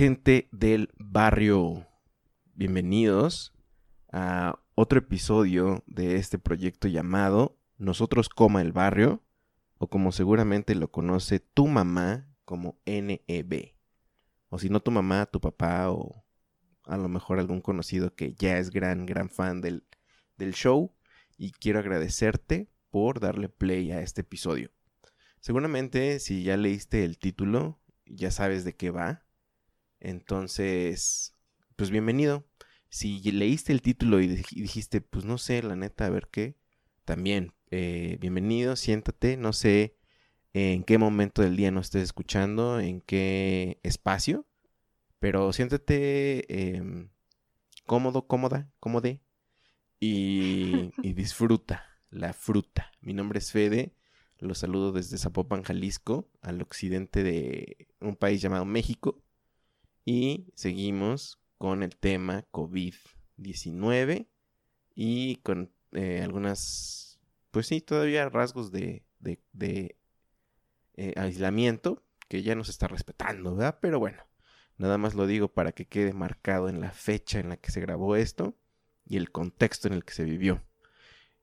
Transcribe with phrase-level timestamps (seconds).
[0.00, 1.86] Gente del barrio,
[2.54, 3.52] bienvenidos
[4.10, 9.22] a otro episodio de este proyecto llamado Nosotros Coma el Barrio,
[9.76, 13.74] o como seguramente lo conoce tu mamá como NEB.
[14.48, 16.24] O si no tu mamá, tu papá o
[16.84, 19.84] a lo mejor algún conocido que ya es gran, gran fan del,
[20.38, 20.94] del show.
[21.36, 24.70] Y quiero agradecerte por darle play a este episodio.
[25.40, 29.26] Seguramente si ya leíste el título, ya sabes de qué va.
[30.00, 31.36] Entonces,
[31.76, 32.46] pues bienvenido.
[32.88, 36.56] Si leíste el título y dijiste, pues no sé, la neta, a ver qué,
[37.04, 39.96] también, eh, bienvenido, siéntate, no sé
[40.52, 44.46] en qué momento del día nos estés escuchando, en qué espacio,
[45.20, 47.10] pero siéntate em,
[47.86, 49.20] cómodo, cómoda, cómode
[50.00, 52.90] y, y disfruta la fruta.
[53.00, 53.94] Mi nombre es Fede,
[54.38, 59.22] los saludo desde Zapopan, Jalisco, al occidente de un país llamado México.
[60.04, 64.26] Y seguimos con el tema COVID-19
[64.94, 69.96] y con eh, algunas, pues sí, todavía rasgos de, de,
[70.94, 73.78] eh, aislamiento que ya nos está respetando, ¿verdad?
[73.82, 74.26] Pero bueno,
[74.78, 77.80] nada más lo digo para que quede marcado en la fecha en la que se
[77.80, 78.56] grabó esto
[79.04, 80.62] y el contexto en el que se vivió.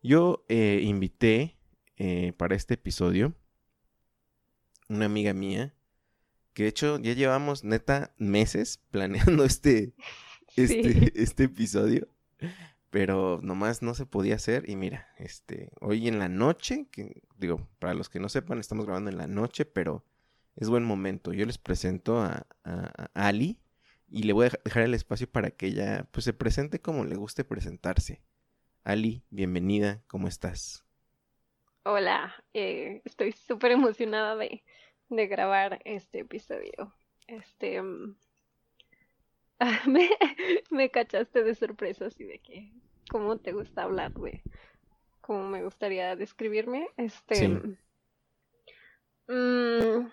[0.01, 1.57] Yo eh, invité
[2.38, 3.34] para este episodio
[4.88, 5.74] una amiga mía
[6.57, 9.94] que de hecho ya llevamos neta meses planeando este,
[10.56, 12.07] este, este episodio,
[12.90, 17.68] pero nomás no se podía hacer y mira, este, hoy en la noche, que digo,
[17.78, 20.03] para los que no sepan, estamos grabando en la noche, pero
[20.56, 21.31] es buen momento.
[21.31, 23.59] Yo les presento a, a, a Ali
[24.09, 27.18] y le voy a dejar el espacio para que ella pues se presente como le
[27.18, 28.24] guste presentarse.
[28.84, 30.88] Ali, bienvenida, ¿cómo estás?
[31.84, 34.63] Hola, eh, estoy súper emocionada de,
[35.09, 36.94] de, grabar este episodio.
[37.28, 37.81] Este.
[39.88, 40.09] me,
[40.69, 42.72] me, cachaste de sorpresa, así de que.
[43.09, 44.41] ¿Cómo te gusta hablar, güey?
[45.22, 46.90] ¿Cómo me gustaría describirme?
[46.97, 47.35] Este.
[47.35, 47.47] Sí.
[49.28, 50.07] Mmm,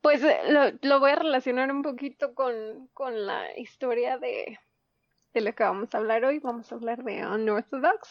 [0.00, 4.58] pues lo, lo, voy a relacionar un poquito con, con la historia de,
[5.34, 6.38] de lo que vamos a hablar hoy.
[6.38, 8.08] Vamos a hablar de Unorthodox,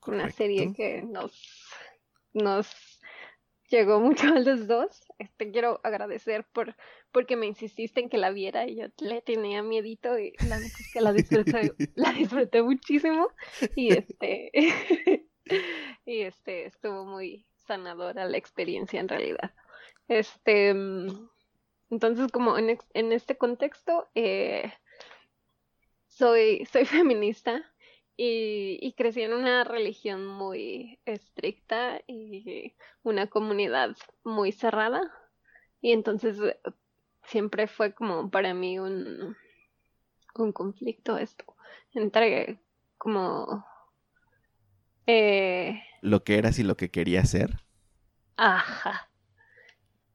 [0.00, 0.24] Correcto.
[0.24, 1.64] una serie que nos
[2.34, 2.93] nos
[3.74, 5.04] llegó mucho a los dos.
[5.18, 6.76] Este, quiero agradecer por
[7.12, 10.92] porque me insististe en que la viera y yo le tenía miedito y la es
[10.92, 13.28] que la disfruté, la disfruté muchísimo
[13.76, 14.50] y este
[16.06, 19.54] y este estuvo muy sanadora la experiencia en realidad.
[20.08, 20.68] Este
[21.90, 24.72] entonces como en, en este contexto eh,
[26.08, 27.73] soy soy feminista
[28.16, 35.12] y, y, crecí en una religión muy estricta y una comunidad muy cerrada.
[35.80, 36.58] Y entonces eh,
[37.24, 39.36] siempre fue como para mí un,
[40.34, 41.44] un conflicto esto
[41.94, 42.60] entre
[42.98, 43.66] como...
[45.06, 47.60] Eh, lo que eras y lo que querías ser.
[48.36, 49.10] Ajá.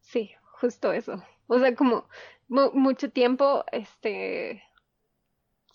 [0.01, 1.23] Sí, justo eso.
[1.47, 2.07] O sea, como
[2.47, 4.63] mucho tiempo, este,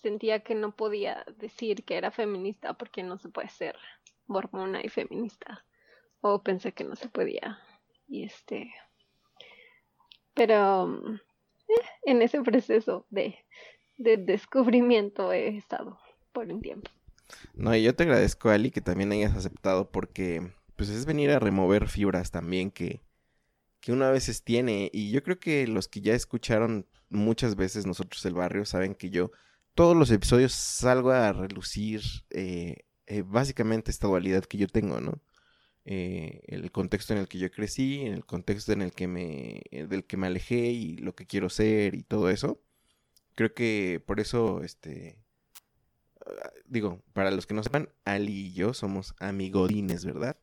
[0.05, 3.75] sentía que no podía decir que era feminista porque no se puede ser
[4.27, 5.65] mormona y feminista.
[6.21, 7.57] O pensé que no se podía.
[8.07, 8.71] Y este.
[10.35, 11.01] Pero
[11.67, 11.73] eh,
[12.03, 13.35] en ese proceso de,
[13.97, 15.97] de descubrimiento he estado
[16.31, 16.91] por un tiempo.
[17.55, 21.39] No, y yo te agradezco, Ali, que también hayas aceptado porque pues es venir a
[21.39, 23.01] remover fibras también que,
[23.79, 24.91] que uno a veces tiene.
[24.93, 29.09] Y yo creo que los que ya escucharon muchas veces nosotros el barrio saben que
[29.09, 29.31] yo
[29.75, 32.01] todos los episodios salgo a relucir
[32.31, 35.21] eh, eh, básicamente esta dualidad que yo tengo, ¿no?
[35.83, 39.61] Eh, el contexto en el que yo crecí, en el contexto en el que me,
[39.71, 42.59] del que me alejé y lo que quiero ser y todo eso.
[43.35, 45.19] Creo que por eso, este,
[46.25, 50.37] ah, digo, para los que no sepan, Ali y yo somos amigodines, ¿verdad?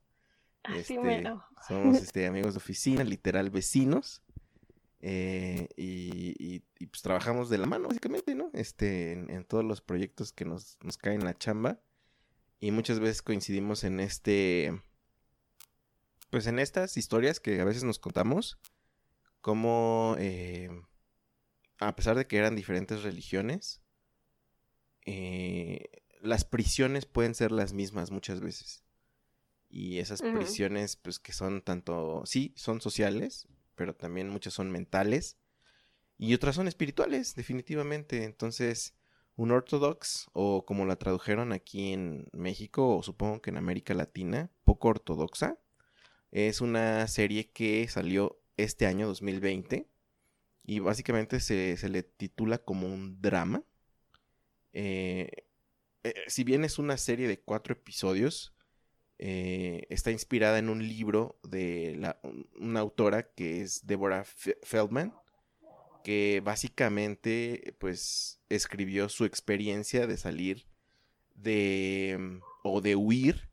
[0.63, 1.25] Así Este,
[1.67, 4.22] somos este, amigos de oficina, literal vecinos.
[5.03, 8.51] Eh, y, y- y, pues trabajamos de la mano, básicamente, ¿no?
[8.55, 11.81] Este, en, en todos los proyectos que nos, nos caen en la chamba.
[12.61, 14.81] Y muchas veces coincidimos en este.
[16.31, 18.59] Pues en estas historias que a veces nos contamos.
[19.41, 20.15] Como.
[20.19, 20.71] eh,
[21.79, 23.83] a pesar de que eran diferentes religiones.
[25.05, 25.87] eh,
[26.21, 28.85] las prisiones pueden ser las mismas muchas veces.
[29.69, 33.49] Y esas prisiones, pues que son tanto, sí, son sociales,
[33.83, 35.37] pero también muchas son mentales.
[36.17, 38.23] Y otras son espirituales, definitivamente.
[38.23, 38.95] Entonces,
[39.35, 44.53] un ortodox, o como la tradujeron aquí en México, o supongo que en América Latina,
[44.63, 45.59] poco ortodoxa,
[46.31, 49.89] es una serie que salió este año 2020.
[50.63, 53.65] Y básicamente se, se le titula como un drama.
[54.73, 55.29] Eh,
[56.05, 58.52] eh, si bien es una serie de cuatro episodios,
[59.23, 64.59] eh, está inspirada en un libro de la- un- una autora que es Deborah Fe-
[64.65, 65.15] Feldman,
[66.05, 70.67] que básicamente pues escribió su experiencia de salir
[71.35, 73.51] de mm, o de huir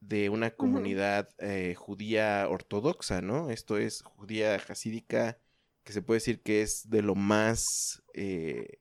[0.00, 3.50] de una comunidad eh, judía ortodoxa, ¿no?
[3.50, 5.38] Esto es judía jasídica,
[5.84, 8.78] que se puede decir que es de lo más, eh,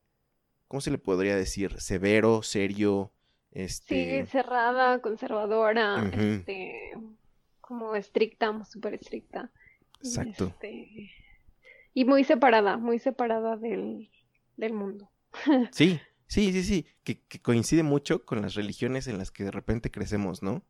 [0.67, 1.81] ¿cómo se le podría decir?
[1.81, 3.13] Severo, serio,
[3.55, 4.23] este...
[4.25, 6.91] Sí, cerrada, conservadora, este,
[7.61, 9.51] como estricta, súper estricta.
[10.01, 10.45] Exacto.
[10.47, 11.11] Este,
[11.95, 14.11] y muy separada, muy separada del,
[14.57, 15.09] del mundo.
[15.71, 19.51] Sí, sí, sí, sí, que, que coincide mucho con las religiones en las que de
[19.51, 20.63] repente crecemos, ¿no?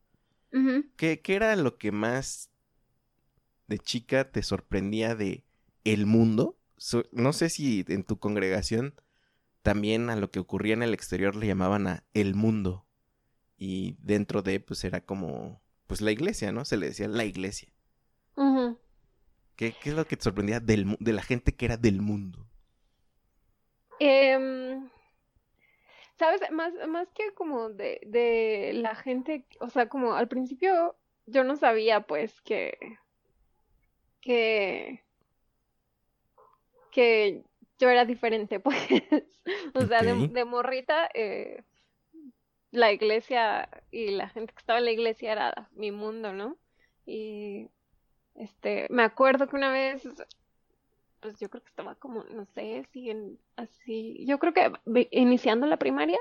[0.96, 2.50] ¿Qué, qué era lo que más
[3.68, 5.44] de chica te sorprendía de
[5.84, 6.58] el mundo?
[6.78, 8.94] So- no sé si en tu congregación
[9.66, 12.86] también a lo que ocurría en el exterior le llamaban a el mundo.
[13.58, 16.66] Y dentro de, pues era como, pues la iglesia, ¿no?
[16.66, 17.74] Se le decía la iglesia.
[19.56, 22.46] ¿Qué, qué es lo que te sorprendía del, de la gente que era del mundo?
[24.00, 24.88] Em,
[26.20, 26.42] ¿sabes?
[26.52, 30.96] Más, más que como de, de la gente, o sea, como al principio
[31.26, 32.78] yo no sabía pues que,
[34.22, 35.04] que,
[36.92, 37.44] que
[37.80, 38.78] yo era diferente, pues.
[39.74, 41.64] O sea, de, morrita, eh,
[42.72, 46.58] la iglesia y la gente que estaba en la iglesia era mi mundo, ¿no?
[47.06, 47.70] Y
[48.36, 50.04] este, me acuerdo que una vez
[51.22, 54.72] pues yo creo que estaba como, no sé, si en, así, yo creo que
[55.12, 56.20] iniciando la primaria,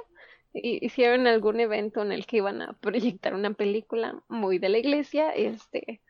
[0.53, 4.79] hi- hicieron algún evento en el que iban a proyectar una película muy de la
[4.79, 6.01] iglesia, este,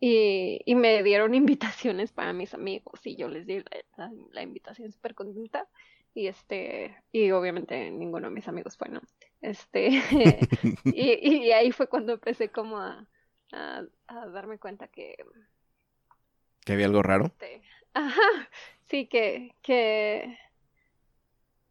[0.00, 3.64] y, y me dieron invitaciones para mis amigos, y yo les di la,
[3.96, 5.68] la- la invitación súper contenta,
[6.14, 9.00] y este, y obviamente ninguno de mis amigos fue, ¿no?
[9.40, 9.88] Este,
[10.84, 13.06] y, y ahí fue cuando empecé como a,
[13.52, 15.16] a, a darme cuenta que,
[16.64, 17.26] ¿Que había algo raro?
[17.26, 17.62] este,
[17.94, 18.48] ajá,
[18.86, 20.38] sí, que, que,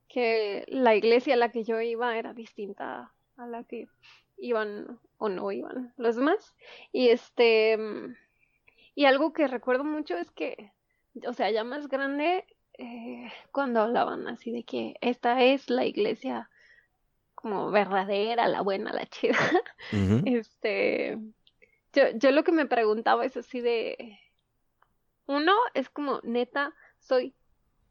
[0.08, 3.88] que la iglesia a la que yo iba era distinta a la que
[4.44, 6.54] iban o no iban los demás.
[6.92, 8.15] Y este, mm,
[8.96, 10.72] y algo que recuerdo mucho es que,
[11.27, 12.46] o sea, ya más grande,
[12.77, 16.50] eh, cuando hablaban así de que esta es la iglesia
[17.36, 19.38] como verdadera, la buena, la chida.
[20.25, 21.18] Este,
[21.94, 24.20] yo, yo lo que me preguntaba es así de,
[25.25, 27.34] uno, es como, neta, soy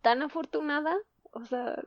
[0.00, 0.96] tan afortunada,
[1.32, 1.82] o sea,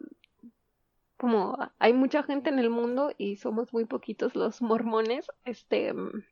[1.18, 6.24] como hay mucha gente en el mundo y somos muy poquitos los mormones, este, mm,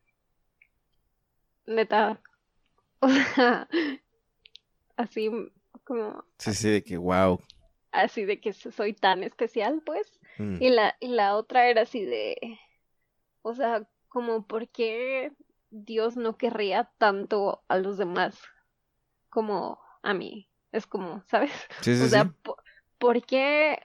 [1.68, 2.22] neta,
[3.02, 3.68] o sea,
[4.98, 5.30] así
[5.84, 7.40] como, Sí, sí, de que wow.
[7.92, 10.20] así de que soy tan especial, pues.
[10.40, 12.38] Mm, Y la, y la otra era así de,
[13.42, 15.34] o sea, como por qué
[15.72, 18.40] Dios no querría tanto a los demás
[19.30, 20.50] como a mí.
[20.72, 21.52] Es como, ¿sabes?
[21.82, 22.54] Sí, sí, O sea, sí.
[23.00, 23.80] ¿por qué,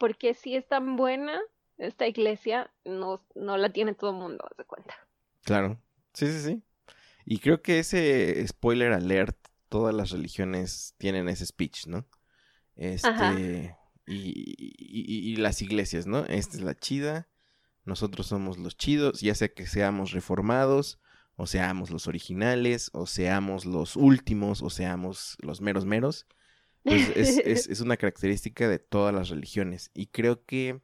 [0.00, 1.40] por qué si es tan buena
[1.78, 4.94] esta iglesia no, no la tiene todo el mundo, haz de cuenta?
[5.44, 5.80] Claro.
[6.14, 6.62] Sí, sí, sí.
[7.24, 9.36] Y creo que ese spoiler alert,
[9.68, 12.06] todas las religiones tienen ese speech, ¿no?
[12.76, 13.76] Este.
[14.06, 16.24] Y, y- y- y las iglesias, ¿no?
[16.26, 17.28] Esta es la chida.
[17.84, 20.98] Nosotros somos los chidos, ya sea que seamos reformados,
[21.36, 26.26] o seamos los originales, o seamos los últimos, o seamos los meros meros.
[26.86, 29.90] Pues es, es- es una característica de todas las religiones.
[29.94, 30.80] Y creo que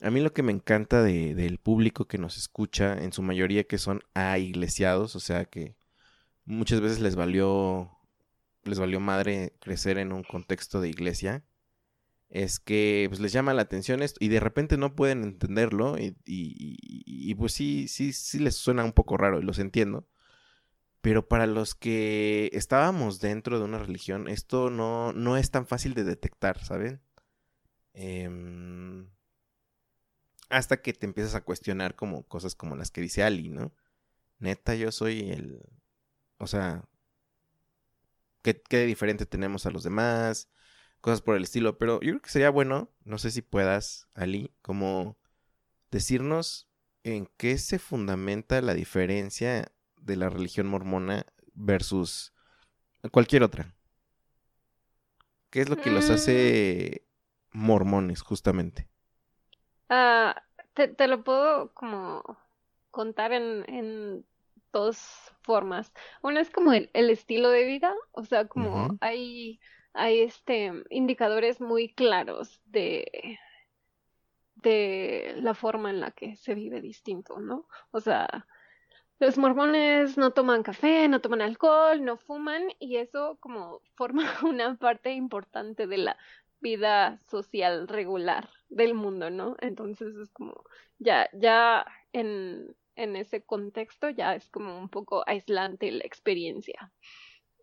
[0.00, 3.64] A mí lo que me encanta de, del público que nos escucha, en su mayoría
[3.64, 5.76] que son a iglesiados, o sea que
[6.46, 7.90] muchas veces les valió
[8.64, 11.44] les valió madre crecer en un contexto de iglesia,
[12.30, 16.16] es que pues, les llama la atención esto y de repente no pueden entenderlo y,
[16.26, 20.06] y, pues sí, sí, sí les suena un poco raro y los entiendo.
[21.00, 25.94] Pero para los que estábamos dentro de una religión, esto no, no es tan fácil
[25.94, 27.00] de detectar, ¿saben?
[27.94, 29.08] Em,
[30.50, 33.72] hasta que te empiezas a cuestionar como cosas como las que dice Ali, ¿no?
[34.38, 35.62] Neta, yo soy el...
[36.38, 36.84] O sea,
[38.42, 40.48] ¿qué, qué diferente tenemos a los demás?
[41.00, 41.78] Cosas por el estilo.
[41.78, 45.18] Pero yo creo que sería bueno, no sé si puedas, Ali, como
[45.90, 46.68] decirnos
[47.04, 49.72] en qué se fundamenta la diferencia
[50.08, 51.24] de la religión mormona
[51.54, 52.32] versus
[53.12, 53.72] cualquier otra.
[55.50, 57.06] ¿Qué es lo que los hace
[57.52, 58.88] mormones, justamente?
[59.88, 60.42] Ah,
[60.74, 62.38] te, te, lo puedo como
[62.90, 64.26] contar en, en
[64.72, 64.98] dos
[65.42, 65.92] formas.
[66.22, 69.60] Una es como el, estilo de vida, o sea, como hay,
[69.92, 73.38] hay este indicadores muy claros de
[74.62, 77.68] de la forma en la que se vive distinto, ¿no?
[77.92, 78.46] O sea,
[79.20, 84.76] los mormones no toman café, no toman alcohol, no fuman y eso como forma una
[84.76, 86.16] parte importante de la
[86.60, 89.56] vida social regular del mundo, ¿no?
[89.60, 90.64] Entonces es como
[90.98, 96.92] ya ya en en ese contexto ya es como un poco aislante la experiencia.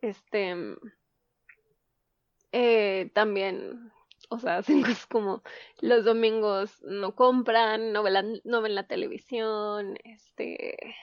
[0.01, 0.55] Este
[2.51, 3.91] eh, también
[4.29, 5.43] o sea, hacen cosas como
[5.81, 10.95] los domingos no compran, no ven no ven la televisión, este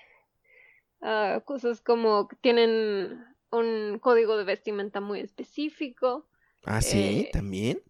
[1.03, 6.27] Ah, cosas como tienen un código de vestimenta muy específico.
[6.65, 7.83] Ah, sí, eh, también.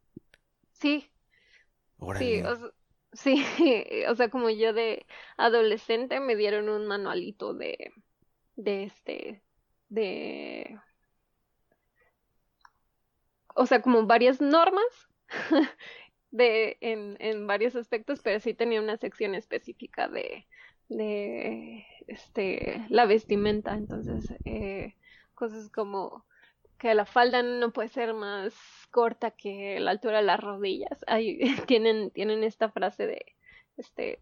[0.73, 1.09] Sí.
[2.19, 2.73] Sí, o,
[3.13, 3.45] sí,
[4.09, 7.93] o sea, como yo de adolescente me dieron un manualito de,
[8.57, 9.43] de este,
[9.89, 10.79] de,
[13.55, 14.85] o sea, como varias normas
[16.31, 20.47] de, en, en varios aspectos, pero sí tenía una sección específica de,
[20.97, 23.75] de este, la vestimenta.
[23.75, 24.95] Entonces, eh,
[25.35, 26.25] cosas como
[26.79, 28.53] que la falda no puede ser más
[28.91, 31.05] corta que la altura de las rodillas.
[31.07, 33.25] Ahí tienen, tienen esta frase de,
[33.77, 34.21] este,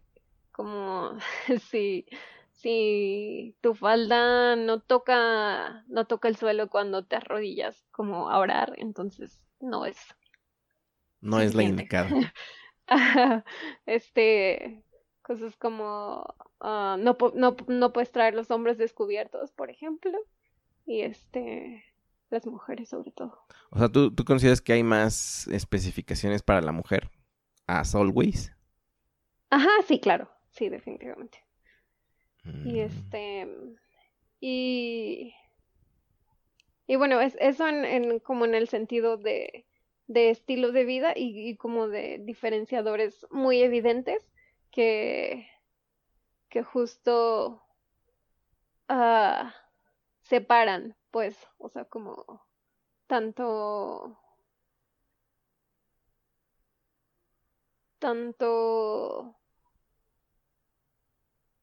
[0.51, 1.17] como
[1.71, 2.05] si,
[2.51, 8.73] si tu falda no toca, no toca el suelo cuando te arrodillas como a orar,
[8.77, 9.97] entonces no es.
[11.19, 12.33] No es la indicada.
[13.85, 14.83] este,
[15.39, 16.25] cosas como
[16.61, 20.11] Ah, no, no, no puedes traer los hombres descubiertos, por ejemplo,
[20.85, 21.83] y este
[22.29, 23.43] las mujeres sobre todo.
[23.71, 27.09] O sea, ¿tú, tú consideras que hay más especificaciones para la mujer?
[27.65, 28.55] As always.
[29.49, 31.39] Ajá, sí, claro, sí, definitivamente.
[32.45, 32.77] Y mm.
[32.77, 33.47] este,
[34.39, 35.33] y,
[36.85, 39.65] y bueno, es, eso en, en, como en el sentido de,
[40.07, 44.30] de estilo de vida y, y como de diferenciadores muy evidentes
[44.71, 45.47] que
[46.49, 47.63] que justo
[48.89, 49.49] uh,
[50.19, 52.45] separan, pues, o sea, como
[53.07, 54.17] tanto
[57.99, 59.35] tanto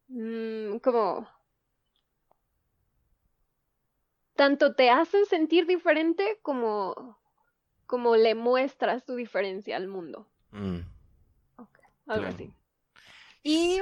[0.08, 1.28] mmm, como
[4.34, 7.18] tanto te hacen sentir diferente como
[7.86, 10.28] como le muestras tu diferencia al mundo.
[10.52, 10.80] Mm.
[12.06, 12.52] algo así.
[13.42, 13.80] Y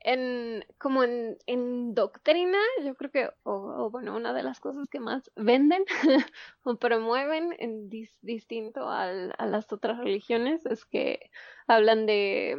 [0.00, 5.00] en como en, en, doctrina, yo creo que, o, bueno, una de las cosas que
[5.00, 5.84] más venden
[6.62, 7.90] o promueven en
[8.22, 11.30] distinto al, a las otras religiones es que
[11.66, 12.56] hablan de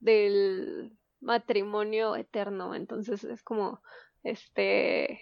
[0.00, 2.74] del matrimonio eterno.
[2.74, 3.80] Entonces es como
[4.22, 5.20] este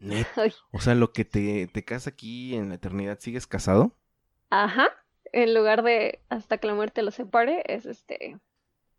[0.72, 3.96] O sea, lo que te, te casa aquí en la eternidad, ¿sigues casado?
[4.50, 4.88] Ajá.
[5.32, 8.38] En lugar de hasta que la muerte lo separe, es este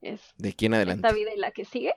[0.02, 1.08] ¿De quién adelante?
[1.08, 1.96] Esta vida y la que sigue.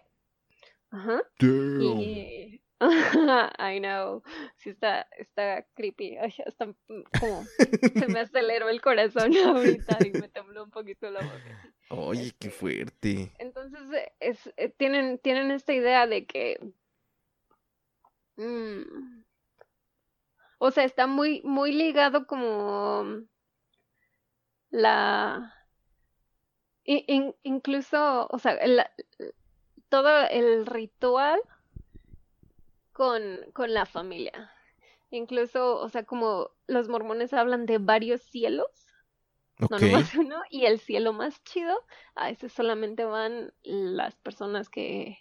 [0.91, 1.23] Ajá.
[1.41, 2.63] Y...
[3.59, 4.23] I know.
[4.57, 6.17] Sí, está, está creepy.
[6.17, 6.73] Ay, hasta
[7.21, 11.75] como se me aceleró el corazón ahorita y me tembló un poquito la boca.
[11.91, 13.33] Oye, qué este, fuerte.
[13.39, 13.81] Entonces,
[14.21, 16.61] es, eh, tienen, tienen esta idea de que.
[18.37, 19.25] Mm,
[20.59, 23.23] o sea, está muy, muy ligado como
[24.71, 25.58] la
[27.43, 28.59] incluso, o sea,
[29.91, 31.39] todo el ritual
[32.93, 34.51] con, con la familia.
[35.11, 38.69] Incluso, o sea, como los mormones hablan de varios cielos,
[39.71, 45.19] no nomás uno, y el cielo más chido, a ese solamente van las personas que,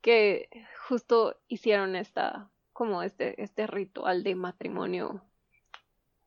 [0.00, 0.48] que
[0.88, 5.22] justo hicieron esta, como este, este ritual de matrimonio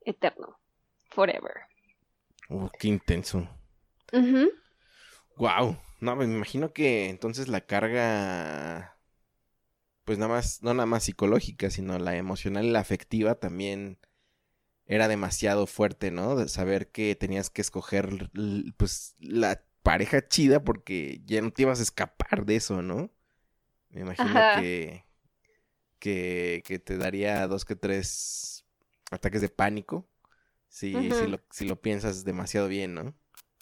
[0.02, 0.60] eterno,
[1.10, 1.62] forever.
[2.50, 3.48] Oh, qué intenso.
[5.38, 5.78] Wow.
[6.02, 8.98] No, me imagino que entonces la carga,
[10.04, 13.98] pues nada más, no nada más psicológica, sino la emocional y la afectiva también
[14.86, 16.36] era demasiado fuerte, ¿no?
[16.36, 18.30] De saber que tenías que escoger,
[18.78, 23.12] pues, la pareja chida porque ya no te ibas a escapar de eso, ¿no?
[23.90, 25.06] Me imagino que,
[26.00, 28.66] que, que te daría dos que tres
[29.12, 30.08] ataques de pánico
[30.76, 33.16] si, si, lo, si lo piensas demasiado bien, ¿no?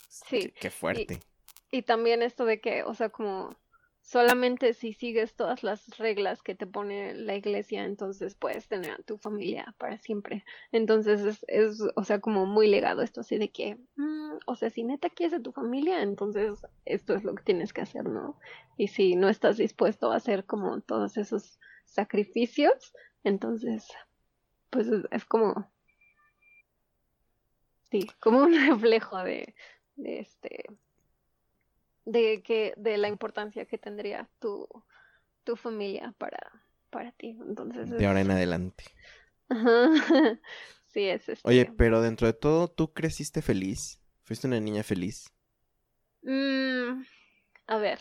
[0.09, 0.51] Sí.
[0.59, 1.13] Qué, fuerte.
[1.13, 1.32] Y,
[1.73, 3.55] y, también esto de que, o sea, como
[4.01, 9.03] solamente si sigues todas las reglas que te pone la iglesia, entonces puedes tener a
[9.03, 10.43] tu familia para siempre.
[10.71, 14.69] Entonces es, es o sea, como muy legado esto así de que, mm, o sea,
[14.69, 18.37] si neta quieres tu familia, entonces esto es lo que tienes que hacer, ¿no?
[18.77, 23.87] Y si no estás dispuesto a hacer como todos esos sacrificios, entonces,
[24.69, 25.71] pues es, como,
[27.89, 29.55] sí, como un reflejo de
[29.97, 30.65] este
[32.05, 34.67] de que de la importancia que tendría tu,
[35.43, 36.51] tu familia para,
[36.89, 37.37] para ti.
[37.47, 38.85] Entonces de ahora en adelante.
[40.87, 41.47] sí, es este...
[41.47, 44.01] Oye, pero dentro de todo, ¿tú creciste feliz?
[44.23, 45.29] ¿Fuiste una niña feliz?
[46.21, 47.03] Mm,
[47.67, 47.99] a ver,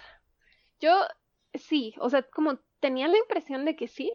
[0.80, 1.06] yo
[1.54, 4.12] sí, o sea, como tenía la impresión de que sí.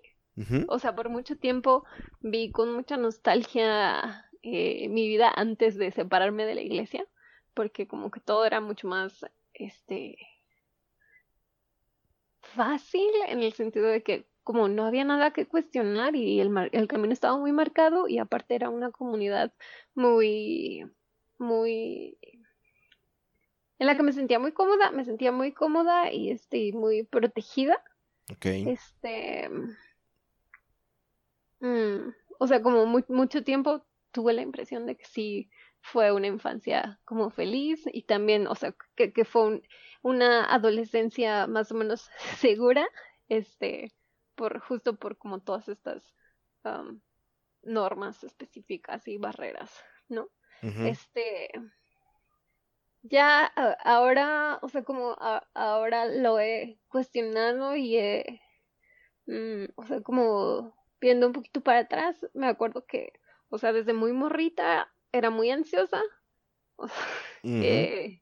[0.67, 1.84] O sea, por mucho tiempo
[2.20, 7.08] vi con mucha nostalgia eh, mi vida antes de separarme de la iglesia,
[7.56, 9.25] porque como que todo era mucho más
[9.60, 10.18] este
[12.42, 16.88] fácil en el sentido de que como no había nada que cuestionar y el, el
[16.88, 19.54] camino estaba muy marcado y aparte era una comunidad
[19.94, 20.90] muy
[21.38, 22.18] muy
[23.80, 27.84] en la que me sentía muy cómoda, me sentía muy cómoda y este muy protegida.
[28.68, 29.50] Este
[31.60, 35.50] mm, o sea, como mucho tiempo tuve la impresión de que sí
[35.91, 39.62] fue una infancia como feliz y también, o sea, que, que fue
[40.02, 42.88] una adolescencia más o menos segura,
[43.30, 43.93] este,
[44.36, 46.13] por justo por como todas estas
[47.63, 49.71] normas específicas y barreras,
[50.10, 50.28] ¿no?
[50.62, 51.50] Este,
[53.04, 55.15] ya ahora, o sea, como
[55.54, 58.41] ahora lo he cuestionado y he,
[59.28, 63.13] mm, o sea, como viendo un poquito para atrás, me acuerdo que,
[63.50, 66.02] o sea, desde muy morrita era muy ansiosa.
[67.43, 68.22] eh,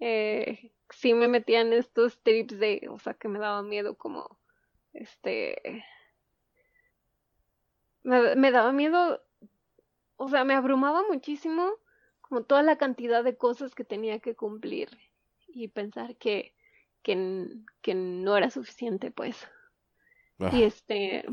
[0.00, 4.38] eh, sí me metía en estos trips de, o sea, que me daba miedo como,
[4.92, 5.84] este,
[8.02, 9.22] me, me daba miedo,
[10.16, 11.72] o sea, me abrumaba muchísimo
[12.20, 14.88] como toda la cantidad de cosas que tenía que cumplir
[15.46, 16.54] y pensar que,
[17.02, 17.48] que,
[17.80, 19.48] que no era suficiente, pues.
[20.52, 21.24] Y este,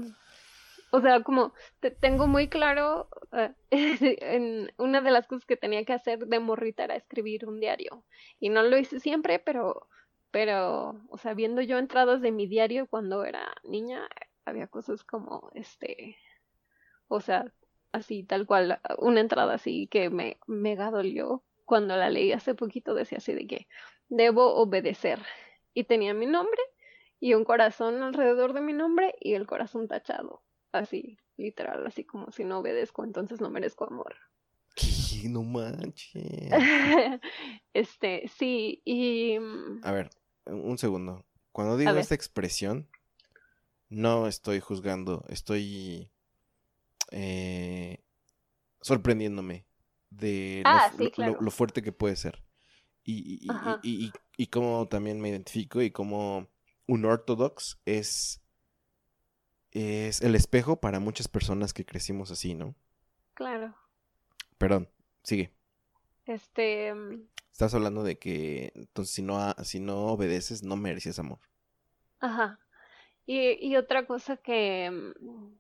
[0.91, 5.85] o sea, como te, tengo muy claro, eh, en una de las cosas que tenía
[5.85, 8.03] que hacer de morrita era escribir un diario.
[8.39, 9.87] Y no lo hice siempre, pero,
[10.31, 14.07] pero, o sea, viendo yo entradas de mi diario cuando era niña,
[14.45, 16.17] había cosas como, este,
[17.07, 17.53] o sea,
[17.93, 22.93] así, tal cual, una entrada así que me mega dolió cuando la leí hace poquito,
[22.95, 23.67] decía así de que
[24.09, 25.19] debo obedecer.
[25.73, 26.61] Y tenía mi nombre
[27.21, 32.31] y un corazón alrededor de mi nombre y el corazón tachado así, literal, así como
[32.31, 34.15] si no obedezco, entonces no merezco amor.
[34.75, 35.27] ¿Qué?
[35.29, 36.51] No manches.
[37.73, 39.37] este, sí, y...
[39.39, 40.09] Mm, A ver,
[40.45, 41.25] un segundo.
[41.51, 42.87] Cuando digo esta expresión,
[43.89, 46.09] no estoy juzgando, estoy
[47.11, 48.01] eh,
[48.79, 49.65] sorprendiéndome
[50.09, 52.41] de ah, lo, fuerte que puede ser.
[53.03, 53.47] Y, y,
[53.83, 56.47] y, y, y cómo también me identifico y cómo
[56.87, 58.40] un ortodox es
[59.71, 62.75] es el espejo para muchas personas que crecimos así, ¿no?
[63.33, 63.75] Claro.
[64.57, 64.89] Perdón,
[65.23, 65.51] sigue.
[66.25, 66.93] Este.
[66.93, 71.39] Mm, Estás hablando de que entonces si no, si no obedeces no mereces amor.
[72.19, 72.59] Ajá.
[73.25, 75.53] Y, y otra cosa que, mm,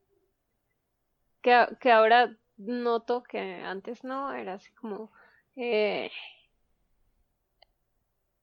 [1.41, 5.11] que, que ahora noto que antes no, era así como
[5.55, 6.11] eh,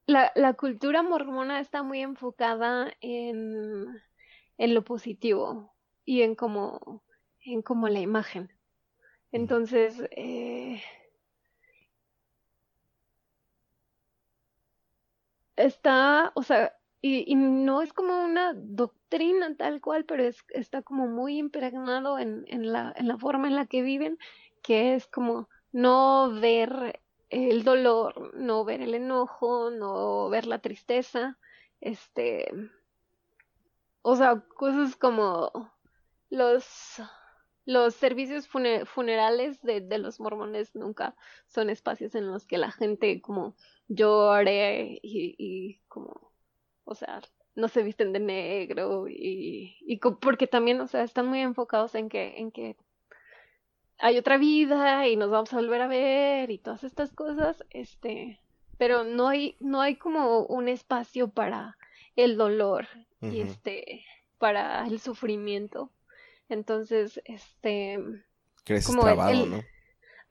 [0.05, 4.01] la, la cultura mormona está muy enfocada en
[4.59, 5.73] en lo positivo
[6.05, 7.03] y en como,
[7.39, 8.51] en como la imagen.
[9.31, 10.83] Entonces, eh,
[15.55, 21.07] está, o sea, y, no es como una doctrina tal cual, pero es, está como
[21.07, 24.17] muy impregnado en, en, la, en la forma en la que viven,
[24.61, 31.37] que es como no ver el dolor, no ver el enojo, no ver la tristeza,
[31.79, 32.51] este,
[34.01, 35.71] o sea, cosas como
[36.29, 36.65] los
[37.65, 43.21] los servicios funerales de, de, los mormones nunca son espacios en los que la gente
[43.21, 43.55] como
[43.87, 46.31] llore y, y como,
[46.83, 47.21] o sea,
[47.53, 52.09] no se visten de negro y, y porque también, o sea, están muy enfocados en
[52.09, 52.75] que, en que
[53.99, 58.39] hay otra vida y nos vamos a volver a ver y todas estas cosas, este,
[58.79, 61.77] pero no hay, no hay como un espacio para
[62.15, 62.87] el dolor
[63.21, 64.05] y este,
[64.37, 65.91] para el sufrimiento.
[66.47, 67.99] Entonces, este,
[68.85, 69.63] como el, ¿no?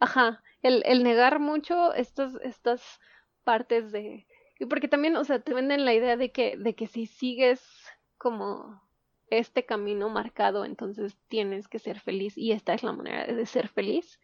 [0.01, 3.01] Ajá, el, el negar mucho estas, estas
[3.45, 4.27] partes de,
[4.59, 7.63] y porque también, o sea, te venden la idea de que, de que si sigues
[8.17, 8.83] como
[9.31, 13.69] este camino marcado, entonces tienes que ser feliz y esta es la manera de ser
[13.69, 14.21] feliz.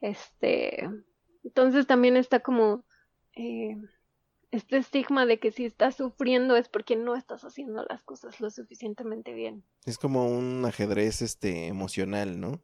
[0.00, 0.88] Este,
[1.42, 2.84] entonces también está como
[3.34, 3.76] eh,
[4.54, 8.50] este estigma de que si estás sufriendo es porque no estás haciendo las cosas lo
[8.50, 9.64] suficientemente bien.
[9.84, 12.60] Es como un ajedrez este emocional, ¿no?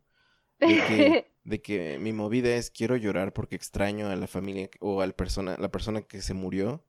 [0.59, 5.01] De que, de que mi movida es quiero llorar porque extraño a la familia o
[5.01, 6.85] a la persona, la persona que se murió,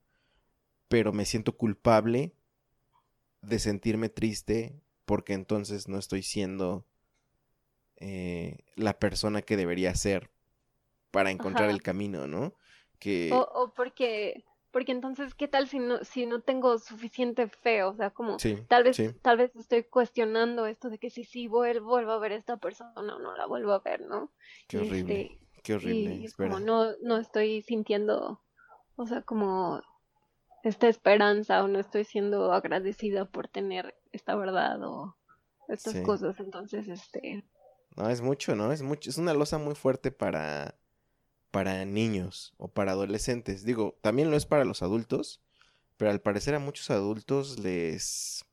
[0.88, 2.34] pero me siento culpable
[3.42, 6.86] de sentirme triste porque entonces no estoy siendo
[7.98, 10.32] eh, la persona que debería ser
[11.12, 12.54] para encontrar el camino, ¿no?
[13.00, 13.30] Que...
[13.34, 17.84] O, porque, porque entonces, ¿qué tal si no, si no tengo suficiente fe?
[17.84, 21.98] O sea, como tal vez, tal vez estoy cuestionando esto de que si sí vuelvo,
[21.98, 24.32] a ver a esta persona o no la vuelvo a ver, ¿no?
[24.68, 26.30] Qué horrible, este, qué horrible.
[26.38, 28.42] como no, no estoy sintiendo,
[28.96, 29.82] o sea, como
[30.64, 35.18] esta esperanza o no estoy siendo agradecida por tener esta verdad o
[35.68, 36.40] estas cosas.
[36.40, 37.44] Entonces, este...
[37.98, 38.72] No, es mucho, ¿no?
[38.72, 40.76] Es mucho, es una losa muy fuerte para,
[41.52, 43.64] para niños o para adolescentes.
[43.64, 45.42] Digo, también lo es para los adultos,
[45.98, 48.46] pero al parecer a muchos adultos les...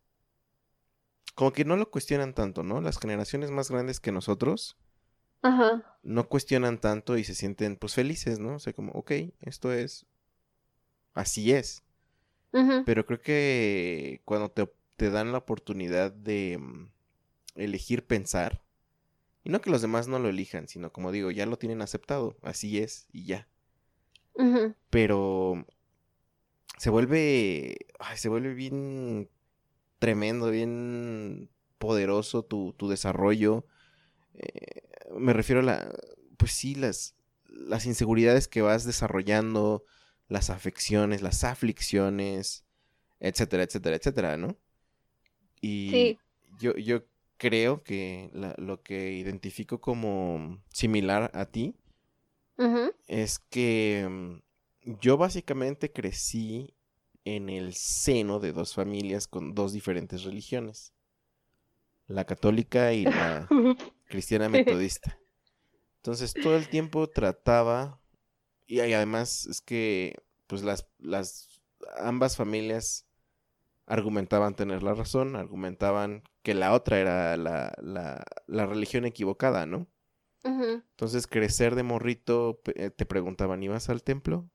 [1.34, 2.80] Como que no lo cuestionan tanto, ¿no?
[2.80, 4.76] Las generaciones más grandes que nosotros
[5.42, 5.98] Ajá.
[6.02, 8.56] no cuestionan tanto y se sienten pues felices, ¿no?
[8.56, 10.04] O sea, como, ok, esto es...
[11.14, 11.82] Así es.
[12.87, 16.90] Pero creo que cuando te, te, dan la oportunidad de mm,
[17.56, 18.62] elegir pensar,
[19.44, 22.37] y no que los demás no lo elijan, sino como digo, ya lo tienen aceptado,
[22.42, 23.48] así es y ya.
[24.90, 25.66] Pero
[26.77, 29.29] se vuelve, se vuelve bien
[29.98, 33.66] tremendo, bien poderoso tu, tu desarrollo.
[34.35, 34.83] Eh,
[35.16, 35.94] me refiero a la,
[36.37, 37.16] pues sí, las,
[37.48, 39.85] las inseguridades que vas desarrollando,
[40.29, 42.64] las afecciones, las aflicciones,
[43.18, 44.57] etcétera, etcétera, etcétera, ¿no?
[45.61, 46.18] Y
[46.61, 47.03] yo, yo
[47.38, 51.74] creo que lo que identifico como similar a ti
[53.07, 56.74] es que mm, yo básicamente crecí
[57.24, 60.92] en el seno de dos familias con dos diferentes religiones,
[62.09, 63.46] la católica y la
[64.09, 65.18] cristiana metodista.
[65.96, 68.01] Entonces todo el tiempo trataba
[68.66, 71.62] y además es que, pues las, las,
[71.98, 73.07] ambas familias
[73.87, 79.87] argumentaban tener la razón, argumentaban que la otra era la, la, la religión equivocada, ¿no?
[80.44, 84.48] Entonces, crecer de morrito, eh, te preguntaban, ¿ibas al templo?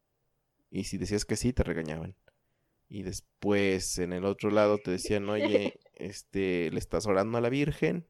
[0.72, 2.16] Y si decías que sí, te regañaban.
[2.90, 7.50] Y después, en el otro lado, te decían, oye, este, le estás orando a la
[7.50, 8.08] Virgen.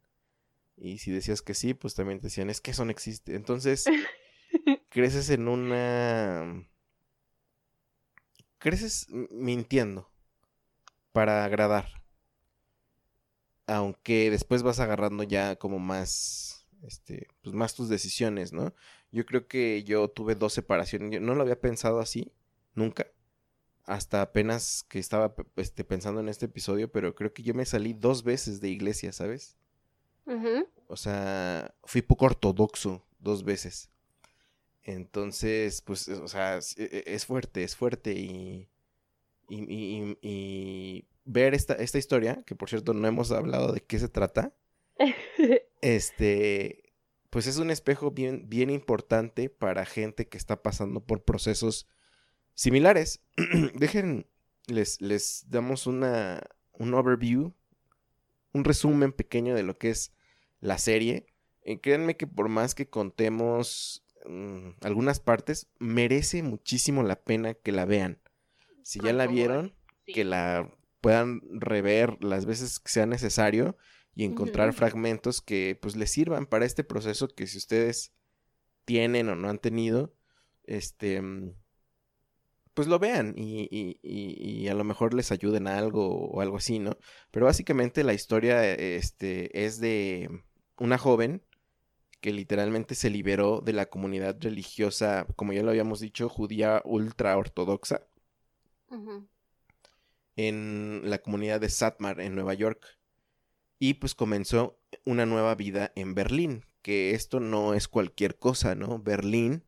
[0.77, 3.35] Y si decías que sí, pues también te decían, es que eso no existe.
[3.35, 3.83] Entonces,
[4.91, 6.65] creces en una...
[8.59, 10.09] Creces mintiendo
[11.11, 12.02] para agradar.
[13.67, 18.73] Aunque después vas agarrando ya como más, este, pues más tus decisiones, ¿no?
[19.12, 21.12] Yo creo que yo tuve dos separaciones.
[21.12, 22.32] Yo no lo había pensado así,
[22.73, 23.08] nunca.
[23.86, 27.93] Hasta apenas que estaba este, pensando en este episodio, pero creo que yo me salí
[27.93, 29.58] dos veces de iglesia, ¿sabes?
[30.88, 33.89] O sea, fui poco ortodoxo dos veces.
[34.84, 38.67] Entonces, pues, o sea, e, e, es fuerte, es fuerte y,
[39.49, 44.09] y, y, ver esta, esta historia, que por cierto no hemos hablado de qué se
[44.09, 44.53] trata,
[45.81, 46.93] este,
[47.29, 51.88] pues es un espejo bien, bien importante para gente que está pasando por procesos
[52.53, 53.21] similares.
[53.75, 54.27] Dejen,
[54.67, 56.41] les, les damos una,
[56.73, 57.53] un overview,
[58.53, 60.13] un resumen pequeño de lo que es
[60.59, 61.27] la serie.
[61.65, 67.71] Y créanme que por más que contemos Mm, algunas partes, merece muchísimo la pena que
[67.71, 68.19] la vean.
[68.83, 69.73] Si ya la vieron,
[70.05, 70.69] que la
[71.03, 73.75] puedan rever las veces que sea necesario
[74.15, 78.13] y encontrar fragmentos que pues les sirvan para este proceso que si ustedes
[78.85, 80.15] tienen o no han tenido,
[80.63, 81.55] este, mm,
[82.73, 86.55] pues lo vean y, y, y, a lo mejor les ayuden a algo o algo
[86.55, 86.97] así, ¿no?
[87.31, 90.29] Pero básicamente la historia este, es de
[90.77, 91.43] una joven
[92.21, 97.35] que literalmente se liberó de la comunidad religiosa, como ya lo habíamos dicho, judía ultra
[97.35, 98.07] ortodoxa,
[100.35, 102.97] en la comunidad de Satmar, en Nueva York.
[103.79, 108.99] Y pues comenzó una nueva vida en Berlín, que esto no es cualquier cosa, ¿no?
[108.99, 109.63] Berlín,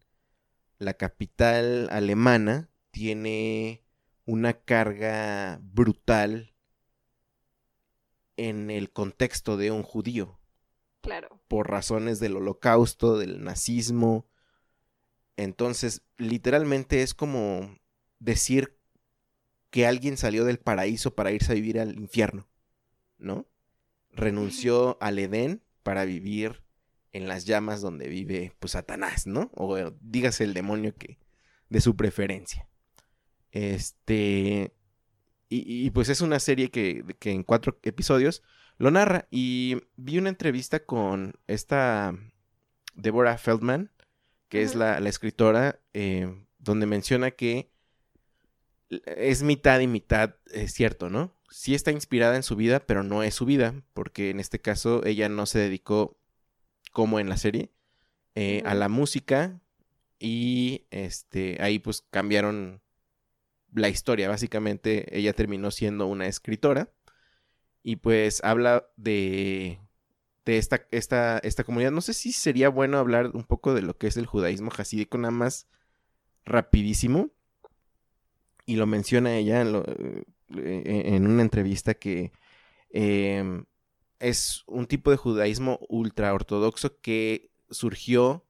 [0.78, 3.84] la capital alemana, tiene
[4.26, 6.56] una carga brutal
[8.38, 10.40] en el contexto de un judío.
[11.02, 11.42] Claro.
[11.48, 14.28] Por razones del holocausto, del nazismo.
[15.38, 17.78] Entonces, literalmente es como
[18.20, 18.75] decir
[19.76, 22.48] que alguien salió del paraíso para irse a vivir al infierno,
[23.18, 23.46] ¿no?
[24.14, 26.64] Renunció al Edén para vivir
[27.12, 29.52] en las llamas donde vive pues Satanás, ¿no?
[29.54, 31.20] O dígase el demonio que
[31.68, 32.70] de su preferencia.
[33.52, 34.74] Este.
[35.50, 38.44] Y, pues es una serie que, en cuatro episodios
[38.78, 39.28] lo narra.
[39.30, 42.18] Y vi una entrevista con esta
[42.94, 43.92] Deborah Feldman,
[44.48, 47.75] que es la, escritora, eh, donde menciona que
[48.90, 51.36] es mitad y mitad, es cierto, ¿no?
[51.50, 55.06] Sí está inspirada en su vida, pero no es su vida, porque en este caso
[55.06, 56.18] ella no se dedicó,
[56.92, 57.72] como en la serie,
[58.36, 59.62] eh, a la música
[60.20, 62.82] y este ahí pues cambiaron
[63.74, 64.30] la historia.
[64.30, 66.92] Básicamente ella terminó siendo una escritora
[67.84, 69.80] y pues habla de,
[70.46, 71.92] de esta, esta, esta comunidad.
[71.92, 75.18] No sé si sería bueno hablar un poco de lo que es el judaísmo hasídico,
[75.18, 75.68] nada más
[76.46, 77.32] rapidísimo.
[78.66, 80.26] Y lo menciona ella en,
[80.58, 82.32] eh, una entrevista que
[82.90, 83.66] em,
[84.20, 88.46] es un tipo de judaísmo ultra ortodoxo que surgió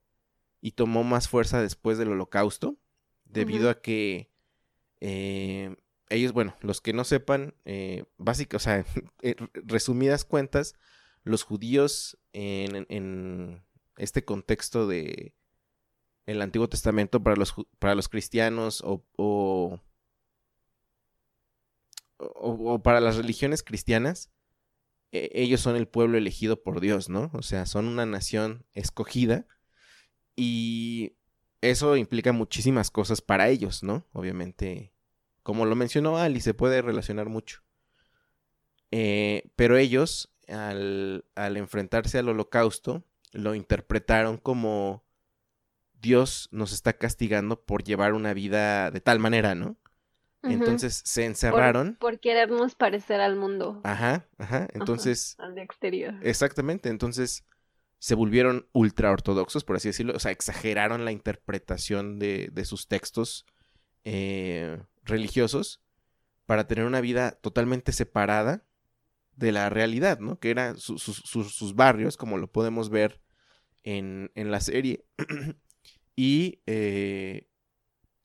[0.60, 2.76] y tomó más fuerza después del holocausto,
[3.24, 4.30] debido a que
[5.00, 5.76] eh,
[6.08, 8.84] ellos, bueno, los que no sepan, eh, básicamente, o sea,
[9.22, 10.74] eh, resumidas cuentas,
[11.24, 13.62] los judíos en,
[13.96, 15.34] este contexto de
[16.26, 19.80] el Antiguo Testamento para los, para los cristianos o, o,
[22.18, 24.30] o, para las religiones cristianas,
[25.12, 27.30] e, ellos son el pueblo elegido por Dios, ¿no?
[27.34, 29.46] O sea, son una nación escogida
[30.34, 31.14] y
[31.60, 34.06] eso implica muchísimas cosas para ellos, ¿no?
[34.12, 34.92] Obviamente,
[35.42, 37.62] como lo mencionó Ali, se puede relacionar mucho.
[38.90, 45.04] Eh, pero ellos, al, enfrentarse al holocausto, lo interpretaron como
[45.94, 49.76] Dios nos está castigando por llevar una vida de tal manera, ¿no?
[50.52, 51.96] Entonces se encerraron.
[51.96, 53.80] Por, querernos parecer al mundo.
[53.84, 54.68] Ajá, ajá.
[54.72, 55.36] Entonces.
[55.38, 56.14] al exterior.
[56.22, 56.88] Exactamente.
[56.88, 57.44] Entonces
[57.98, 63.46] se volvieron ultra ortodoxos, por así decirlo, o sea, exageraron la interpretación de, sus textos
[64.04, 65.82] eh, religiosos
[66.44, 68.64] para tener una vida totalmente separada
[69.34, 70.38] de la realidad, ¿no?
[70.38, 73.20] Que eran sus barrios, como lo podemos ver
[73.82, 75.04] en, la serie.
[76.16, 77.48] y eh,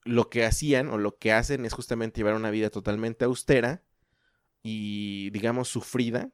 [0.04, 3.84] lo que hacían o lo que hacen es justamente llevar una vida totalmente austera
[4.64, 6.32] y, digamos, sufrida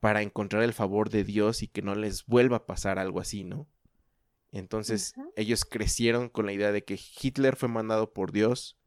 [0.00, 3.44] para encontrar el favor de Dios y que no les vuelva a pasar algo así,
[3.44, 3.68] ¿no?
[4.52, 8.78] Entonces ellos crecieron con la idea de que Hitler fue mandado por Dios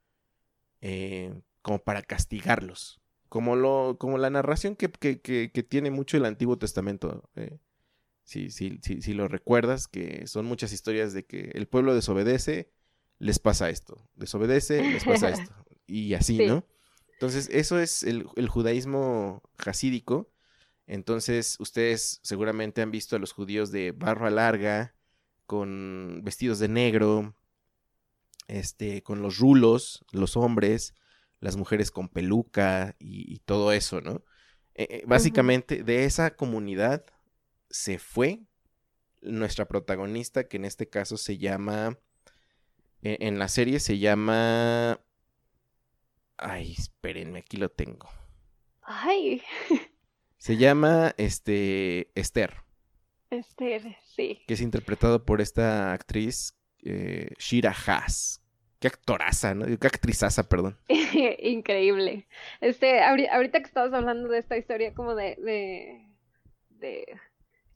[0.82, 4.90] eh, como para castigarlos, como, lo, como la narración que,
[5.70, 7.30] tiene mucho el Antiguo Testamento.
[7.36, 7.60] Eh,
[8.26, 12.72] si, si, lo recuerdas, que son muchas historias de que el pueblo desobedece,
[13.24, 15.54] les pasa esto, desobedece, les pasa esto,
[15.88, 16.66] y así, ¿no?
[17.14, 20.34] Entonces, eso es el, el judaísmo jasídico
[20.86, 24.96] entonces, ustedes seguramente han visto a los judíos de barba larga,
[25.46, 27.36] con vestidos de negro,
[28.48, 30.94] este, con los rulos, los hombres,
[31.40, 34.24] las mujeres con peluca y, todo eso, ¿no?
[34.76, 37.06] Eh, eh, básicamente, de esa comunidad
[37.70, 38.42] se fue
[39.22, 41.98] nuestra protagonista, que en este caso se llama,
[43.04, 45.00] en la serie se llama...
[46.38, 48.10] Ay, espérenme, aquí lo tengo.
[48.82, 49.42] Ay.
[50.44, 52.54] Se llama este Esther.
[53.30, 54.42] Esther, sí.
[54.46, 58.42] Que es interpretado por esta actriz eh, Shira Haas.
[58.80, 59.66] Qué actoraza, ¿no?
[59.66, 60.78] Qué actrizaza, perdón.
[61.40, 62.28] Increíble.
[62.60, 65.38] Este, ahorita que estabas hablando de esta historia como de,
[66.80, 67.20] de,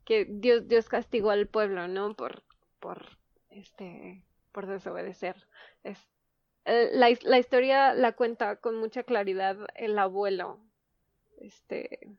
[0.04, 2.16] que Dios, Dios castigó al pueblo, ¿no?
[2.16, 2.44] Por,
[2.82, 3.18] por,
[3.50, 4.26] este,
[4.58, 5.36] por desobedecer.
[5.84, 6.00] Es,
[6.66, 10.60] la, la historia la cuenta con mucha claridad el abuelo,
[11.40, 12.10] este,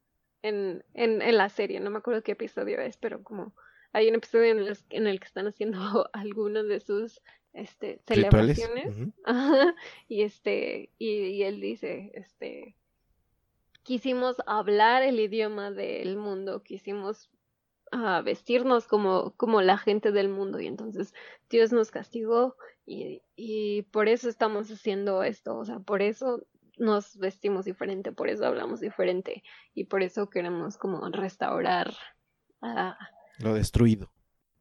[0.42, 3.57] en, en, en, la serie, no me acuerdo qué episodio es, pero como
[3.92, 5.79] hay un episodio en el, en el que están haciendo
[6.12, 7.20] algunos de sus
[7.55, 8.94] este celebraciones.
[10.09, 12.77] y este y, él dice este
[13.83, 17.31] quisimos hablar el idioma del mundo quisimos
[17.92, 21.14] ah, vestirnos como como la gente del mundo y entonces
[21.48, 26.46] Dios nos castigó y, y por eso estamos haciendo esto o sea por eso
[26.79, 29.42] nos vestimos diferente por eso hablamos diferente
[29.74, 31.94] y por eso queremos como restaurar
[33.38, 34.11] lo destruido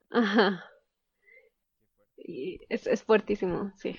[0.09, 0.63] ajá
[2.27, 3.95] y es, es fuertísimo, sí.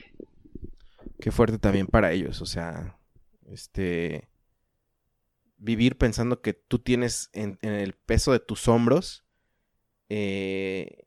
[1.18, 2.98] Qué fuerte también para ellos, o sea,
[3.46, 4.27] este,
[5.58, 9.24] vivir pensando que tú tienes en, el peso de tus hombros
[10.08, 11.04] eh,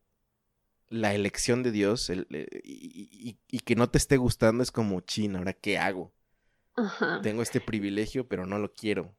[0.89, 2.25] la elección de Dios eh,
[2.63, 6.13] y, que no te esté gustando es como, chin, ahora qué hago.
[7.21, 9.15] Tengo este privilegio, pero no lo quiero.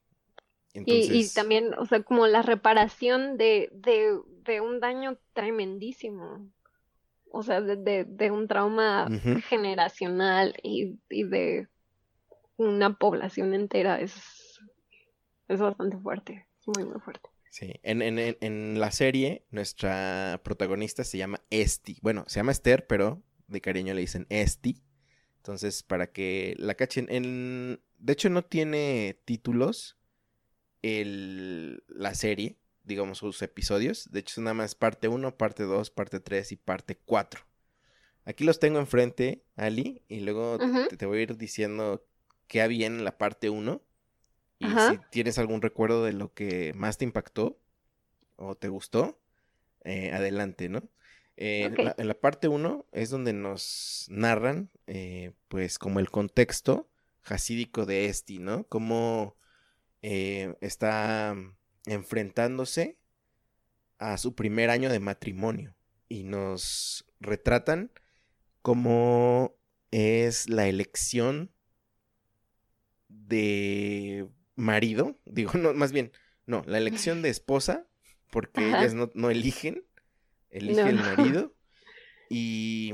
[0.74, 6.50] Y, también, o sea, como la reparación de, de, de un daño tremendísimo
[7.32, 9.08] o sea, de, de, un trauma
[9.48, 11.68] generacional y, y, de
[12.56, 14.12] una población entera es,
[15.48, 17.28] es bastante fuerte, es muy, muy fuerte.
[17.50, 21.98] Sí, en, en, en, la serie nuestra protagonista se llama Esti.
[22.00, 24.82] Bueno, se llama Esther, pero de cariño le dicen Esti.
[25.36, 27.80] Entonces, para que la cachen, en...
[27.98, 29.98] de hecho no tiene títulos
[30.80, 31.84] el...
[31.88, 34.10] la serie digamos, sus episodios.
[34.10, 37.40] De hecho, es nada más parte 1, parte 2, parte 3 y parte 4.
[38.24, 40.58] Aquí los tengo enfrente, Ali, y luego
[40.96, 42.06] te, voy a ir diciendo
[42.46, 43.82] qué había en la parte 1.
[44.62, 47.58] Y si tienes algún recuerdo de lo que más te impactó
[48.36, 49.18] o te gustó,
[49.84, 50.88] eh, adelante, ¿no?
[51.36, 56.88] Eh, en, la, parte 1 es donde nos narran, eh, pues, como el contexto
[57.22, 58.64] jasídico de Esti, ¿no?
[58.64, 59.36] Cómo
[60.02, 61.36] está
[61.86, 62.98] enfrentándose
[63.98, 65.76] a su primer año de matrimonio
[66.08, 67.92] y nos retratan
[68.62, 69.54] cómo
[69.92, 71.52] es la elección
[73.08, 76.12] de marido, digo, no, más bien,
[76.46, 77.86] no, la elección de esposa,
[78.30, 79.84] porque ellas no, eligen,
[80.50, 81.54] elige el marido
[82.30, 82.92] y...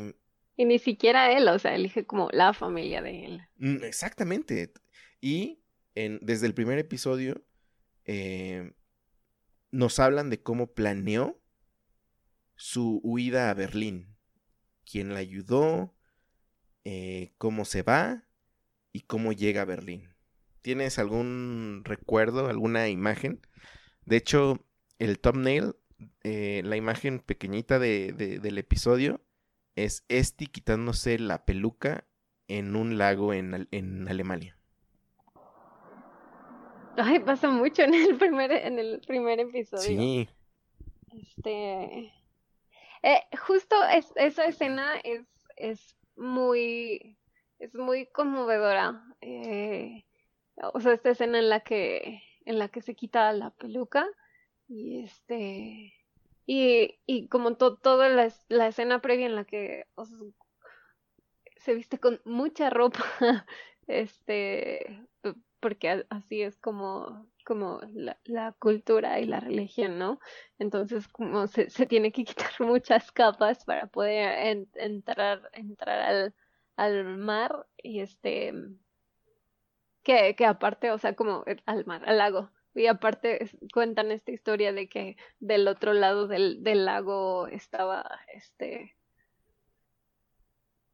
[0.57, 3.43] Y ni siquiera él, o sea, elige como la familia de él.
[3.59, 4.73] Mm, exactamente.
[5.21, 5.63] Y
[5.95, 7.45] en, desde el primer episodio
[8.05, 8.73] eh,
[9.71, 11.41] nos hablan de cómo planeó
[12.57, 14.17] su huida a Berlín,
[14.85, 15.95] quién la ayudó,
[16.85, 18.25] eh, cómo se va
[18.93, 20.09] y cómo llega a Berlín.
[20.63, 23.41] ¿Tienes algún recuerdo, alguna imagen?
[24.05, 24.65] De hecho,
[24.99, 25.77] el thumbnail,
[26.25, 29.21] eh, la imagen pequeñita de, del episodio,
[29.77, 32.05] es Esti quitándose la peluca
[32.49, 34.59] en un lago en, en Alemania.
[36.97, 39.83] Ay, pasa mucho en el primer, en el primer episodio.
[39.83, 40.29] Sí.
[41.13, 42.13] Este.
[43.03, 43.77] Eh, justo
[44.17, 45.23] esa escena es,
[45.57, 47.17] es muy.
[47.61, 49.05] es muy conmovedora.
[49.21, 50.05] Eh,
[50.73, 52.23] o sea, esta escena en la que.
[52.45, 54.07] en la que se quita la peluca.
[54.69, 55.95] Y este.
[56.47, 59.85] Y, y como toda la, la, escena previa en la que
[61.59, 63.05] se viste con mucha ropa,
[63.87, 65.07] este,
[65.61, 70.21] porque así es como, como la, cultura y la religión, ¿no?
[70.59, 76.35] Entonces, como se, se tiene que quitar muchas capas para poder entrar, entrar al,
[76.77, 78.55] al mar y este,
[80.09, 82.51] que, aparte, o sea, como al mar, al lago.
[82.75, 88.97] Y aparte cuentan esta historia de que del otro lado del, lago estaba este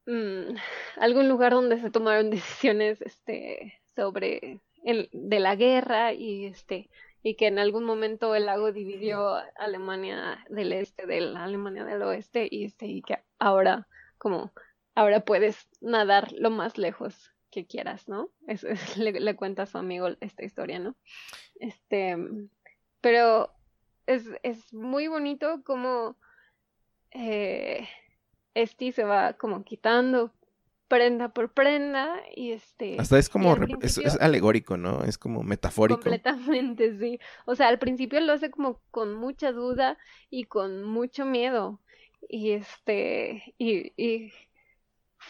[0.07, 0.57] mm,
[0.97, 6.89] algún lugar donde se tomaron decisiones este sobre el, de la guerra y este
[7.23, 12.03] y que en algún momento el lago dividió Alemania del este de la Alemania del
[12.03, 14.53] oeste y este y que ahora como
[14.95, 18.31] ahora puedes nadar lo más lejos que quieras, ¿no?
[18.49, 18.65] Es,
[18.99, 20.97] le, cuenta a su amigo esta historia, ¿no?
[21.61, 22.17] Este,
[23.01, 23.55] pero
[24.07, 26.17] es, es muy bonito como
[27.13, 27.89] eh,
[28.55, 30.33] Esti se va como quitando
[30.89, 32.97] prenda por prenda y este...
[32.99, 35.05] Hasta es como, es, alegórico, ¿no?
[35.05, 36.01] Es como metafórico.
[36.01, 37.21] Completamente, sí.
[37.47, 39.97] O sea, al principio lo hace como con mucha duda
[40.29, 41.81] y con mucho miedo.
[42.29, 44.33] Y este, y, y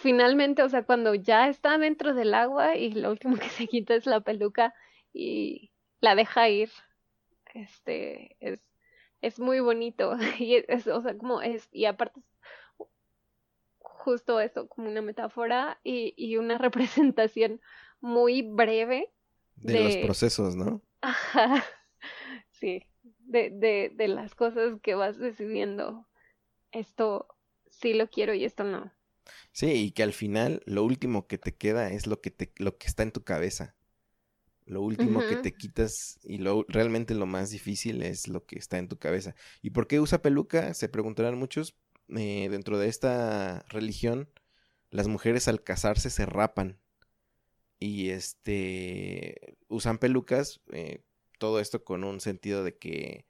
[0.01, 3.95] finalmente, o sea, cuando ya está dentro del agua y lo último que se quita
[3.95, 4.74] es la peluca
[5.12, 5.70] y
[6.01, 6.70] la deja ir,
[7.55, 8.61] este, es,
[9.20, 10.16] es muy bonito.
[10.38, 12.20] Y es, o sea, como es, y aparte
[13.78, 17.61] justo eso, como una metáfora y, y una representación
[18.01, 19.11] muy breve
[19.57, 20.82] de, los procesos, ¿no?
[21.01, 21.64] Ajá,
[22.51, 26.07] sí, de, de, de las cosas que vas decidiendo.
[26.72, 27.28] Esto
[27.70, 28.92] sí lo quiero y esto no.
[29.53, 32.77] Sí, y que al final lo último que te queda es lo que te, lo
[32.77, 33.75] que está en tu cabeza.
[34.66, 38.79] Lo último que te quitas y lo realmente lo más difícil es lo que está
[38.79, 39.35] en tu cabeza.
[39.61, 40.72] ¿Y por qué usa peluca?
[40.72, 41.77] Se preguntarán muchos.
[42.09, 44.31] Eh, dentro de esta religión,
[44.91, 46.79] las mujeres al casarse se rapan
[47.79, 50.62] y este usan pelucas.
[50.72, 51.03] Eh,
[51.39, 53.27] todo esto con un sentido de que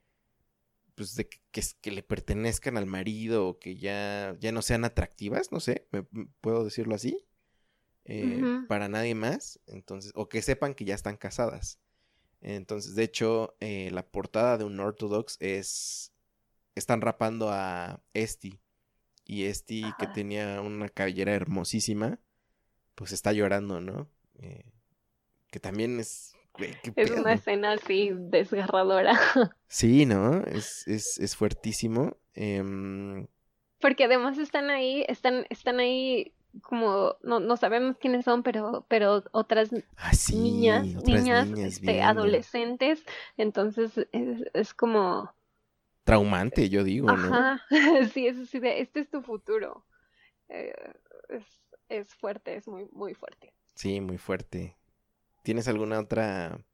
[0.94, 5.52] pues de que, que, le pertenezcan al marido o que ya, ya no sean atractivas,
[5.52, 5.86] no sé,
[6.40, 7.26] puedo decirlo así,
[8.04, 11.80] eh, para nadie más, entonces, o que sepan que ya están casadas.
[12.40, 16.12] Entonces, de hecho, eh, la portada de un Orthodox es,
[16.74, 18.60] están rapando a Esti,
[19.26, 22.20] y Esti, que tenía una cabellera hermosísima,
[22.94, 24.10] pues está llorando, ¿no?
[24.34, 24.70] Eh,
[25.50, 26.34] que también es
[26.96, 29.18] es una escena así desgarradora.
[29.66, 30.40] Sí, ¿no?
[30.42, 32.16] Es, es, es fuertísimo.
[32.32, 33.26] Em,
[33.80, 36.32] Porque además están ahí, están, están ahí
[36.62, 43.04] como, no, no sabemos quiénes son, pero, pero otras ah, niñas, niñas, este, adolescentes.
[43.36, 44.06] Entonces
[44.52, 45.34] es, como...
[46.04, 47.62] Traumante, yo digo, Ajá.
[48.12, 49.84] sí, es así de, este es tu futuro.
[50.48, 50.72] Eh,
[51.30, 51.44] es,
[51.88, 53.54] es fuerte, es muy, muy fuerte.
[53.74, 54.76] Sí, muy fuerte.
[55.44, 56.64] ¿Tienes alguna otra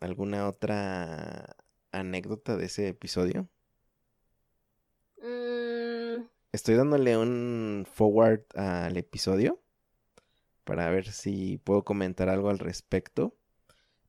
[0.00, 1.56] alguna otra
[1.90, 3.48] anécdota de ese episodio?
[5.20, 6.26] Mm.
[6.52, 9.60] Estoy dándole un forward al episodio
[10.62, 13.36] para ver si puedo comentar algo al respecto.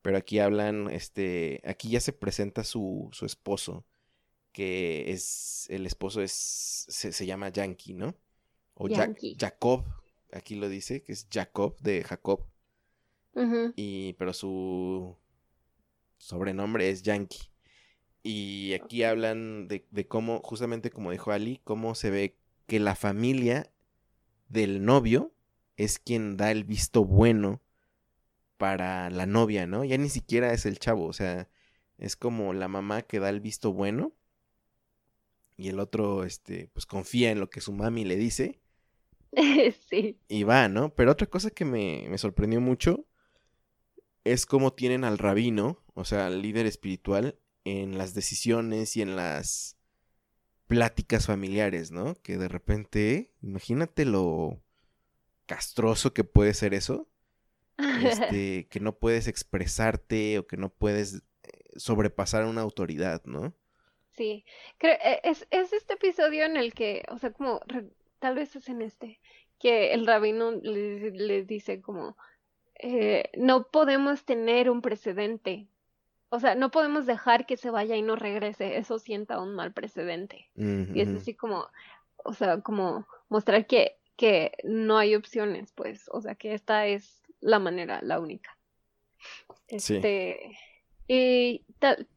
[0.03, 3.87] Pero aquí hablan, este, aquí ya se presenta su, su esposo,
[4.51, 8.15] que es, el esposo es, se, llama Yankee, ¿no?
[8.75, 9.83] O Jacob,
[10.31, 12.45] aquí lo dice, que es Jacob de Jacob.
[13.75, 15.15] Y, pero su
[16.17, 17.49] sobrenombre es Yankee.
[18.23, 22.35] Y aquí hablan de, de, cómo, justamente como dijo Ali, cómo se ve
[22.65, 23.71] que la familia
[24.49, 25.31] del novio
[25.77, 27.61] es quien da el visto bueno
[28.57, 29.83] para la novia, ¿no?
[29.83, 31.47] Ya ni siquiera es el chavo, o sea,
[31.97, 34.13] es como la mamá que da el visto bueno
[35.55, 38.59] y el otro, este, pues confía en lo que su mami le dice.
[39.89, 40.19] sí.
[40.27, 40.93] Y va, ¿no?
[40.93, 43.05] Pero otra cosa que me, me sorprendió mucho
[44.31, 49.15] es como tienen al rabino, o sea, al líder espiritual, en las decisiones y en
[49.15, 49.77] las
[50.67, 52.15] pláticas familiares, ¿no?
[52.21, 54.61] Que de repente, imagínate lo
[55.45, 57.07] castroso que puede ser eso.
[57.77, 61.21] Este, que no puedes expresarte o que no puedes eh,
[61.75, 63.53] sobrepasar a una autoridad, ¿no?
[64.11, 64.45] Sí,
[64.77, 67.61] creo, e, es, es este episodio en el que, o sea, como,
[68.19, 69.19] tal vez es en este,
[69.59, 72.17] que el rabino les dice como,
[72.79, 75.67] eh, no podemos tener un precedente.
[76.29, 78.77] O sea, no podemos dejar que se vaya y no regrese.
[78.77, 80.49] Eso sienta un mal precedente.
[80.55, 81.67] Y es así como,
[82.17, 86.09] o sea, como mostrar que, que no hay opciones, pues.
[86.11, 88.57] O sea, que esta es la manera, la única.
[89.67, 90.57] Este.
[91.07, 92.07] Y tal.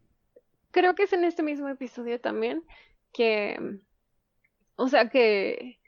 [0.72, 2.64] Creo que es en este mismo episodio también
[3.12, 3.78] que.
[4.76, 5.78] O sea que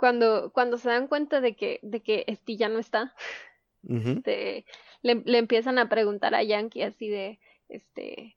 [0.00, 3.14] cuando, cuando se dan cuenta de que, de que Esti ya no está,
[3.88, 4.64] este,
[5.02, 8.36] le, le, empiezan a preguntar a Yankee así de, este,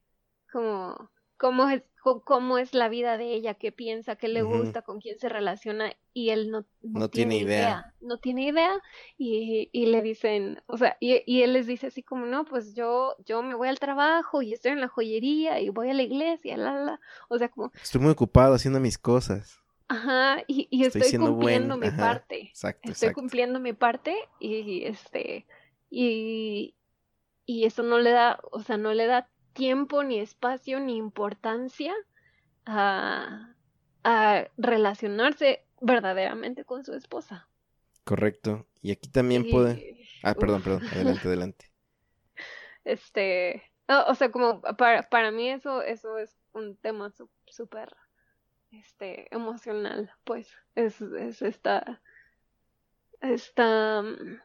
[0.51, 1.83] como, cómo es,
[2.25, 5.93] cómo es la vida de ella, qué piensa, qué le gusta, con quién se relaciona,
[6.13, 7.93] y él no, no, tiene, idea.
[8.01, 8.71] No tiene idea,
[9.17, 12.75] y, y le dicen, o sea, y, y, él les dice así como, no, pues
[12.75, 16.03] yo, yo me voy al trabajo y estoy en la joyería y voy a la
[16.03, 17.71] iglesia, la, la, o sea, como...
[17.81, 19.62] Estoy muy ocupado haciendo mis cosas.
[19.93, 22.47] Ajá, y, y estoy, cumpliendo mi parte.
[22.47, 25.45] Exacto, estoy cumpliendo mi parte y este
[25.91, 26.73] y,
[27.45, 31.93] y eso no le da, o sea, no le da tiempo ni espacio ni importancia
[32.65, 33.53] a,
[34.03, 37.47] a relacionarse verdaderamente con su esposa.
[38.03, 38.65] Correcto.
[38.81, 39.97] Y aquí también puede.
[40.23, 40.87] Ah, perdón, perdón.
[40.87, 41.71] Adelante, adelante.
[42.85, 43.63] Este.
[43.87, 47.13] o sea, como para, para mí eso, eso es un tema
[47.45, 47.95] súper
[48.73, 52.01] este, emocional, pues, es, es esta,
[53.21, 54.39] esta mm,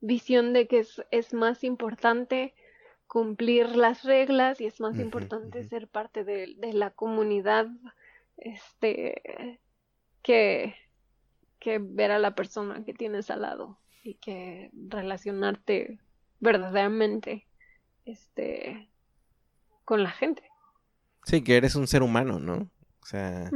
[0.00, 2.54] visión de que es, es, más importante
[3.06, 7.68] cumplir las reglas y es más importante ser parte de, de, la comunidad,
[8.36, 9.60] este,
[10.22, 10.74] que,
[11.60, 16.00] que ver a la persona que tienes al lado y que relacionarte
[16.40, 17.46] verdaderamente,
[18.04, 18.88] este,
[19.84, 20.42] con la gente.
[21.26, 22.70] Sí, que eres un ser humano, ¿no?
[23.02, 23.50] O sea,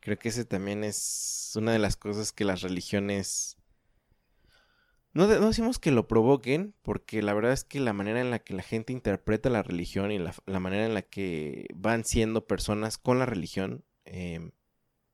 [0.00, 3.56] creo que ese también es una de las cosas que las religiones...
[5.14, 8.40] No, no, decimos que lo provoquen, porque la verdad es que la manera en la
[8.40, 12.98] que la gente interpreta la religión y la, manera en la que van siendo personas
[12.98, 14.52] con la religión, em,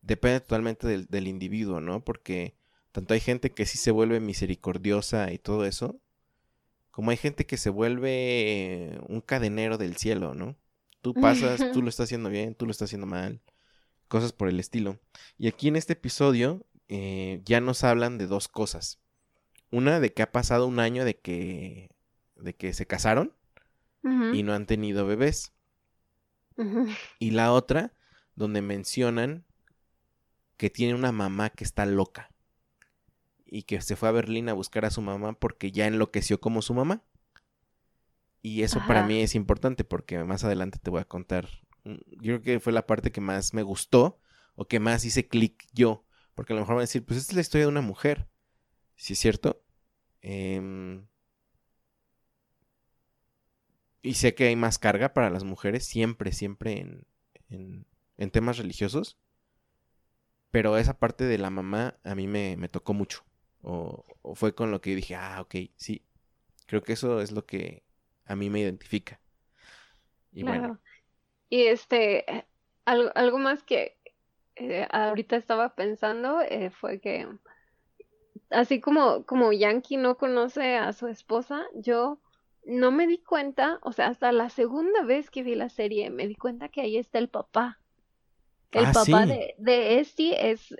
[0.03, 2.05] depende totalmente del, del individuo, ¿no?
[2.05, 2.57] Porque
[2.91, 6.01] tanto hay gente que sí se vuelve misericordiosa y todo eso,
[6.91, 10.57] como hay gente que se vuelve un cadenero del cielo, ¿no?
[11.05, 13.43] Tú pasas, tú lo estás haciendo bien, tú lo estás haciendo mal,
[14.09, 14.99] cosas por el estilo.
[15.37, 19.01] Y aquí en este episodio eh, ya nos hablan de dos cosas.
[19.71, 21.91] Una de que ha pasado un año de que,
[22.37, 23.35] de que se casaron
[24.33, 25.53] y no han tenido bebés.
[27.19, 27.93] Y la otra,
[28.35, 29.45] donde mencionan
[30.57, 32.31] que tiene una mamá que está loca
[33.45, 36.63] y que se fue a Berlín a buscar a su mamá porque ya enloqueció como
[36.63, 37.03] su mamá.
[38.45, 41.49] Y eso para mí es importante porque más adelante te voy a contar.
[41.85, 44.21] Mm, yo creo que fue la parte que más me gustó
[44.55, 46.05] o que más hice clic yo.
[46.35, 48.29] Porque a lo mejor van a decir, pues esta es la historia de una mujer.
[48.97, 49.65] Si es cierto.
[50.21, 51.07] Em,
[54.03, 57.07] y sé que hay más carga para las mujeres, siempre, siempre en,
[58.19, 59.17] en, temas religiosos.
[60.51, 63.25] Pero esa parte de la mamá a mí me, tocó mucho.
[63.63, 66.05] O, fue con lo que dije, ah, ok, sí.
[66.67, 67.84] Creo que eso es lo que
[68.27, 69.21] a mí me identifica.
[70.33, 70.81] Y bueno.
[71.49, 72.47] Y este,
[72.85, 73.97] algo, algo más que
[74.57, 77.29] eh, ahorita estaba pensando eh, fue que
[78.51, 82.21] así como, como Yankee no conoce a su esposa, yo
[82.65, 86.27] no me di cuenta, o sea, hasta la segunda vez que vi la serie, me
[86.27, 87.81] di cuenta que ahí está el papá.
[88.71, 90.15] El ah, papá de, de es,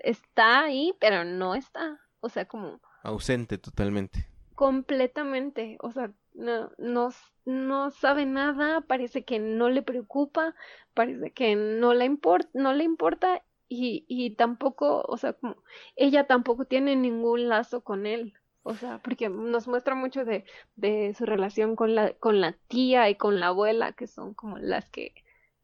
[0.03, 2.01] está ahí, pero no está.
[2.19, 2.81] O sea, como...
[3.03, 4.27] Ausente totalmente.
[4.53, 5.77] Completamente.
[5.79, 7.09] O sea, no, no,
[7.45, 10.55] no sabe nada, parece que no le preocupa,
[10.93, 15.57] parece que no le, importa no le importa y, y tampoco, o sea, como
[15.95, 18.33] ella tampoco tiene ningún lazo con él.
[18.67, 20.43] O sea, porque nos muestra mucho de,
[20.75, 24.57] de su relación con la, con la tía y con la abuela, que son como
[24.57, 25.13] las que,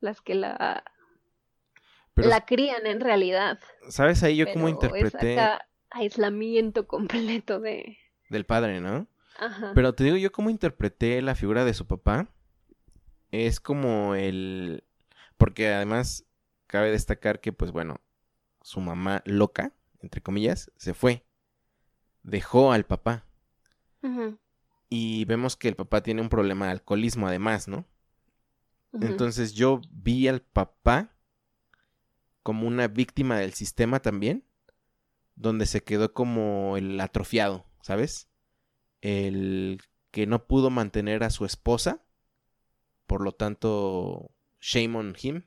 [0.02, 0.84] las que la,
[2.16, 3.60] la crían en realidad.
[3.90, 5.36] ¿Sabes ahí yo cómo interpreté?
[5.90, 7.98] aislamiento completo de...
[8.30, 9.08] Del padre, ¿no?
[9.40, 9.72] Ajá.
[9.74, 12.30] Pero te digo yo cómo interpreté la figura de su papá.
[13.32, 14.84] Es como el...
[15.38, 16.26] Porque además
[16.68, 18.02] cabe destacar que, pues bueno,
[18.62, 21.26] su mamá loca, entre comillas, se fue
[22.24, 23.26] dejó al papá.
[24.90, 27.86] Y vemos que el papá tiene un problema de alcoholismo además, ¿no?
[28.94, 31.16] Entonces yo vi al papá
[32.44, 34.44] como una víctima del sistema también,
[35.36, 38.28] donde se quedó como el atrofiado, ¿sabes?
[39.02, 39.82] El
[40.12, 42.04] que no pudo mantener a su esposa,
[43.08, 45.43] por lo tanto, shame on him.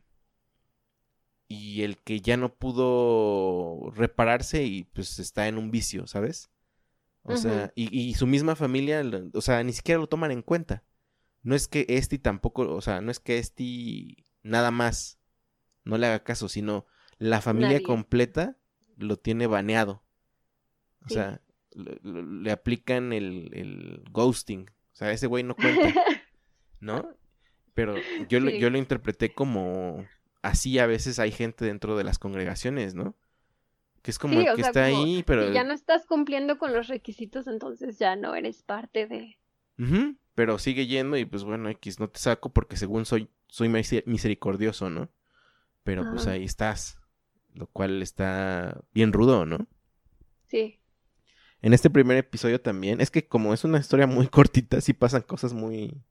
[1.47, 6.51] Y el que ya no pudo repararse y pues está en un vicio, ¿sabes?
[7.23, 9.03] O sea, y, su misma familia,
[9.33, 10.83] o sea, ni siquiera lo toman en cuenta.
[11.43, 15.19] No es que este tampoco, o sea, no es que este nada más
[15.85, 16.87] no le haga caso, sino
[17.19, 18.59] la familia completa
[18.97, 20.03] lo tiene baneado.
[21.07, 21.41] O sea,
[21.75, 24.71] le, aplican el, el, ghosting.
[24.93, 25.93] O sea, ese güey no cuenta.
[26.81, 27.09] ¿No?
[27.75, 27.97] Pero
[28.29, 30.07] yo, yo lo interpreté como
[30.45, 33.17] así a veces hay gente dentro de las congregaciones, ¿no?
[34.03, 35.51] Que es como que está ahí, pero...
[35.51, 39.39] ya no estás cumpliendo con los requisitos, entonces ya no eres parte de...
[40.35, 44.91] Pero sigue yendo y pues bueno, X, no te saco porque según soy, soy misericordioso,
[44.91, 45.09] ¿no?
[45.83, 46.99] Pero pues ahí estás,
[47.55, 49.67] lo cual está bien rudo, ¿no?
[50.47, 50.79] Sí.
[51.65, 55.23] En este primer episodio también, es que como es una historia muy cortita, sí pasan
[55.23, 56.05] cosas muy...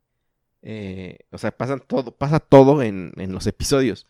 [0.64, 4.08] Eh, o sea, pasan todo, pasa todo en, en los episodios.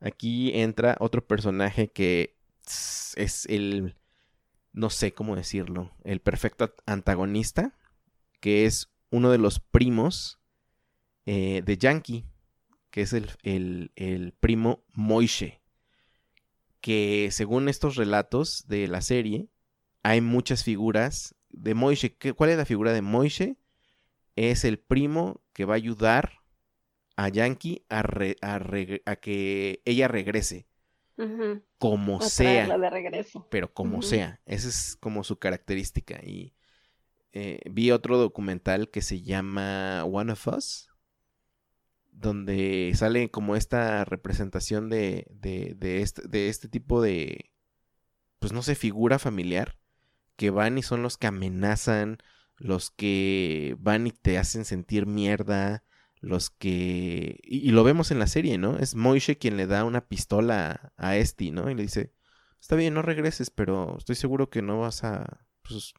[0.00, 2.38] Aquí entra otro personaje que
[3.14, 3.94] es el,
[4.72, 7.76] no sé cómo decirlo, el perfecto antagonista,
[8.40, 10.40] que es uno de los primos
[11.26, 12.24] eh, de Yankee,
[12.90, 15.60] que es el, el, primo Moishe,
[16.80, 19.50] que según estos relatos de la serie,
[20.06, 22.16] hay muchas figuras de Moishe.
[22.36, 23.56] ¿Cuál es la figura de Moishe?
[24.36, 26.44] Es el primo que va a ayudar
[27.16, 28.04] a Yankee a,
[28.40, 30.68] a que ella regrese
[31.78, 32.68] como sea.
[33.50, 34.40] Pero como sea.
[34.46, 36.20] Esa es como su característica.
[36.24, 36.54] Y
[37.32, 40.88] eh, vi otro documental que se llama One of Us,
[42.12, 47.50] donde sale como esta representación de, de, de, este, de este tipo de,
[48.38, 49.76] pues no sé, figura familiar,
[50.36, 52.18] que van y son los que amenazan,
[52.56, 55.84] los que van y te hacen sentir mierda,
[56.20, 57.40] los que...
[57.42, 58.78] Y, lo vemos en la serie, ¿no?
[58.78, 61.70] Es Moishe quien le da una pistola a Esti, ¿no?
[61.70, 62.12] Y le dice,
[62.60, 65.46] está bien, no regreses, pero estoy seguro que no vas a...
[65.62, 65.94] Pues,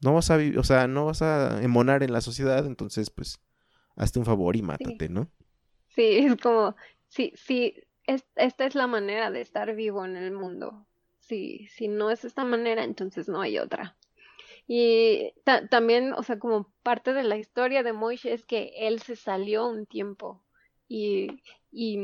[0.00, 3.40] no vas a vivir, o sea, no vas a emonar en la sociedad, entonces, pues,
[3.96, 5.30] hazte un favor y mátate, ¿no?
[5.88, 6.76] Sí, es como,
[7.08, 7.74] sí, sí,
[8.06, 10.86] esta es la manera de estar vivo en el mundo.
[11.26, 13.96] Si, si no es esta manera, entonces no hay otra.
[14.66, 15.34] Y
[15.70, 19.66] también, o sea, como parte de la historia de Moishe es que él se salió
[19.66, 20.42] un tiempo
[20.88, 21.98] y, y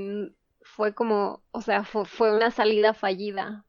[0.63, 3.65] fue como, o sea, fue, una salida fallida.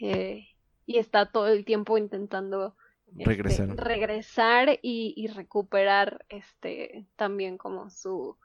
[0.00, 0.46] Eh,
[0.86, 7.88] y está todo el tiempo intentando este, regresar, regresar y, y, recuperar este también como
[7.90, 8.36] su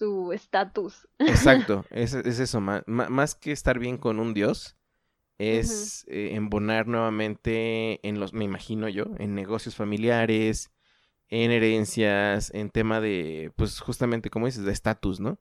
[0.00, 1.06] su estatus.
[1.18, 4.76] Exacto, es, es eso, más, más, que estar bien con un dios,
[5.40, 10.70] es eh, embonar nuevamente en los, me imagino yo, en negocios familiares,
[11.28, 15.38] en herencias, en tema de, pues justamente, como dices, de estatus, ¿no?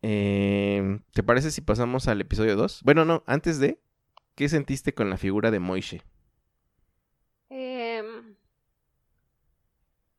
[0.00, 2.82] Em, ¿Te parece si pasamos al episodio 2?
[2.84, 3.78] Bueno, no, antes de,
[4.34, 6.00] ¿qué sentiste con la figura de Moishe?
[7.50, 8.34] Em,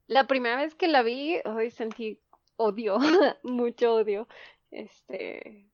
[0.05, 2.19] la primera vez que la vi, hoy sentí
[2.57, 2.99] odio,
[3.43, 4.27] mucho odio,
[4.69, 5.67] este,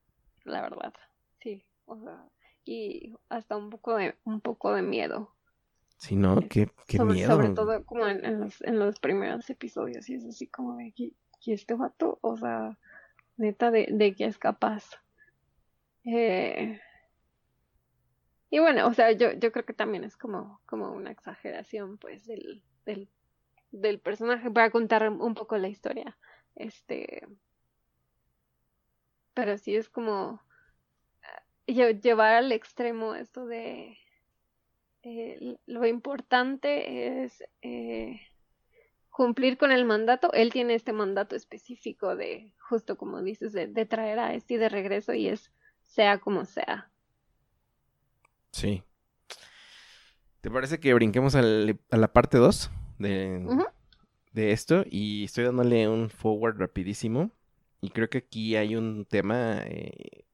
[0.44, 0.94] la verdad,
[1.42, 2.24] sí, o sea,
[2.64, 5.34] y hasta un poco de, un poco de miedo.
[5.96, 6.36] Sí, ¿no?
[6.48, 7.30] Qué, qué miedo.
[7.30, 11.14] Sobre todo como en, los, en los primeros episodios, y es así como de, ¿y,
[11.46, 12.18] este vato?
[12.22, 12.78] O sea,
[13.36, 14.84] neta, de, de que es capaz.
[16.04, 16.80] Eh...
[18.50, 22.26] Y bueno, o sea, yo, yo creo que también es como, como una exageración, pues,
[22.26, 23.08] del, del,
[23.70, 26.18] del personaje para contar un poco la historia.
[26.54, 27.26] Este.
[29.34, 30.42] Pero sí es como.
[31.66, 33.98] Llevar al extremo esto de.
[35.04, 38.20] Eh, lo importante es eh,
[39.10, 40.32] cumplir con el mandato.
[40.32, 45.12] Él tiene este mandato específico de, justo como dices, de, traer a este de regreso
[45.12, 45.52] y es
[45.82, 46.90] sea como sea.
[48.52, 48.82] Sí.
[50.40, 53.46] ¿Te parece que brinquemos a la parte 2 de,
[54.32, 57.30] de esto y estoy dándole un forward rapidísimo.
[57.80, 60.24] Y creo que aquí hay un tema eh,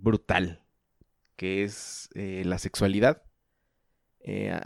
[0.00, 0.64] brutal,
[1.36, 3.22] que es eh, la sexualidad.
[4.20, 4.58] Eh,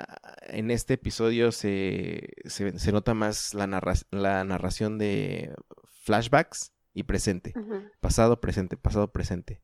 [0.49, 3.67] en este episodio se, se, nota más la,
[4.11, 5.55] la, narración de
[6.03, 7.55] flashbacks y presente.
[8.01, 9.63] Pasado, presente, pasado, presente.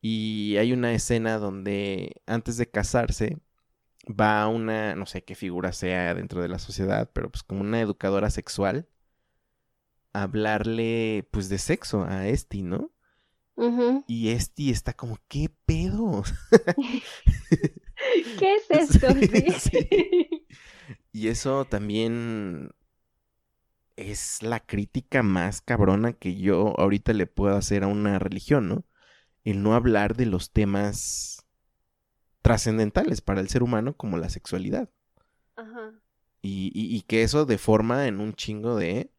[0.00, 3.38] Y hay una escena donde antes de casarse,
[4.08, 7.80] va una, no sé qué figura sea dentro de la sociedad, pero pues como una
[7.80, 8.88] educadora sexual,
[10.12, 12.91] a hablarle pues de sexo a Esti, ¿no?
[14.06, 16.22] Y Esti está como, ¿qué pedo?
[18.38, 19.08] ¿Qué es esto?
[21.14, 22.70] Y eso también
[23.96, 28.86] es la crítica más cabrona que yo ahorita le puedo hacer a una religión, ¿no?
[29.44, 31.46] El no hablar de los temas
[32.40, 34.88] trascendentales para el ser humano como la sexualidad.
[35.56, 35.92] Ajá.
[36.40, 39.12] Y, y, y, que eso deforma en un chingo de.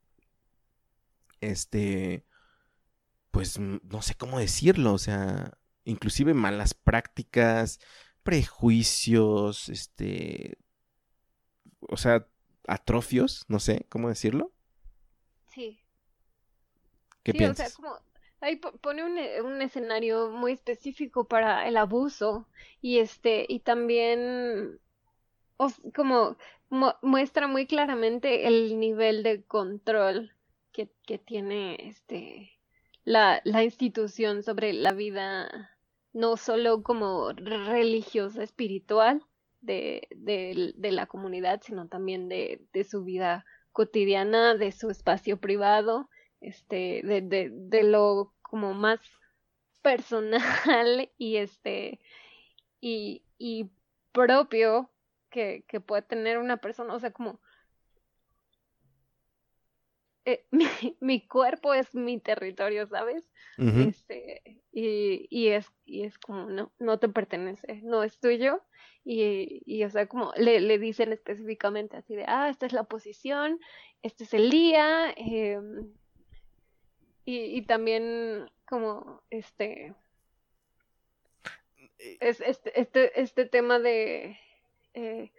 [1.41, 2.25] Este.
[3.33, 4.93] Pues no sé cómo decirlo.
[4.93, 5.57] O sea.
[5.85, 7.79] Inclusive malas prácticas.
[8.21, 9.69] Prejuicios.
[9.69, 10.59] Este.
[11.89, 12.27] O sea.
[12.67, 13.43] Atrofios.
[13.47, 14.51] No sé cómo decirlo.
[15.47, 15.79] Sí.
[17.23, 17.67] ¿Qué piensas?
[17.67, 17.99] O sea, como
[18.39, 22.47] ahí pone un, eh, un, escenario muy específico para el abuso
[22.81, 24.79] y este y también
[25.95, 26.37] como
[27.01, 30.35] muestra muy claramente el nivel de control
[30.73, 32.51] que, que tiene este
[33.05, 35.71] la, la, institución sobre la vida
[36.13, 39.23] no solo como religiosa espiritual
[39.61, 46.09] de, de, la comunidad sino también de, de su vida cotidiana de su espacio privado
[46.41, 48.99] este, de lo como más
[49.81, 50.41] personal
[51.17, 51.99] y este,
[52.81, 53.69] y, y
[54.11, 54.89] propio
[55.29, 57.39] que, que puede tener una persona, o sea, como
[60.25, 60.67] eh, mi,
[60.99, 63.29] mi, cuerpo es mi territorio, ¿sabes?
[63.57, 68.61] este, y, y, es, y es como, no, no te pertenece, no es tuyo.
[69.05, 72.85] Y, y o sea, como le, le dicen específicamente así de, ah, esta es la
[72.85, 73.59] posición,
[74.01, 75.59] este es el día, eh,
[77.25, 79.93] y, y también como este
[81.99, 84.37] eh, es este este este tema de
[84.93, 85.31] eh,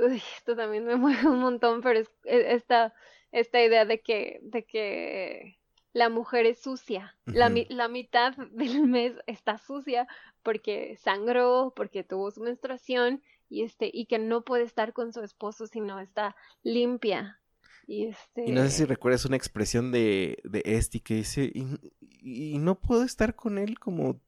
[0.00, 2.94] uy, esto también me mueve un montón pero es, e, esta
[3.32, 5.60] esta idea de que de que
[5.92, 7.16] la mujer es sucia.
[7.26, 10.06] La, la mitad del mes está sucia
[10.42, 15.22] porque sangró porque tuvo su menstruación y este y que no puede estar con su
[15.22, 17.40] esposo si no está limpia.
[17.86, 18.44] Y, este...
[18.46, 23.02] y no sé si recuerdas una expresión de, de Esti que dice, y, no puedo
[23.02, 24.20] estar con él como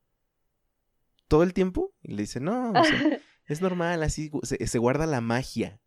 [1.28, 1.94] todo el tiempo.
[2.02, 2.72] Y le dice, no,
[3.52, 5.78] es normal, así se, guarda la magia.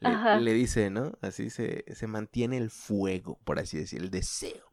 [0.00, 1.12] Le, le, dice, ¿no?
[1.22, 4.66] Así se, se mantiene el fuego, por así decir, el deseo.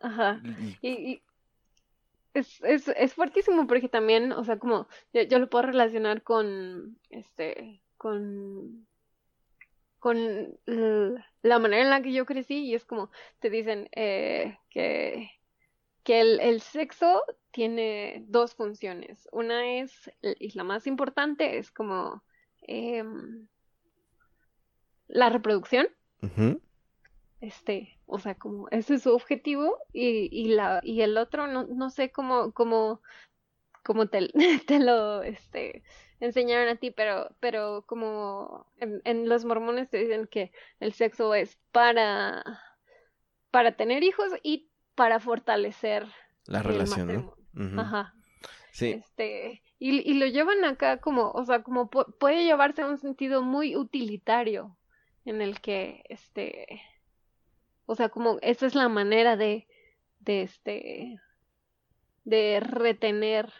[0.00, 0.40] Ajá.
[0.82, 1.22] Y,
[2.34, 7.82] es, es, es, fuertísimo porque también, o sea, como yo, lo puedo relacionar con, este,
[7.96, 8.86] con,
[9.98, 13.10] con la manera en la que yo crecí y es como
[13.40, 15.30] te dicen eh, que,
[16.04, 17.22] que el, el, sexo
[17.58, 19.28] tiene dos funciones.
[19.32, 22.22] Una es, y la más importante, es como
[22.62, 23.48] em,
[25.08, 25.88] la reproducción.
[27.40, 31.64] Este, o sea, como ese es su objetivo y, y, la, y el otro no,
[31.64, 33.02] no sé cómo, cómo,
[33.82, 34.28] cómo te,
[34.68, 35.82] te lo este,
[36.20, 41.34] enseñaron a ti, pero, pero como en, en, los mormones te dicen que el sexo
[41.34, 42.44] es para,
[43.50, 46.06] para tener hijos y para fortalecer
[46.46, 47.37] la relación, ¿no?
[47.54, 48.14] Ajá.
[48.72, 48.90] Sí.
[48.90, 53.42] Este, y, y, lo llevan acá como, o sea, como puede llevarse a un sentido
[53.42, 54.76] muy utilitario
[55.24, 56.82] en el que, este,
[57.86, 59.66] o sea, como esa es la manera de,
[60.20, 61.20] de este,
[62.24, 63.52] de retener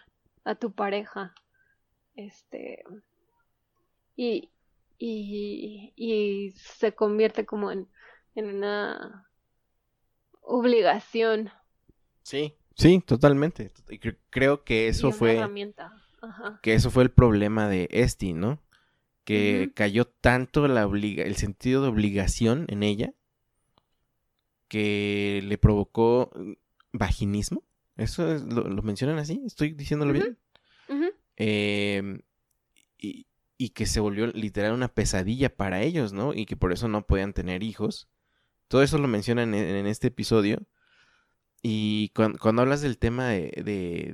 [0.45, 1.35] a tu pareja,
[2.15, 2.85] este,
[4.17, 4.51] y,
[4.99, 7.89] y, y se convierte como en,
[8.35, 9.29] en una
[10.43, 11.51] obligación.
[12.23, 13.71] Sí, sí, totalmente.
[14.31, 15.39] Creo que eso fue
[16.63, 18.63] que eso fue el problema de Esti, ¿no?
[19.25, 23.13] Que cayó tanto la obliga el sentido de obligación en ella
[24.69, 26.53] que le provocó mm,
[26.93, 27.63] vaginismo.
[27.97, 29.43] ¿Eso es, lo, mencionan así?
[29.45, 30.39] ¿Estoy diciéndolo bien?
[31.37, 32.21] Em,
[32.97, 33.27] y,
[33.57, 36.33] y, que se volvió literal una pesadilla para ellos, ¿no?
[36.35, 38.09] Y que por eso no podían tener hijos.
[38.69, 40.67] Todo eso lo mencionan en, este episodio.
[41.63, 43.51] Y cuando, hablas del tema de,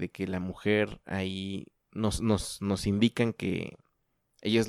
[0.00, 3.76] de, que la mujer ahí nos, nos, nos indican que
[4.40, 4.68] ellos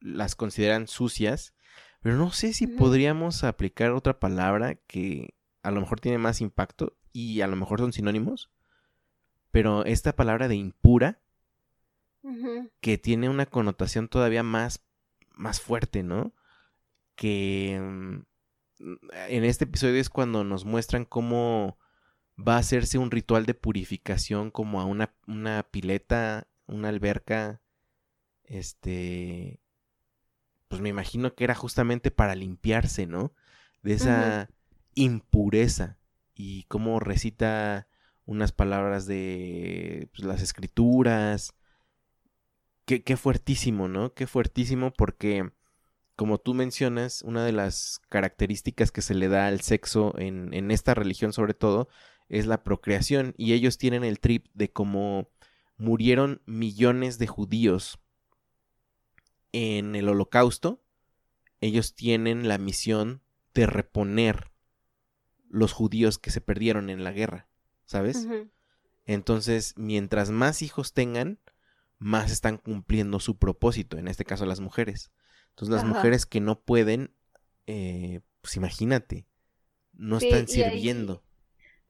[0.00, 1.54] las consideran sucias,
[2.00, 6.96] pero no sé si podríamos aplicar otra palabra que a lo mejor tiene más impacto
[7.12, 8.50] y a lo mejor son sinónimos.
[9.50, 11.20] Pero esta palabra de impura,
[12.80, 14.84] que tiene una connotación todavía más,
[15.32, 16.34] más fuerte, ¿no?
[17.14, 18.18] Que mm,
[18.78, 21.78] en este episodio es cuando nos muestran cómo
[22.38, 27.60] va a hacerse un ritual de purificación como a una, una pileta, una alberca,
[28.44, 29.60] este,
[30.68, 33.32] pues me imagino que era justamente para limpiarse, ¿no?
[33.82, 34.48] De esa
[34.94, 35.98] impureza
[36.34, 37.88] y cómo recita
[38.26, 41.54] unas palabras de pues, las escrituras.
[42.84, 44.14] Qué, qué fuertísimo, ¿no?
[44.14, 45.50] Qué fuertísimo porque,
[46.18, 50.72] como tú mencionas, una de las características que se le da al sexo en, en
[50.72, 51.88] esta religión sobre todo
[52.28, 55.30] es la procreación y ellos tienen el trip de cómo
[55.76, 58.00] murieron millones de judíos
[59.52, 60.82] en el holocausto,
[61.60, 63.22] ellos tienen la misión
[63.54, 64.50] de reponer
[65.48, 67.46] los judíos que se perdieron en la guerra,
[67.84, 68.26] ¿sabes?
[69.06, 71.38] Entonces, mientras más hijos tengan,
[71.98, 75.12] más están cumpliendo su propósito, en este caso las mujeres.
[75.58, 77.12] Entonces, las mujeres que no pueden,
[77.66, 79.26] eh, pues imagínate,
[79.92, 81.24] no están sirviendo.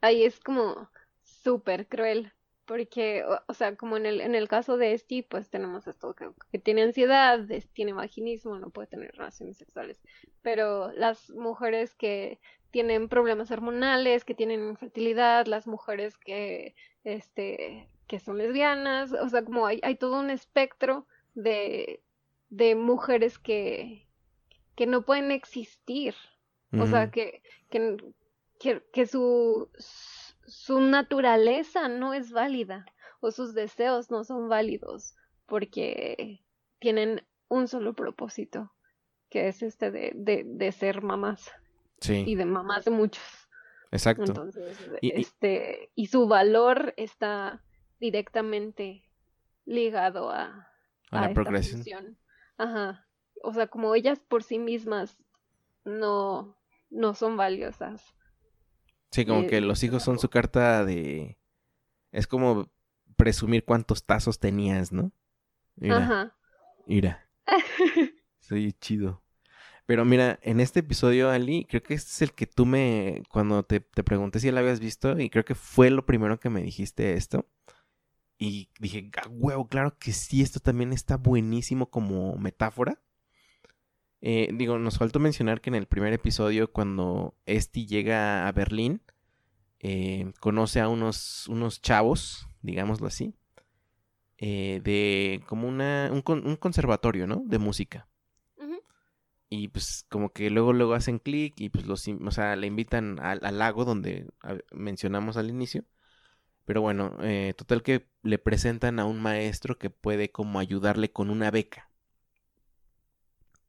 [0.01, 0.91] ahí, es como
[1.23, 2.33] súper cruel,
[2.65, 6.59] porque, o, sea, como en el, en el caso de Esti, pues tenemos esto que,
[6.61, 10.01] tiene ansiedad, tiene vaginismo, no puede tener relaciones sexuales,
[10.41, 12.41] pero las mujeres que
[12.71, 19.45] tienen problemas hormonales, que tienen infertilidad, las mujeres que, este, que son lesbianas, o sea,
[19.45, 22.01] como hay, hay todo un espectro de,
[22.51, 24.07] de mujeres que,
[24.75, 26.15] que no pueden existir,
[26.73, 27.97] o sea, que, que,
[28.59, 29.71] que, que su
[30.49, 32.87] su naturaleza no es válida
[33.21, 35.15] o sus deseos no son válidos
[35.47, 36.43] porque
[36.79, 38.73] tienen un solo propósito,
[39.31, 41.51] que es este de, de, ser mamás.
[42.01, 42.25] Sí.
[42.27, 43.25] Y de mamás de muchos.
[43.91, 44.25] Exacto.
[44.25, 47.63] Entonces, y, este, y su valor está
[47.99, 49.05] directamente
[49.65, 50.71] ligado a,
[51.11, 52.19] a, la progresión.
[52.59, 53.07] Ajá.
[53.43, 55.17] O sea, como ellas por sí mismas
[55.85, 56.57] no,
[56.91, 58.15] no son valiosas.
[59.11, 61.39] Sí, como que los hijos son su carta de...
[62.13, 62.71] Es como
[63.17, 65.13] presumir cuántos tazos tenías, ¿no?
[65.77, 66.37] Mira, Ajá.
[66.87, 67.29] Mira.
[68.41, 69.23] Soy chido.
[69.87, 73.23] Pero mira, en este episodio, Ali, creo que este es el que tú me...
[73.31, 76.51] Cuando te, te pregunté si lo habías visto, y creo que fue lo primero que
[76.51, 77.47] me dijiste esto.
[78.39, 83.01] Y dije, ah, huevo, claro que sí, esto también está buenísimo como metáfora.
[84.21, 89.03] Eh, digo, nos faltó mencionar que en el primer episodio, cuando Esti llega a Berlín,
[89.81, 93.35] eh, conoce a unos, unos chavos, digámoslo así,
[94.39, 96.23] eh, de como una, un,
[96.57, 97.43] conservatorio, ¿no?
[97.47, 98.09] De música.
[99.51, 103.19] y pues como que luego luego hacen clic y pues los, o sea, le invitan
[103.19, 104.29] al, lago donde
[104.73, 105.85] mencionamos al inicio.
[106.69, 111.31] Pero bueno, eh, total que le presentan a un maestro que puede como ayudarle con
[111.31, 111.91] una beca.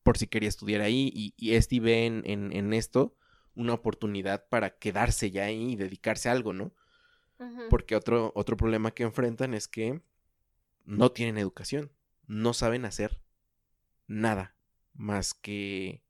[0.03, 1.09] Por si quería estudiar ahí.
[1.15, 3.15] Y, y este ve en, en, esto
[3.55, 6.73] una oportunidad para quedarse ya ahí y dedicarse a algo, ¿no?
[7.69, 10.01] Porque otro, otro problema que enfrentan es que
[10.83, 11.93] no tienen educación.
[12.27, 13.21] No saben hacer
[14.07, 14.57] nada
[14.91, 16.03] más que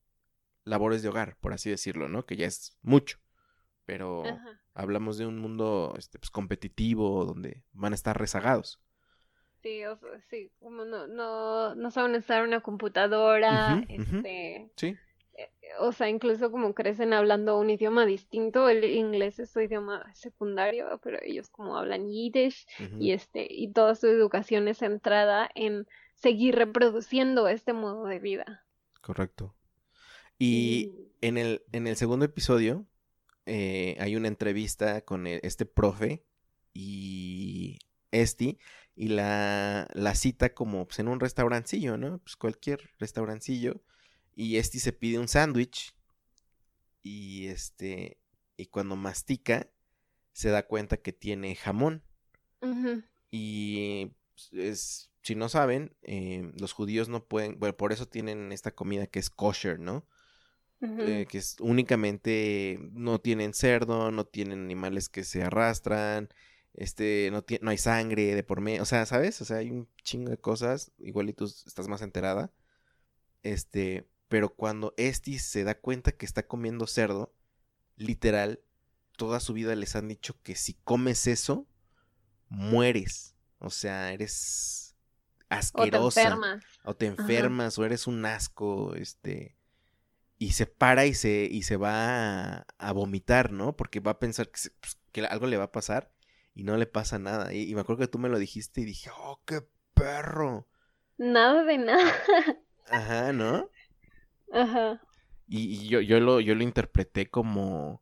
[0.63, 2.25] labores de hogar, por así decirlo, ¿no?
[2.25, 3.19] Que ya es mucho.
[3.85, 4.23] Pero
[4.73, 8.79] hablamos de un mundo este, pues, competitivo donde van a estar rezagados.
[9.61, 14.71] Sí, o sea, sí, como no, no, no saben usar una computadora, este...
[14.77, 14.95] Sí.
[15.35, 15.49] Eh,
[15.79, 20.99] o sea, incluso como crecen hablando un idioma distinto, el inglés es su idioma secundario,
[21.03, 22.67] pero ellos como hablan yiddish
[22.99, 28.65] y este y toda su educación es centrada en seguir reproduciendo este modo de vida.
[29.01, 29.55] Correcto.
[30.37, 32.85] Y en el, en el segundo episodio
[33.45, 36.25] eh, hay una entrevista con e, este profe
[36.73, 37.79] y
[38.11, 38.59] Esti
[38.95, 42.19] y la, la cita como pues, en un restaurancillo, ¿no?
[42.19, 43.81] Pues cualquier restaurancillo
[44.35, 45.95] y Esti se pide un sándwich
[47.03, 48.17] y este
[48.57, 49.69] y cuando mastica
[50.33, 52.03] se da cuenta que tiene jamón
[53.31, 58.51] y pues, es si no saben, eh, los judíos no pueden, bueno, por eso tienen
[58.51, 60.07] esta comida que es kosher, ¿no?
[60.81, 66.29] Eh, que es únicamente, no tienen cerdo, no tienen animales que se arrastran,
[66.73, 69.41] este, no, no hay sangre de por medio, o sea, ¿sabes?
[69.41, 72.53] O sea, hay un chingo de cosas, igual y tú estás más enterada,
[73.43, 77.35] este, pero cuando Esti se da cuenta que está comiendo cerdo,
[77.97, 78.61] literal,
[79.17, 81.67] toda su vida les han dicho que si comes eso,
[82.47, 84.95] mueres, o sea, eres
[85.49, 86.21] asquerosa.
[86.83, 87.77] O te enfermas.
[87.77, 89.57] O eres un asco, este.
[90.41, 93.75] Y se para y se, y se va a, vomitar, ¿no?
[93.75, 96.13] Porque va a pensar que, pues, que, algo le va a pasar
[96.55, 97.53] y no le pasa nada.
[97.53, 100.65] Y, me acuerdo que tú me lo dijiste y dije, oh, qué perro.
[101.17, 102.13] Nada de nada.
[102.89, 103.69] Ajá, ¿no?
[104.53, 105.01] Ajá.
[105.45, 108.01] Y, yo, yo, lo, yo lo interpreté como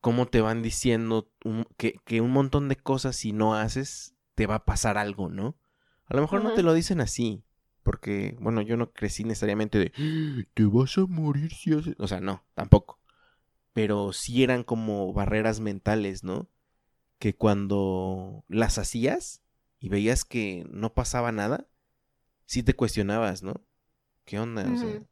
[0.00, 1.30] cómo te van diciendo
[1.76, 5.56] que, que, un montón de cosas si no haces te va a pasar algo, ¿no?
[6.06, 7.42] A lo mejor no te lo dicen así,
[7.84, 11.94] porque, bueno, yo no crecí necesariamente de, te vas a morir si haces...
[11.98, 12.98] O sea, no, tampoco.
[13.74, 16.48] Pero sí eran como barreras mentales, ¿no?
[17.18, 19.42] Que cuando las hacías
[19.78, 21.68] y veías que no pasaba nada,
[22.46, 23.60] sí te cuestionabas, ¿no?
[24.24, 24.66] ¿Qué onda?
[24.72, 25.02] O sea,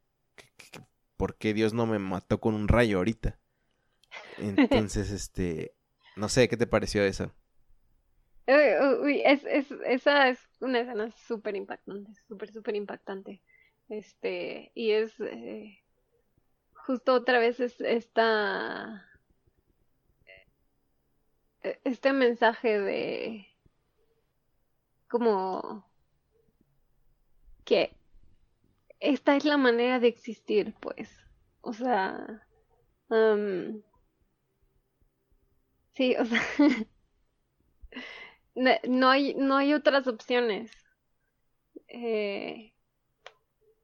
[1.19, 3.39] por qué Dios no me mató con un rayo ahorita?
[4.39, 5.75] Entonces, este,
[6.17, 7.33] no sé, ¿qué te pareció eso?
[8.47, 13.43] Es, es, esa es una escena súper impactante, súper, súper impactante.
[13.89, 15.79] Este, y es eh,
[16.75, 19.05] justo otra vez es esta,
[21.69, 23.47] e, este mensaje de
[25.09, 25.85] como
[27.65, 27.93] que
[29.01, 31.11] esta es la manera de existir, pues.
[31.61, 32.47] O sea,
[35.95, 36.43] sí, o sea,
[38.55, 40.71] no hay, no hay otras opciones.
[41.89, 42.73] Eh,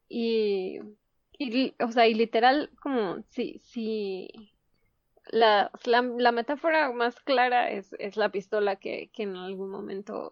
[0.09, 0.81] y,
[1.39, 4.53] y, o sea, y literal, como si, si
[5.31, 10.31] la, la, metáfora más clara es, es la pistola que, que en algún momento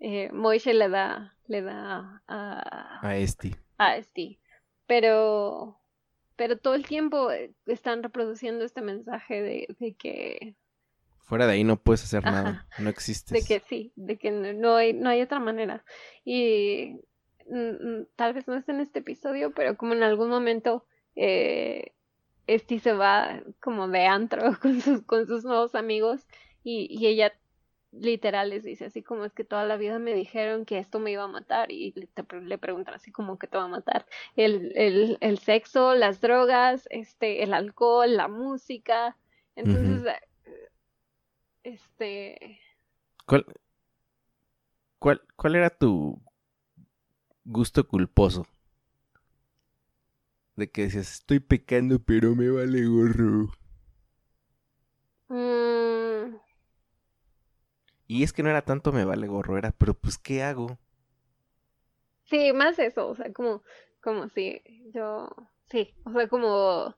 [0.00, 3.54] eh, Moishe le da, le da a, a Esti.
[3.78, 4.40] A Esti.
[4.86, 5.80] Pero,
[6.36, 7.30] pero todo el tiempo
[7.66, 10.56] están reproduciendo este mensaje de, de que
[11.22, 13.34] Fuera de ahí no puedes hacer nada, no existe.
[13.34, 15.84] De que sí, de que no hay, no hay otra manera.
[16.24, 17.00] Y
[18.16, 20.84] tal vez no es en este episodio, pero como en algún momento
[21.16, 21.92] eh,
[22.46, 26.26] Esti se va como de antro con sus, con sus nuevos amigos
[26.64, 27.32] y, y ella
[27.92, 31.10] literal les dice así como es que toda la vida me dijeron que esto me
[31.10, 32.08] iba a matar y le,
[32.42, 36.88] le preguntan así como que te va a matar el, el, el, sexo, las drogas,
[36.90, 39.16] este, el alcohol, la música.
[39.56, 40.10] Entonces,
[41.64, 42.60] este.
[43.26, 43.46] ¿Cuál,
[44.98, 46.20] cuál, cuál era tu
[47.44, 48.46] gusto culposo?
[50.56, 53.50] De que decías, estoy pecando, pero me vale gorro.
[55.28, 56.36] Mm.
[58.06, 60.78] Y es que no era tanto me vale gorro, era, pero pues, ¿qué hago?
[62.24, 63.62] Sí, más eso, o sea, como,
[64.02, 64.62] como si
[64.94, 65.28] yo,
[65.70, 66.94] sí, o sea, como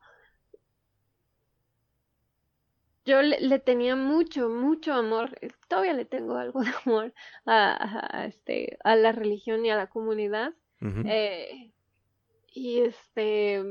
[3.04, 7.14] yo le, tenía mucho, mucho amor, eh, todavía le tengo algo de amor
[7.46, 10.54] a, este, a la religión y a la comunidad.
[11.06, 11.72] Eh,
[12.52, 13.62] y este,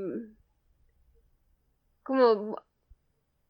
[2.01, 2.55] como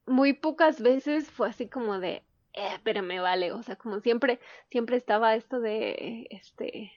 [0.06, 2.24] muy pocas veces fue así como de,
[2.54, 6.92] eh, pero me vale, o sea, como siempre, siempre estaba esto de, este,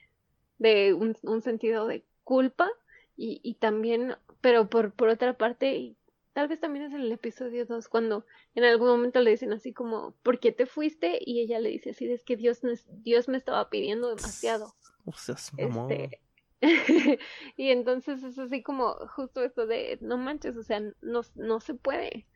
[0.59, 2.69] de un, un sentido de culpa
[3.17, 5.95] y, y también, pero por, por otra parte,
[6.37, 9.73] tal vez también es en el episodio 2, cuando en algún momento le dicen así
[9.73, 11.19] como, ¿por qué te fuiste?
[11.19, 12.61] Y ella le dice así, es que Dios,
[12.91, 14.75] Dios me estaba pidiendo demasiado.
[15.07, 16.21] O sea, Este,
[17.57, 21.73] y entonces es así como justo esto de, no manches, o sea, no, no se
[21.73, 22.27] puede.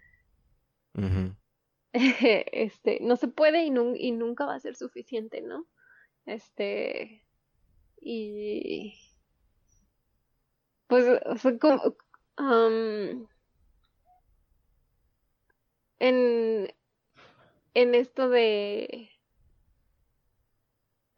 [1.93, 5.67] este, no se puede y, y nunca va a ser suficiente, ¿no?
[6.25, 7.23] Este,
[8.01, 8.95] y
[10.87, 11.99] pues, o sea, como,
[16.01, 16.69] en,
[17.75, 19.11] en esto de,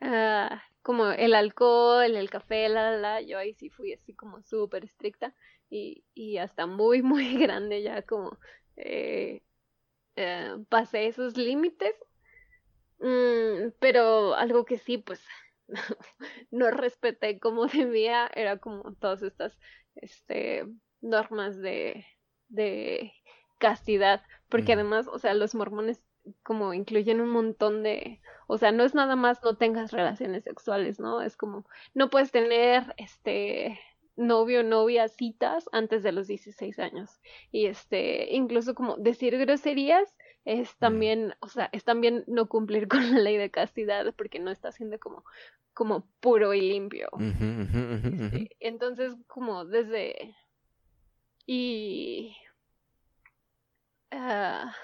[0.01, 4.43] ah, como el alcohol, el café, la, la, la, yo ahí sí fui así como
[4.43, 5.35] súper estricta
[5.71, 8.39] y, y hasta muy, muy grande ya como
[8.77, 9.43] eh,
[10.17, 11.97] eh, pasé esos límites.
[12.99, 15.25] Mm, pero algo que sí, pues
[16.51, 19.59] no respeté como debía, era como todas estas
[19.97, 20.67] este,
[21.01, 22.07] normas de,
[22.49, 23.13] de
[23.59, 24.23] castidad,
[24.53, 26.03] porque además, o sea, los mormones
[26.43, 31.01] como incluyen un montón de, o sea, no es nada más no tengas relaciones sexuales,
[31.01, 31.23] ¿no?
[31.23, 33.81] Es como, no puedes tener, este,
[34.15, 37.23] novio, novia, citas antes de los 16 años.
[37.51, 43.11] Y este, incluso como decir groserías es también, o sea, es también no cumplir con
[43.11, 45.25] la ley de castidad porque no está siendo como,
[45.73, 47.09] como puro y limpio.
[47.19, 50.37] Este, entonces, como desde...
[51.47, 52.37] Y...
[54.13, 54.75] Ah,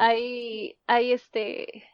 [0.00, 1.84] hay, hay este,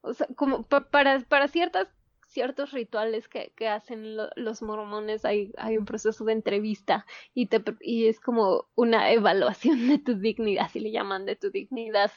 [0.00, 1.88] o sea, como para, para ciertas,
[2.28, 7.62] ciertos rituales que, que hacen los mormones, hay, hay un proceso de entrevista y, te,
[7.82, 12.10] y es como una evaluación de tu dignidad, si le llaman de tu dignidad.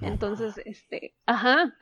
[0.00, 1.76] Entonces, este, ajá,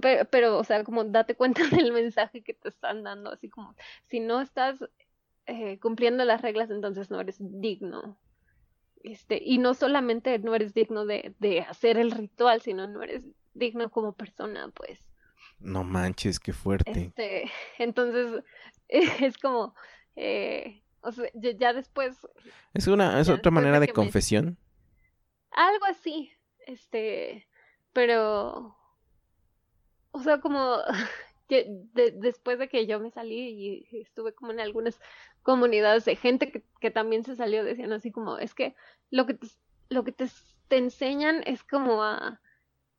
[0.00, 3.76] pero, pero, o sea, como date cuenta del mensaje que te están dando, así como,
[4.06, 4.84] si no estás
[5.46, 8.18] eh, cumpliendo las reglas, entonces no eres digno
[9.02, 13.24] este, y no solamente no eres digno de, de hacer el ritual, sino no eres
[13.54, 15.00] digno como persona, pues.
[15.58, 17.06] No manches, qué fuerte.
[17.06, 18.44] Este, entonces,
[18.88, 19.74] es como,
[20.16, 22.18] eh, o sea, ya, después...
[22.74, 24.58] Es una, es otra manera de, confesión.
[25.50, 26.30] Algo así,
[26.66, 27.48] este,
[27.92, 28.76] pero,
[30.12, 30.78] o sea, como
[31.50, 31.66] que
[32.14, 35.00] después de que yo me salí y estuve como en algunas
[35.42, 38.76] comunidades de gente que, que también se salió, decían así como, es que
[39.10, 39.48] lo que te,
[39.88, 40.26] lo que te,
[40.68, 42.40] te enseñan es como a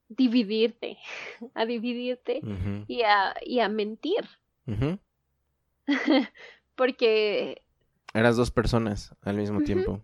[0.10, 0.98] dividirte,
[1.56, 2.42] a dividirte
[2.88, 4.28] y, a, y a mentir.
[6.76, 7.64] Porque...
[8.14, 10.04] Eras dos personas al mismo tiempo.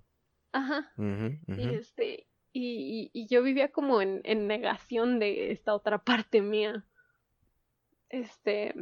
[0.53, 0.93] Ajá.
[0.97, 2.27] Y este...
[2.53, 6.83] Y, y, yo vivía como en, en negación de esta otra parte mía.
[8.09, 8.73] Este.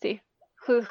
[0.00, 0.20] Sí,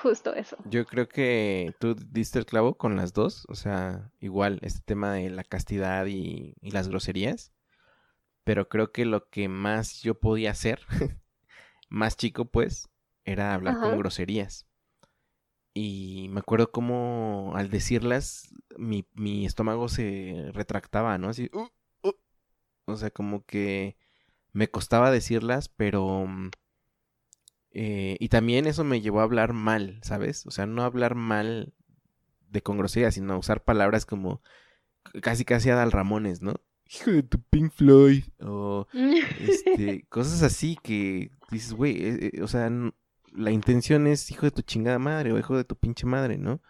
[0.02, 0.58] justo eso.
[0.66, 3.46] Yo creo que tú diste el clavo con las dos.
[3.50, 7.54] O sea, igual, este tema de la castidad y, las groserías.
[8.44, 10.82] Pero creo que lo que más yo podía hacer,
[11.90, 12.90] más chico pues,
[13.24, 14.68] era hablar con groserías.
[15.74, 21.30] Y me acuerdo cómo al decirlas, mi, mi estómago se retractaba, ¿no?
[21.30, 21.70] Así, uh,
[22.04, 22.14] uh".
[22.86, 23.96] o sea, como que
[24.54, 26.26] me costaba decirlas, pero...
[26.28, 26.52] Mm,
[27.74, 30.46] eh, y también eso me llevó a hablar mal, ¿sabes?
[30.46, 31.74] O sea, no hablar mal
[32.50, 34.42] de con grosería, sino usar palabras como
[35.22, 36.56] casi casi Adal Ramones, ¿no?
[36.86, 38.26] Hijo de tu Pink Floyd.
[38.42, 38.88] O
[39.40, 42.70] este, cosas así que dices, güey, eh, eh, o sea,
[43.34, 46.62] la intención es hijo de tu chingada madre o hijo de tu pinche madre, ¿no?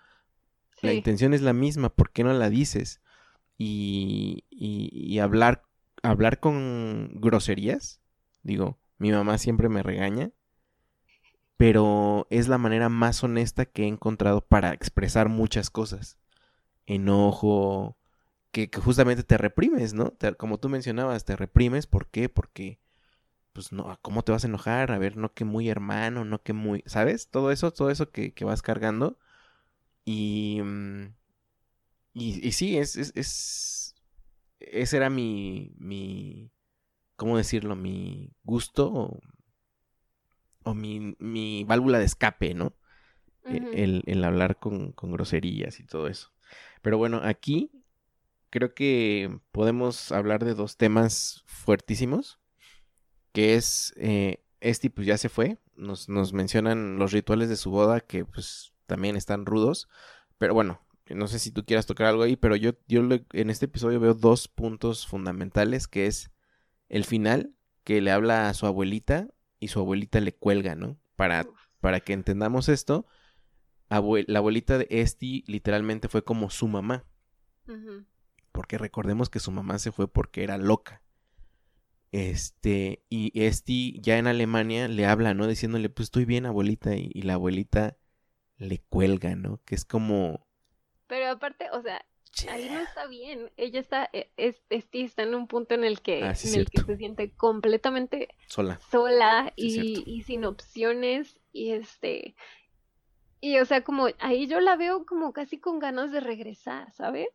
[0.84, 3.02] La intención es la misma, ¿por qué no la dices?
[3.56, 5.64] Y, y, y hablar
[6.04, 8.02] hablar con groserías.
[8.43, 10.32] Digo, mi mamá siempre me regaña.
[11.58, 16.18] Pero es la manera más honesta que he encontrado para expresar muchas cosas.
[16.88, 17.97] Enojo,
[18.52, 20.14] que, justamente te reprimes, ¿no?
[20.38, 21.88] como tú mencionabas, te reprimes.
[21.88, 22.30] ¿Por qué?
[22.30, 22.80] Porque,
[23.54, 24.91] pues, no, ¿cómo te vas a enojar?
[24.91, 27.30] A ver, no que muy hermano, no que muy, ¿sabes?
[27.30, 29.20] Todo eso, todo eso que, que vas cargando.
[30.06, 31.14] Y, mm,
[32.14, 33.14] y, sí, es, es,
[34.72, 36.51] ese era mi, mi,
[37.16, 37.76] ¿cómo decirlo?
[37.76, 39.22] Mi gusto
[40.64, 42.76] o, mi, mi, válvula de escape, ¿no?
[43.45, 46.32] E, el, el, hablar con, con, groserías y todo eso.
[46.82, 47.72] Pero bueno, aquí
[48.49, 52.39] creo que podemos hablar de dos temas fuertísimos,
[53.32, 57.72] que es, eh, este pues ya se fue, nos, nos mencionan los rituales de su
[57.72, 59.89] boda que pues también están rudos.
[60.38, 60.82] Pero bueno,
[61.16, 63.01] no sé si tú quieras tocar algo ahí, pero yo, yo
[63.34, 66.32] en este episodio veo dos puntos fundamentales, que es
[66.89, 67.53] el final,
[67.84, 69.28] que le habla a su abuelita
[69.59, 70.97] y su abuelita le cuelga, ¿no?
[71.16, 71.45] Para,
[71.80, 73.05] para que entendamos esto,
[73.89, 77.05] la abuelita de Esti literalmente fue como su mamá.
[78.51, 81.01] Porque recordemos que su mamá se fue porque era loca.
[82.12, 85.47] Este, y Esti ya en Alemania le habla, ¿no?
[85.47, 86.95] Diciéndole, pues estoy bien, abuelita.
[86.95, 87.97] Y, la abuelita
[88.57, 89.62] le cuelga, ¿no?
[89.66, 90.47] Que es como.
[91.12, 92.05] Pero aparte, o sea,
[92.49, 93.51] ahí no está bien.
[93.57, 96.84] Ella está, e, es, está en un punto en el que, ah, en el que
[96.84, 98.80] se siente completamente sola.
[98.89, 101.38] Sola y, y sin opciones.
[101.51, 102.34] Y este.
[103.41, 107.28] Y o sea, como ahí yo la veo como casi con ganas de regresar, ¿sabes?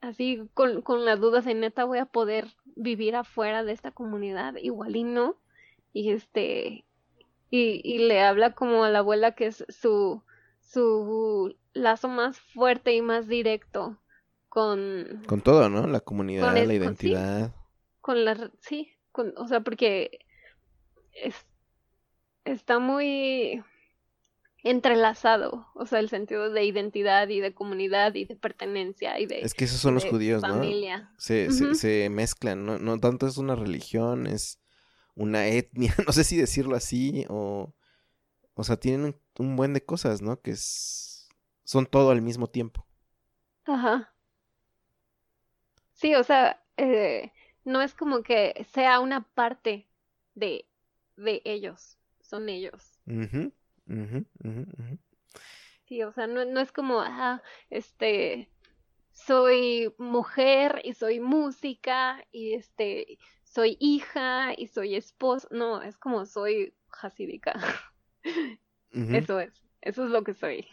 [0.00, 4.54] Así con, con la duda de neta voy a poder vivir afuera de esta comunidad,
[4.54, 5.34] igual y no.
[5.92, 6.84] Y este,
[7.50, 10.22] y, y le habla como a la abuela que es su,
[10.72, 13.98] su lazo más fuerte y más directo
[14.48, 15.22] con...
[15.26, 15.86] Con todo, ¿no?
[15.86, 17.54] La comunidad, la identidad.
[18.00, 18.50] Con, la...
[18.60, 20.20] Sí, con, o sea, porque
[21.12, 21.34] es,
[22.44, 23.62] está muy
[24.62, 29.40] entrelazado, o sea, el sentido de identidad y de comunidad y de pertenencia y de...
[29.40, 30.98] Es que esos son los judíos, familia.
[30.98, 31.10] ¿no?
[31.18, 32.78] Se, se, mezclan, ¿no?
[32.78, 34.60] No tanto es una religión, es
[35.14, 37.74] una etnia, no sé si decirlo así, o...
[38.60, 40.38] O sea, tienen un, buen de cosas, ¿no?
[40.38, 41.30] Que es...
[41.64, 42.86] son todo al mismo tiempo.
[43.64, 44.12] Ajá.
[45.94, 47.32] Sí, o sea, eh,
[47.64, 49.88] no es como que sea una parte
[50.34, 50.66] de,
[51.16, 53.00] de ellos, son ellos.
[55.84, 58.50] Sí, o sea, no, no es como, ah, este,
[59.12, 65.48] soy mujer y soy música y este, soy hija y soy esposa.
[65.50, 66.74] No, es como soy
[68.92, 70.66] Eso es, eso es lo que soy.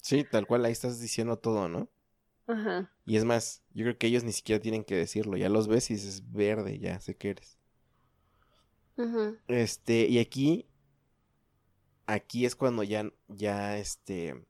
[0.00, 1.90] Sí, tal cual, ahí estás diciendo todo, ¿no?
[2.46, 2.90] Ajá.
[3.06, 5.90] Y es más, yo creo que ellos ni siquiera tienen que decirlo, ya los ves
[5.90, 7.58] y dices verde, ya sé que eres.
[9.48, 10.66] Este, y aquí
[12.06, 14.44] aquí es cuando ya, ya, este,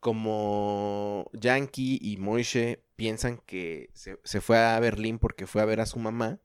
[0.00, 5.86] como Yankee y Moishe piensan que se, fue a Berlín porque fue a ver a
[5.86, 6.40] su mamá,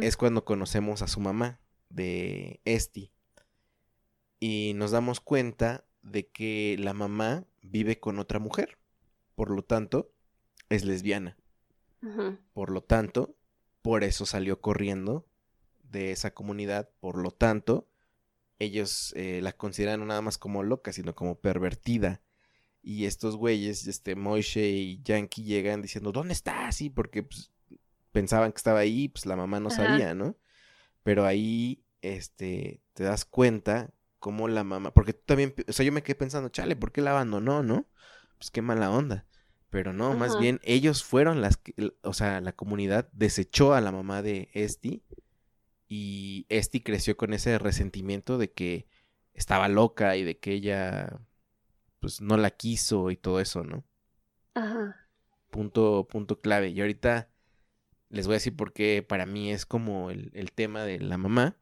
[0.00, 1.60] es cuando conocemos a su mamá,
[1.90, 3.12] de Esti.
[4.38, 8.78] Y nos damos cuenta de que la mamá vive con otra mujer.
[9.34, 10.12] Por lo tanto,
[10.68, 11.36] es lesbiana.
[12.52, 13.34] Por lo tanto,
[13.82, 15.26] por eso salió corriendo
[15.82, 16.88] de esa comunidad.
[17.00, 17.88] Por lo tanto,
[18.58, 22.22] ellos eh, la consideran no nada más como loca, sino como pervertida.
[22.82, 26.70] Y estos güeyes, este Moishe y Yankee llegan diciendo, ¿dónde está?
[26.70, 27.50] Sí, porque pues,
[28.12, 30.36] pensaban que estaba ahí, pues la mamá no sabía, ¿no?
[31.02, 33.92] Pero ahí, este, te das cuenta
[34.26, 37.00] cómo la mamá, porque tú también, o sea, yo me quedé pensando, chale, ¿por qué
[37.00, 37.86] la abandonó, no?
[38.38, 39.24] Pues qué mala onda.
[39.70, 43.92] Pero no, más bien ellos fueron las que, o sea, la comunidad desechó a la
[43.92, 45.04] mamá de Esti
[45.86, 48.88] y Esti creció con ese resentimiento de que
[49.32, 51.20] estaba loca y de que ella
[52.00, 53.84] pues no la quiso y todo eso, ¿no?
[54.54, 55.08] Ajá.
[55.50, 56.70] Punto, punto clave.
[56.70, 57.30] Y ahorita
[58.08, 61.56] les voy a decir por qué para mí es como el, tema de la mamá.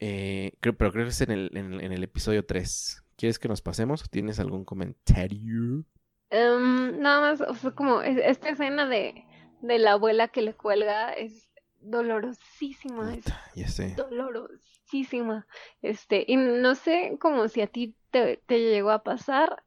[0.00, 3.04] Eh, creo, pero creo que es en el, en, el episodio 3.
[3.16, 5.84] ¿Quieres que nos pasemos tienes algún comentario?
[6.32, 9.26] Um, nada más, o sea, como esta escena de,
[9.60, 11.50] de la abuela que le cuelga es
[11.80, 13.14] dolorosísima.
[13.14, 15.46] Es dolorosísima.
[15.82, 19.62] Este, y no sé como si a ti te, llegó a pasar.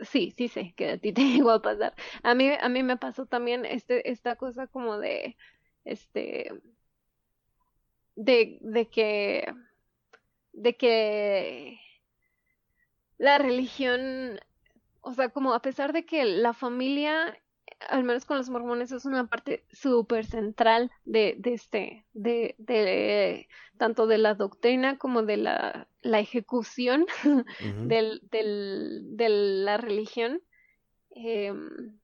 [0.00, 1.94] sí, sí sé que a ti te llegó a pasar.
[2.22, 5.36] A mí, a mí me pasó también este, esta cosa como de,
[5.84, 6.50] este,
[8.16, 9.52] de, de que,
[10.54, 11.80] de que
[13.18, 14.40] la religión,
[15.00, 17.38] o sea, como a pesar de que la familia
[17.88, 23.48] al menos con los mormones, es una parte súper central de, de, este, de, de,
[23.78, 27.06] tanto de la doctrina como de la, la ejecución
[27.86, 30.40] del, del, de la religión.
[31.10, 31.98] Em,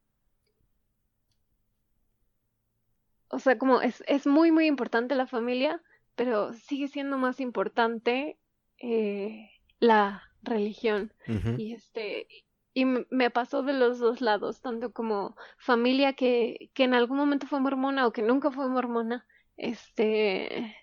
[3.29, 5.83] o sea, como es, es muy, muy importante la familia,
[6.17, 8.37] pero sigue siendo más importante
[8.81, 11.13] eh, la religión.
[11.59, 12.27] Y este,
[12.75, 17.47] y me pasó de los dos lados, tanto como familia que, que en algún momento
[17.47, 19.27] fue mormona o que nunca fue mormona,
[19.57, 20.75] este,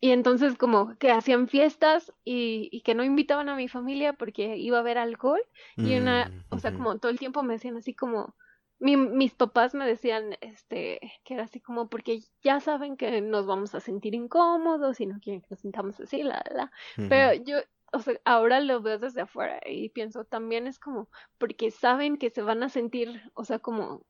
[0.00, 4.56] y entonces como que hacían fiestas y, y, que no invitaban a mi familia porque
[4.56, 5.40] iba a haber alcohol
[5.76, 8.34] y una, mm, o sea, como todo el tiempo me decían así como,
[8.80, 13.46] mi, mis papás me decían, este, que era así como porque ya saben que nos
[13.46, 16.72] vamos a sentir incómodos y no quieren que nos sintamos así, la, la,
[17.08, 17.58] pero yo
[17.92, 21.08] o sea, ahora lo veo desde afuera y pienso, también es como,
[21.38, 24.06] porque saben que se van a sentir, o sea, como...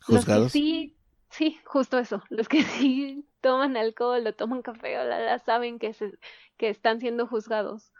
[0.00, 0.50] Juzgados.
[0.50, 0.96] sí,
[1.30, 5.78] sí, justo eso, los que sí toman alcohol o toman café o la, la saben
[5.78, 6.12] que, se,
[6.56, 7.92] que están siendo juzgados.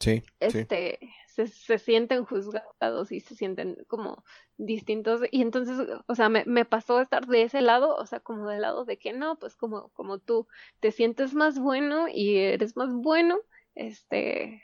[0.00, 0.98] Sí, este,
[1.34, 4.24] Se, se, sienten juzgados y se sienten como
[4.56, 5.22] distintos.
[5.32, 8.62] Y entonces, o sea, me, me, pasó estar de ese lado, o sea, como del
[8.62, 10.46] lado de que no, pues como, como tú
[10.80, 13.38] te sientes más bueno y eres más bueno,
[13.74, 14.62] este,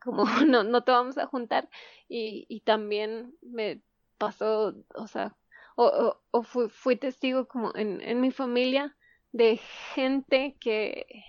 [0.00, 1.68] como no, no te vamos a juntar.
[2.08, 3.82] Y, y también me
[4.18, 5.36] pasó, o sea,
[5.76, 8.96] o, o, fui, fui, testigo como en, en mi familia
[9.32, 9.58] de
[9.94, 11.24] gente que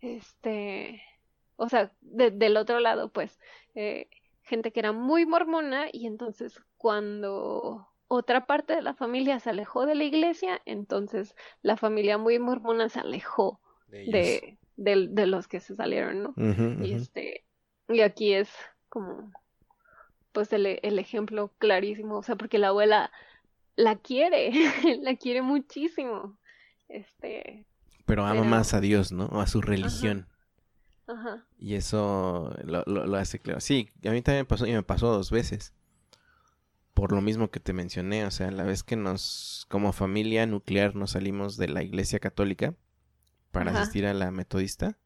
[0.00, 1.02] este,
[1.58, 3.38] o sea, del otro lado, pues,
[3.74, 4.08] eh,
[4.42, 9.84] gente que era muy mormona y entonces cuando otra parte de la familia se alejó
[9.84, 15.74] de la iglesia, entonces la familia muy mormona se alejó de, de, los que se
[15.74, 16.34] salieron, ¿no?
[16.84, 17.44] Y este,
[17.88, 18.50] y aquí es
[18.88, 19.32] como,
[20.32, 23.10] pues el, el ejemplo clarísimo, o sea, porque la abuela
[23.74, 24.52] la quiere,
[25.02, 26.38] la quiere muchísimo.
[26.88, 27.66] Este,
[28.06, 29.26] pero ama más a Dios, ¿no?
[29.26, 30.26] O a su religión.
[30.28, 30.37] Ajá.
[31.58, 33.60] Y eso lo, lo, hace claro.
[33.60, 35.72] Sí, a mí también me pasó y me pasó dos veces.
[36.94, 40.96] Por lo mismo que te mencioné, o sea, la vez que nos, como familia nuclear,
[40.96, 42.74] nos salimos de la iglesia católica
[43.52, 44.98] para asistir a la metodista,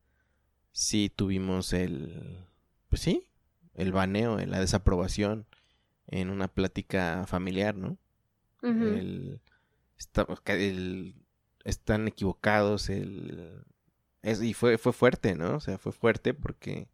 [0.73, 2.47] sí tuvimos el,
[2.89, 3.29] pues sí,
[3.75, 5.47] el baneo, la desaprobación
[6.07, 7.99] en una plática familiar, ¿no?
[8.63, 9.41] el,
[10.47, 11.15] el,
[11.65, 13.65] están equivocados, el...
[14.23, 15.57] Es, y fue, fue fuerte, ¿no?
[15.57, 16.89] O sea, fue fuerte porque...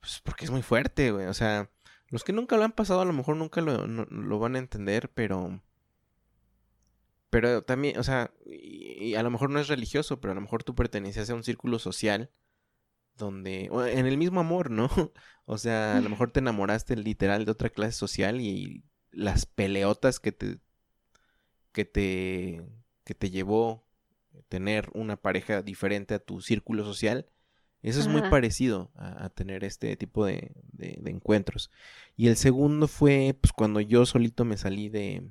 [0.00, 1.26] Pues porque es muy fuerte, güey.
[1.26, 1.70] O sea,
[2.08, 5.10] los que nunca lo han pasado a lo mejor nunca lo, lo van a entender,
[5.10, 5.62] pero...
[7.30, 10.62] Pero también, o sea, y, a lo mejor no es religioso, pero a lo mejor
[10.62, 12.30] tú perteneces a un círculo social
[13.16, 14.88] donde, en el mismo amor, ¿no?
[15.46, 20.18] O sea, a lo mejor te enamoraste literal de otra clase social y las peleotas
[20.18, 20.58] que te,
[21.72, 22.64] que te,
[23.04, 23.83] que te llevó
[24.48, 27.28] tener una pareja diferente a tu círculo social,
[27.84, 31.70] eso es muy parecido a, tener este tipo de, de, encuentros.
[32.16, 35.28] Y el segundo fue pues, cuando yo solito me salí de,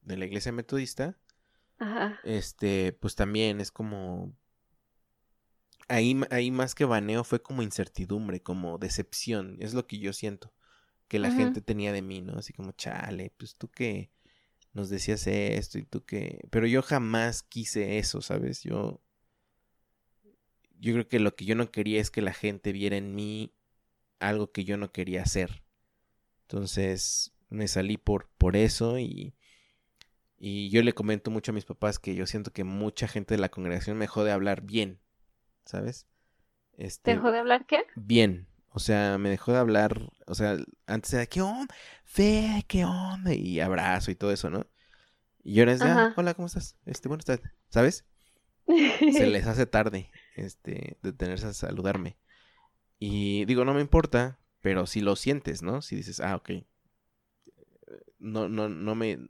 [0.00, 1.18] de la iglesia metodista.
[1.78, 2.18] Ajá.
[2.24, 4.34] Este, pues también es como.
[5.86, 9.58] Ahí, ahí más que baneo fue como incertidumbre, como decepción.
[9.60, 10.54] Es lo que yo siento
[11.08, 12.38] que la gente tenía de mí, ¿no?
[12.38, 14.10] Así como, chale, pues tú que
[14.74, 16.40] nos decías esto y tú que...
[16.50, 18.62] Pero yo jamás quise eso, ¿sabes?
[18.62, 19.00] Yo...
[20.78, 23.54] Yo creo que lo que yo no quería es que la gente viera en mí
[24.18, 25.62] algo que yo no quería hacer.
[26.42, 29.34] Entonces me salí por, por eso y,
[30.36, 33.40] y yo le comento mucho a mis papás que yo siento que mucha gente de
[33.40, 34.98] la congregación me dejó de hablar bien,
[35.64, 36.06] ¿sabes?
[36.76, 37.84] Este, ¿Dejó de hablar qué?
[37.94, 38.46] Bien.
[38.76, 40.56] O sea, me dejó de hablar, o sea,
[40.86, 41.72] antes era, ¿qué onda?
[42.02, 43.32] Fe, ¿qué onda?
[43.32, 44.66] Y abrazo y todo eso, ¿no?
[45.44, 46.76] Y ahora es de, ah, hola, ¿cómo estás?
[46.84, 48.04] Este, buenas tardes, ¿sabes?
[48.66, 52.18] Se les hace tarde, este, detenerse a saludarme.
[52.98, 55.80] Y digo, no me importa, pero si lo sientes, ¿no?
[55.80, 56.50] Si dices, ah, ok.
[58.18, 59.20] No, no, no me,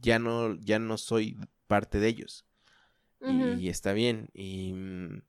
[0.00, 1.36] ya no, ya no soy
[1.66, 2.46] parte de ellos.
[3.20, 4.28] y, está bien.
[4.34, 5.22] Y mm,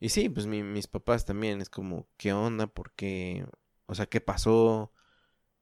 [0.00, 2.66] y sí, pues mis papás también es como, ¿qué onda?
[2.68, 3.46] ¿Por qué?
[3.86, 4.92] O sea, ¿qué pasó?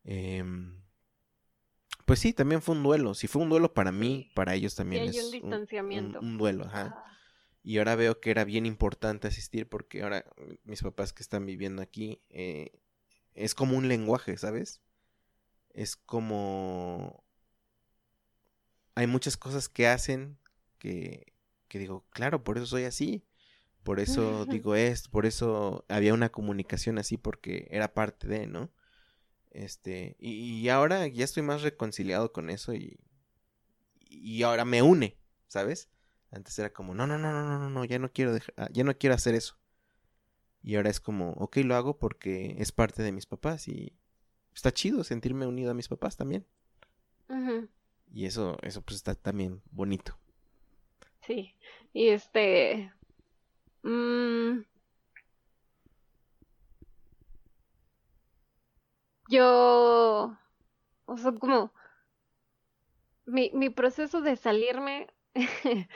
[0.05, 0.83] Em,
[2.05, 3.15] pues sí, también fue un duelo.
[3.15, 6.21] Si fue un duelo para mí, para ellos también es un distanciamiento.
[6.21, 7.03] Un, duelo, ajá.
[7.63, 10.25] Y ahora veo que era bien importante asistir porque ahora
[10.65, 12.79] mis papás que están viviendo aquí eh,
[13.35, 14.83] es como un lenguaje, ¿sabes?
[15.71, 17.25] Es como...
[18.95, 20.39] Hay muchas cosas que hacen
[20.79, 21.33] que,
[21.69, 23.25] que digo, claro, por eso soy así.
[23.87, 28.69] Por eso digo esto, por eso había una comunicación así porque era parte de, ¿no?
[29.53, 32.99] Este, y, ahora ya estoy más reconciliado con eso y,
[34.01, 35.89] y ahora me une, ¿sabes?
[36.33, 38.83] Antes era como, no, no, no, no, no, no, ya no quiero dejar, ah, ya
[38.83, 39.57] no quiero hacer eso.
[40.63, 43.97] Y ahora es como, ok, lo hago porque es parte de mis papás y
[44.53, 46.45] está chido sentirme unido a mis papás también.
[48.13, 50.19] Y eso, eso pues está también bonito.
[51.21, 51.55] Sí,
[51.93, 52.93] y este,
[53.87, 54.65] Mm.
[59.29, 60.37] Yo,
[61.07, 61.73] o sea, como
[63.27, 65.07] mi, mi proceso de salirme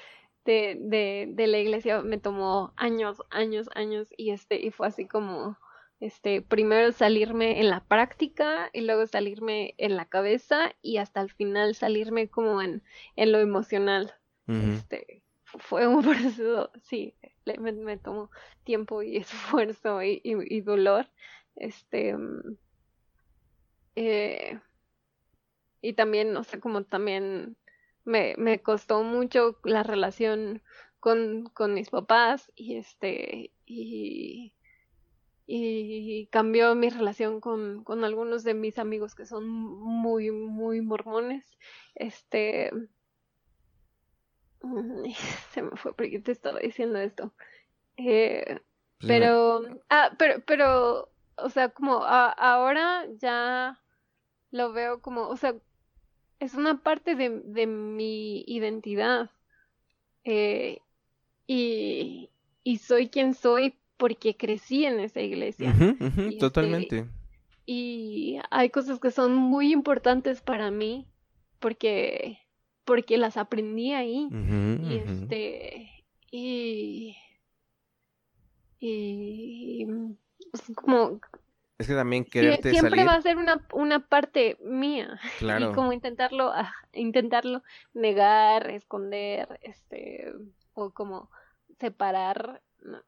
[0.44, 5.08] de, de, de la iglesia me tomó años, años, años y este, y fue así
[5.08, 5.58] como,
[5.98, 11.32] este, primero salirme en la práctica y luego salirme en la cabeza y hasta el
[11.32, 12.84] final salirme como en,
[13.16, 14.14] en lo emocional.
[14.46, 15.22] Este,
[15.58, 16.02] fue un
[16.34, 17.14] proceso, sí,
[17.58, 18.30] me, tomó
[18.64, 21.06] tiempo y esfuerzo y, dolor.
[21.56, 22.56] Este, mm,
[23.96, 24.60] eh,
[25.82, 27.56] y también, no sé, como también
[28.04, 30.62] me, me costó mucho la relación
[31.00, 34.54] con, con mis papás y este, y,
[35.46, 41.44] y cambió mi relación con, con algunos de mis amigos que son muy, muy mormones.
[41.94, 42.70] Este,
[45.50, 47.32] se me fue porque te estaba diciendo esto.
[47.96, 48.60] Eh,
[49.00, 53.80] pero, ah, pero, pero, o sea, como ahora ya
[54.50, 55.54] lo veo como, o sea,
[56.38, 59.30] es una parte de, de mi identidad.
[60.24, 60.80] Eh,
[61.46, 62.30] y,
[62.62, 65.74] y soy quien soy porque crecí en esa iglesia.
[66.00, 67.06] Este, totalmente.
[67.66, 71.06] y hay cosas que son muy importantes para mí
[71.58, 72.38] porque
[72.90, 74.28] porque las aprendí ahí.
[74.32, 77.16] y este y
[78.80, 79.86] y
[80.50, 81.20] pues, como
[81.78, 85.70] es que también quererte siempre va a ser una, una parte mía claro.
[85.70, 87.62] y como intentarlo ah, intentarlo
[87.94, 90.32] negar esconder este
[90.74, 91.30] o como
[91.78, 92.60] separar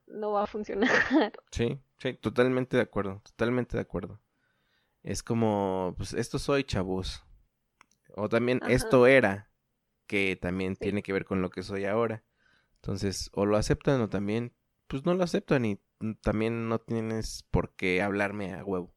[0.07, 0.91] no, va a funcionar.
[1.51, 4.21] Sí, sí, totalmente de acuerdo, totalmente de acuerdo.
[5.03, 7.25] Es como, pues esto soy, chavos.
[8.15, 9.52] O también esto era,
[10.13, 12.23] que también tiene que ver con lo que soy ahora.
[12.83, 14.53] Entonces, o lo aceptan o también,
[14.87, 15.81] pues no lo aceptan y
[16.21, 18.93] también no tienes por qué hablarme a huevo.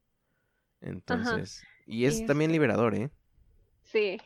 [0.81, 3.11] Entonces, y es también liberador, ¿eh?
[3.85, 4.17] Sí.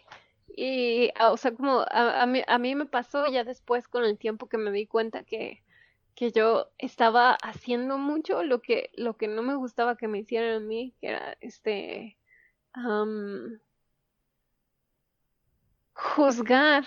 [0.48, 4.18] Y, ah, o sea, como a, mí, a mí me pasó ya después con el
[4.18, 5.62] tiempo que me di cuenta que,
[6.16, 10.56] que yo estaba haciendo mucho lo que, lo que no me gustaba que me hicieran
[10.56, 12.18] a mí, que era este
[16.00, 16.86] juzgar,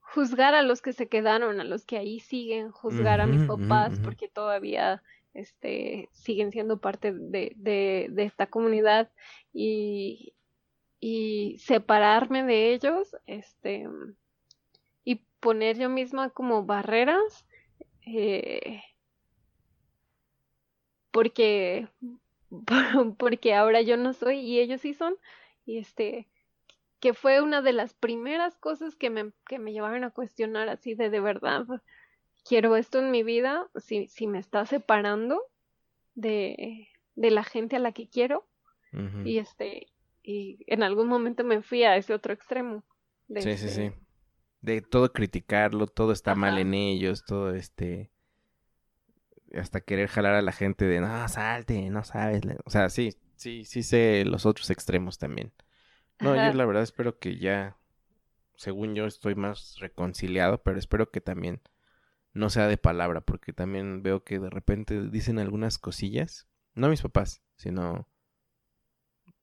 [0.00, 3.98] juzgar a los que se quedaron, a los que ahí siguen, juzgar a mis papás
[4.00, 5.02] porque todavía
[5.32, 9.10] este, siguen siendo parte de, de, de esta comunidad
[9.52, 10.34] y,
[11.00, 13.88] y separarme de ellos, este,
[15.02, 17.46] y poner yo misma como barreras
[18.06, 18.82] eh,
[21.10, 21.88] porque,
[23.18, 25.16] porque ahora yo no soy y ellos sí son,
[25.64, 26.28] y este,
[27.04, 30.94] que fue una de las primeras cosas que me, que me llevaron a cuestionar así
[30.94, 31.66] de de verdad,
[32.48, 35.42] quiero esto en mi vida, si, si me está separando
[36.14, 38.48] de, de la gente a la que quiero,
[39.22, 39.88] y este,
[40.22, 42.82] y en algún momento me fui a ese otro extremo.
[43.28, 43.82] sí, sí, sí.
[43.82, 43.98] Este
[44.62, 48.10] de todo criticarlo, todo está mal en ellos, todo este
[49.52, 52.40] hasta querer jalar a la gente de no, salte, no sabes.
[52.64, 55.52] O sea, sí, sí, sí sé los otros extremos también.
[56.20, 57.76] No, yo la verdad espero que ya,
[58.56, 61.60] según yo, estoy más reconciliado, pero espero que también
[62.32, 67.02] no sea de palabra, porque también veo que de repente dicen algunas cosillas, no mis
[67.02, 68.08] papás, sino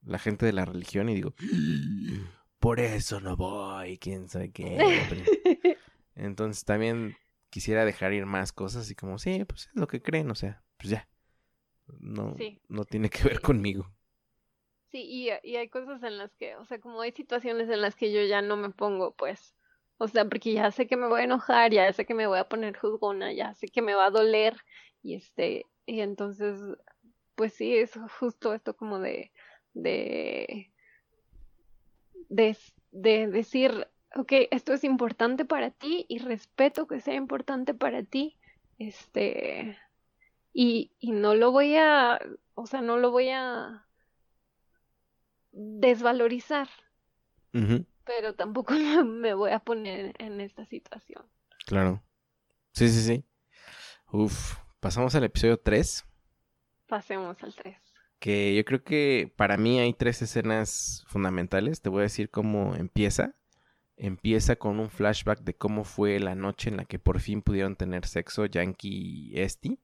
[0.04, 1.34] la gente de la religión y digo,
[2.60, 4.78] por eso no voy, quién sabe qué.
[6.16, 7.16] Entonces también
[7.50, 10.64] quisiera dejar ir más cosas y como, sí, pues es lo que creen, o sea,
[10.78, 11.08] pues ya.
[12.00, 12.36] No,
[12.70, 13.92] no tiene que ver conmigo.
[14.92, 17.96] Sí, y, y hay cosas en las que, o sea, como hay situaciones en las
[17.96, 19.56] que yo ya no me pongo, pues,
[19.98, 22.40] o sea, porque ya sé que me voy a enojar, ya sé que me voy
[22.40, 24.58] a poner juzgona, ya sé que me va a doler,
[25.02, 26.60] y este, y entonces,
[27.36, 29.32] pues sí, es justo esto como de,
[29.74, 30.72] de
[32.30, 38.38] de, decir, ok, esto es importante para ti y respeto que sea importante para ti,
[38.78, 39.78] este,
[40.54, 42.20] y, y no lo voy a,
[42.56, 43.86] o sea, no lo voy a
[45.52, 46.70] desvalorizar,
[47.52, 48.74] pero tampoco
[49.06, 51.26] me voy a poner en esta situación.
[51.66, 52.04] Claro.
[52.74, 53.26] Sí, sí, sí.
[54.12, 56.06] Uf, pasamos al episodio 3.
[56.88, 57.92] Pasemos al 3
[58.22, 61.82] que yo creo que para mí hay tres escenas fundamentales.
[61.82, 63.36] Te voy a decir cómo empieza.
[63.98, 67.76] Empieza con un flashback de cómo fue la noche en la que por fin pudieron
[67.76, 69.80] tener sexo Yankee y Esti.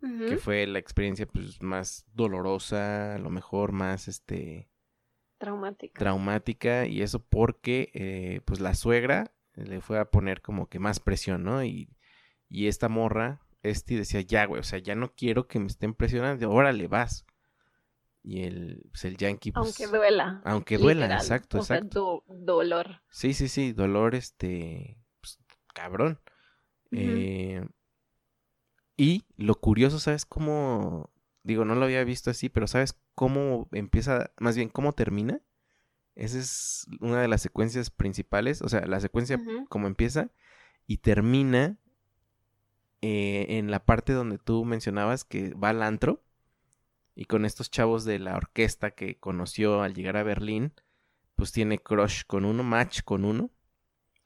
[0.00, 4.70] Que fue la experiencia pues más dolorosa, a lo mejor más este...
[5.38, 5.98] Traumática.
[5.98, 6.86] Traumática.
[6.86, 11.44] Y eso porque pues, pues la suegra le fue a poner como que más presión,
[11.44, 11.64] ¿no?
[11.64, 11.88] Y,
[12.48, 15.94] y esta morra, Esti decía, ya, güey, o sea, ya no quiero que me estén
[15.94, 17.24] presionando, órale, vas.
[18.22, 19.52] Y el, pues el yankee.
[19.52, 20.42] Pues, aunque duela.
[20.44, 22.24] Aunque duela, exacto, exacto.
[22.26, 23.00] dolor.
[23.10, 24.98] Sí, sí, sí, dolor, este.
[25.20, 25.38] Pues,
[25.74, 26.20] cabrón.
[26.90, 27.66] eh,
[28.96, 31.10] y lo curioso, ¿sabes cómo?
[31.42, 34.30] Digo, no lo había visto así, pero ¿sabes cómo empieza?
[34.38, 35.40] Más bien, ¿cómo termina?
[36.14, 38.62] Esa es una de las secuencias principales.
[38.62, 40.30] O sea, la secuencia como empieza.
[40.86, 41.78] y termina
[43.02, 46.22] eh, en la parte donde tú mencionabas que va al antro
[47.16, 50.72] y con estos chavos de la orquesta que conoció al llegar a Berlín,
[51.34, 53.50] pues tiene crush con uno, match con uno.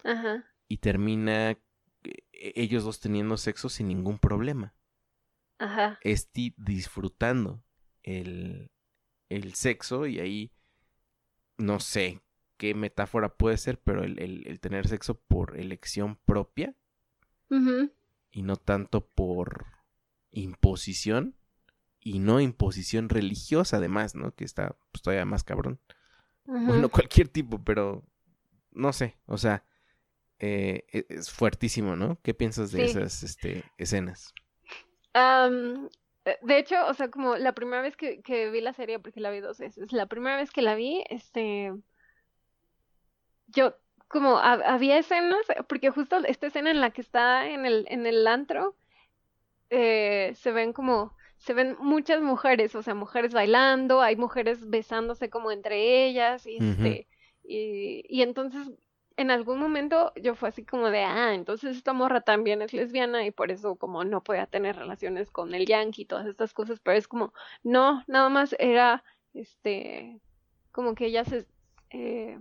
[0.04, 0.44] Ajá.
[0.68, 1.58] Y termina eh,
[2.32, 4.74] ellos dos teniendo sexo sin ningún problema.
[5.58, 5.98] Ajá.
[6.02, 7.64] Esti disfrutando
[8.02, 8.70] el,
[9.36, 10.52] el sexo y ahí
[11.58, 12.20] no sé
[12.56, 16.74] qué metáfora puede ser, pero el, el, tener sexo por elección propia
[18.30, 19.66] y no tanto por
[20.30, 21.36] imposición
[22.00, 24.34] y no imposición religiosa además, ¿no?
[24.34, 25.78] Que está pues, todavía más cabrón.
[26.44, 28.04] Bueno, cualquier tipo, pero
[28.72, 29.64] no sé, o sea,
[30.38, 32.18] eh, e, es fuertísimo, ¿no?
[32.22, 34.34] ¿Qué piensas de esas este, escenas?
[36.24, 39.30] De hecho, o sea, como la primera vez que, que, vi la serie, porque la
[39.30, 41.72] vi dos veces, la primera vez que la vi, este,
[43.48, 43.74] yo,
[44.08, 48.26] como había escenas, porque justo esta escena en la que está en el, en el
[48.26, 48.76] antro,
[49.70, 55.30] eh, se ven como, se ven muchas mujeres, o sea, mujeres bailando, hay mujeres besándose
[55.30, 57.08] como entre ellas, y este,
[57.42, 58.70] y, y entonces
[59.16, 63.24] en algún momento yo fue así como de, ah, entonces esta morra también es lesbiana
[63.26, 66.80] y por eso como no podía tener relaciones con el yankee y todas estas cosas,
[66.80, 67.32] pero es como,
[67.62, 70.20] no, nada más era, este,
[70.70, 71.46] como que ella se,
[71.90, 72.38] eh,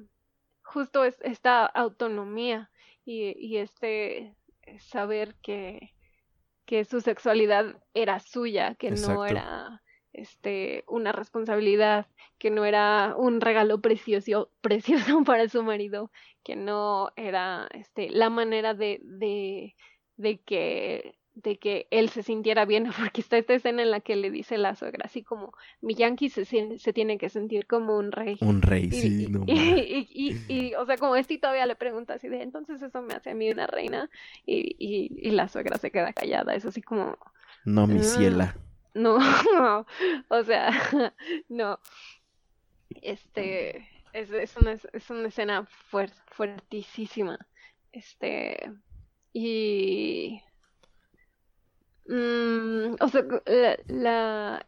[0.64, 2.70] justo es, esta autonomía
[3.06, 4.36] y, y este
[4.80, 5.94] saber que,
[6.66, 9.82] que su sexualidad era suya, que no era
[10.14, 12.08] este, una responsabilidad,
[12.38, 16.12] que no era un regalo precioso, precioso para su marido,
[16.44, 19.76] que no era este, la manera de, de,
[20.18, 24.16] de que de que él se sintiera bien, porque está esta escena en la que
[24.16, 28.12] le dice la suegra, así como mi yankee se, se tiene que sentir como un
[28.12, 28.38] rey.
[28.42, 29.44] Un rey, sí, no.
[29.48, 33.14] Y, y, y, o sea, como este todavía le pregunta así de, entonces eso me
[33.14, 34.10] hace a mí una reina,
[34.46, 37.18] y, y, la suegra se queda callada, es así como...
[37.64, 38.56] No, mi ciela.
[38.94, 39.18] No,
[40.30, 40.72] o sea,
[41.50, 41.80] no.
[43.02, 45.66] Este, es, es, una, es una escena
[46.28, 47.40] fuertísima.
[47.92, 48.72] Este,
[49.34, 50.42] y...
[52.08, 53.24] Mm, o sea,
[53.88, 54.66] la,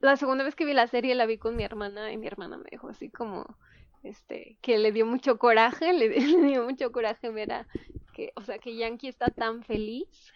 [0.00, 2.58] la, segunda vez que vi la serie la vi con mi hermana y mi hermana
[2.58, 3.56] me dijo así como,
[4.02, 7.66] este, que le dio mucho coraje, le, le dio mucho coraje ver
[8.12, 10.32] que, o sea, que Yankee está tan feliz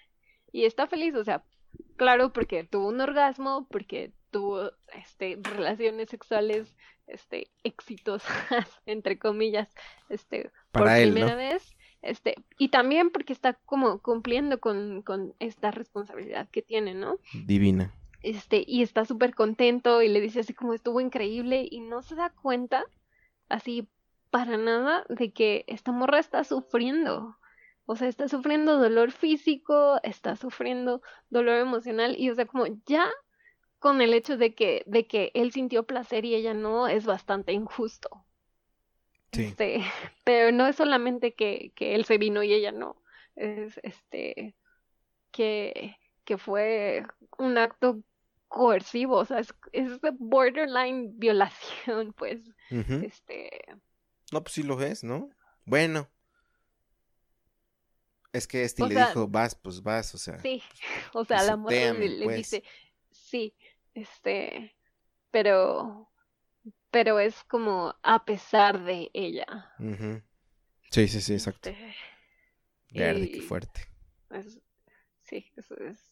[0.50, 1.44] y está feliz, o sea,
[1.96, 6.74] Claro, porque tuvo un orgasmo, porque tuvo este, relaciones sexuales
[7.06, 8.26] este, exitosas,
[8.86, 9.72] entre comillas,
[10.08, 11.76] este, por primera vez.
[12.02, 17.18] Este, y también porque está como cumpliendo con, con esta responsabilidad que tiene, ¿no?
[17.46, 17.94] Divina.
[18.22, 22.14] Este, y está súper contento y le dice así como estuvo increíble y no se
[22.14, 22.84] da cuenta,
[23.48, 23.88] así
[24.30, 27.38] para nada, de que esta morra está sufriendo.
[27.86, 33.10] O sea, está sufriendo dolor físico, está sufriendo dolor emocional y o sea, como ya
[33.78, 37.52] con el hecho de que de que él sintió placer y ella no es bastante
[37.52, 38.24] injusto.
[39.32, 39.44] Sí.
[39.44, 39.80] Este,
[40.24, 43.02] pero no es solamente que, que él se vino y ella no.
[43.36, 44.54] Es este
[45.34, 47.04] que, que fue
[47.38, 48.02] un acto
[48.48, 52.40] coercivo, o sea, es, es borderline violación, pues.
[52.70, 53.50] Este.
[54.32, 55.28] No, pues sí lo es, ¿no?
[55.64, 56.08] Bueno,
[58.34, 60.38] es que este le dijo, vas, pues vas, o sea.
[60.40, 60.60] Sí,
[61.14, 62.36] o sea, la mujer le, pues.
[62.36, 62.64] dice,
[63.10, 63.54] sí,
[63.94, 64.76] este,
[65.30, 66.10] pero,
[66.90, 69.72] pero es como a pesar de ella.
[70.90, 71.70] Sí, sí, sí, exacto.
[71.70, 71.94] Este,
[72.90, 73.88] Verde, qué fuerte.
[75.22, 76.04] sí, eso es,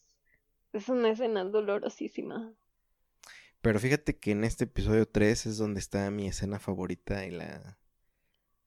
[0.71, 2.53] es una escena dolorosísima.
[3.59, 7.79] Pero fíjate que en este episodio 3 es donde está mi escena favorita y la,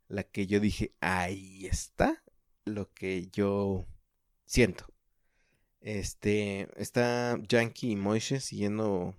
[0.08, 2.22] la que yo dije, ahí está
[2.66, 3.86] lo que yo
[4.44, 4.92] siento.
[5.80, 9.14] Este, está Yankee y Moishe siguiendo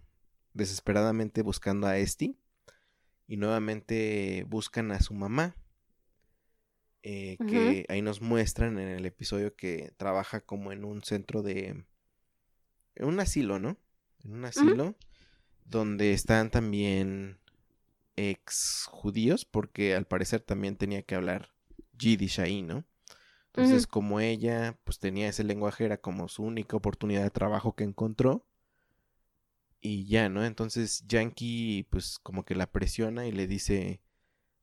[0.54, 2.38] desesperadamente buscando a Esti.
[3.26, 5.56] Y nuevamente buscan a su mamá.
[7.04, 11.86] Eh, que ahí nos muestran en el episodio que trabaja como en un centro de...
[12.96, 13.78] En un asilo, ¿no?
[14.24, 14.96] En un asilo
[15.64, 17.40] donde están también
[18.16, 21.50] ex judíos, porque al parecer también tenía que hablar
[21.98, 22.84] Yiddish ahí, ¿no?
[23.58, 27.86] Entonces, como ella, pues tenía ese lenguaje, era como su única oportunidad de trabajo que
[27.86, 28.46] encontró.
[29.82, 30.46] Y ya, ¿no?
[30.46, 34.00] Entonces, Yankee, pues como que la presiona y le dice,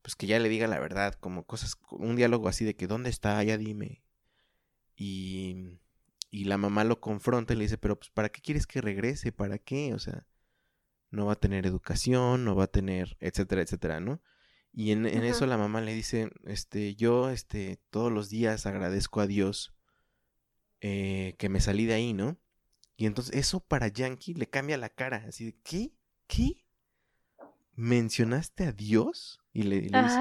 [0.01, 3.09] pues que ya le diga la verdad, como cosas, un diálogo así de que, ¿dónde
[3.09, 3.43] está?
[3.43, 4.01] Ya dime.
[4.95, 5.77] Y,
[6.31, 9.33] y la mamá lo confronta y le dice, pero pues, ¿para qué quieres que regrese?
[9.33, 9.93] ¿Para qué?
[9.93, 10.25] O sea,
[11.11, 14.21] no va a tener educación, no va a tener, etcétera, etcétera, ¿no?
[14.77, 19.25] Y en, eso la mamá le dice, este, yo, este, todos los días agradezco a
[19.25, 19.73] Dios
[20.81, 22.37] eh, que me salí de ahí, ¿no?
[22.97, 25.93] Y entonces eso para Yankee le cambia la cara, así de, ¿qué?
[26.27, 26.65] ¿Qué?
[27.75, 29.39] ¿Mencionaste a Dios?
[29.53, 30.19] Y le, dice,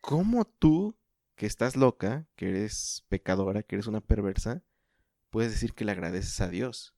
[0.00, 0.98] ¿cómo tú,
[1.36, 4.64] que estás loca, que eres pecadora, que eres una perversa,
[5.30, 6.96] puedes decir que le agradeces a Dios?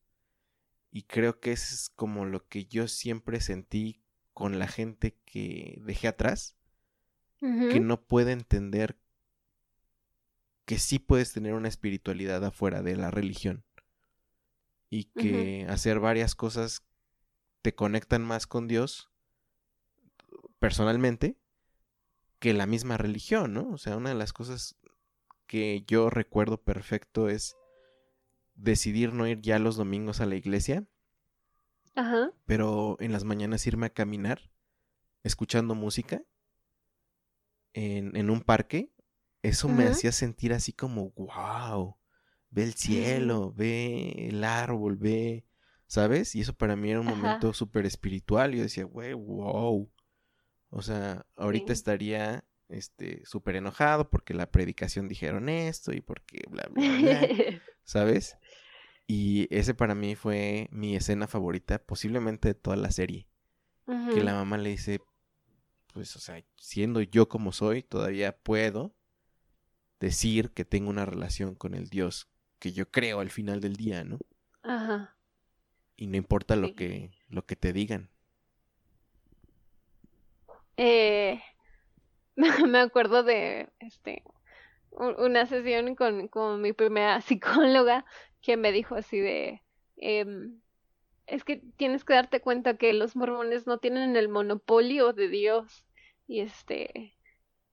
[0.90, 4.03] Y creo que es como lo que yo siempre sentí
[4.34, 6.56] con la gente que dejé atrás,
[7.40, 8.98] que no puede entender
[10.64, 13.64] que sí puedes tener una espiritualidad afuera de la religión
[14.88, 16.86] y que hacer varias cosas
[17.60, 19.10] te conectan más con Dios
[20.58, 21.36] personalmente
[22.38, 23.70] que la misma religión, ¿no?
[23.70, 24.76] O sea, una de las cosas
[25.46, 27.56] que yo recuerdo perfecto es
[28.54, 30.84] decidir no ir ya los domingos a la iglesia,
[31.94, 32.32] Ajá.
[32.44, 34.50] pero en las mañanas irme a caminar
[35.22, 36.22] escuchando música
[37.72, 38.90] en, en un parque,
[39.42, 41.96] eso me hacía sentir así como, wow,
[42.50, 45.44] ve el cielo, ve el árbol, ve,
[45.86, 46.34] ¿sabes?
[46.34, 48.52] Y eso para mí era un momento súper espiritual.
[48.52, 49.90] Yo decía, güey, wow.
[50.70, 56.66] O sea, ahorita estaría este súper enojado porque la predicación dijeron esto y porque bla
[56.70, 57.28] bla bla,
[57.84, 58.38] ¿sabes?
[59.06, 63.26] Y ese para mí fue mi escena favorita, posiblemente de toda la serie.
[63.86, 65.02] Que la mamá le dice,
[65.92, 68.94] pues, o sea, siendo yo como soy, todavía puedo
[70.00, 72.28] decir que tengo una relación con el Dios
[72.58, 74.18] que yo creo al final del día, ¿no?
[74.62, 75.18] Ajá.
[75.96, 78.08] Y no importa lo que, lo que te digan.
[80.78, 81.42] Eh,
[82.66, 84.24] me acuerdo de este
[84.96, 88.04] una sesión con, con mi primera psicóloga
[88.44, 89.62] que me dijo así de
[89.96, 90.60] em,
[91.26, 95.86] es que tienes que darte cuenta que los mormones no tienen el monopolio de Dios
[96.26, 97.14] y este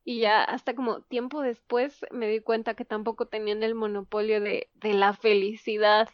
[0.03, 4.69] y ya hasta como tiempo después me di cuenta que tampoco tenían el monopolio de,
[4.73, 6.09] de la felicidad.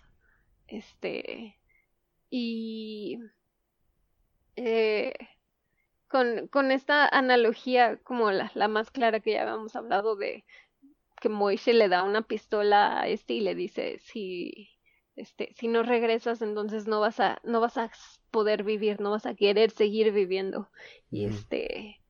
[0.67, 1.57] Este.
[2.29, 3.19] Y.
[4.57, 5.13] Eh,
[6.07, 10.45] con, con, esta analogía, como la, la, más clara que ya habíamos hablado de
[11.19, 14.69] que Moishe le da una pistola a este y le dice si
[15.15, 17.91] este si no regresas entonces no vas a no vas a
[18.31, 20.69] poder vivir no vas a querer seguir viviendo
[21.10, 22.02] y este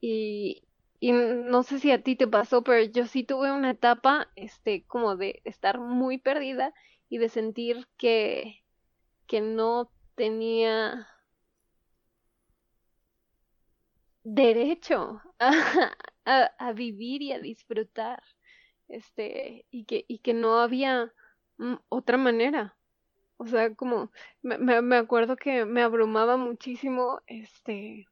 [0.00, 0.62] y,
[1.00, 4.84] y no sé si a ti te pasó, pero yo sí tuve una etapa, este,
[4.84, 6.74] como de estar muy perdida
[7.08, 8.64] y de sentir que,
[9.26, 11.08] que no tenía
[14.24, 15.92] derecho a,
[16.58, 18.22] a, vivir y a disfrutar,
[18.88, 21.12] este, y que, y que no había
[21.58, 22.76] mm, otra manera.
[23.38, 24.10] O sea, como
[24.42, 28.06] me, me acuerdo que me abrumaba muchísimo, este,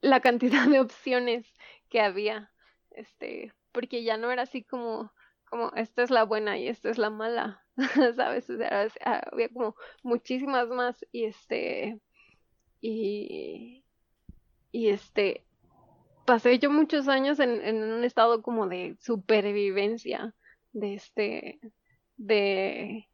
[0.00, 1.46] la cantidad de opciones
[1.88, 2.52] que había,
[2.90, 5.12] este, porque ya no era así como,
[5.44, 7.64] como esta es la buena y esta es la mala,
[8.16, 8.48] ¿sabes?
[8.50, 8.88] O sea,
[9.30, 12.00] había como muchísimas más y este,
[12.80, 13.84] y,
[14.72, 15.44] y este,
[16.28, 20.34] pasé yo muchos años en, un estado como de supervivencia,
[20.72, 21.58] de este,
[22.18, 23.08] de,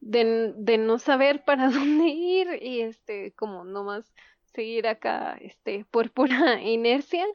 [0.00, 4.14] de, no saber para dónde ir y este, como nomás
[4.54, 7.26] seguir acá este por pura inercia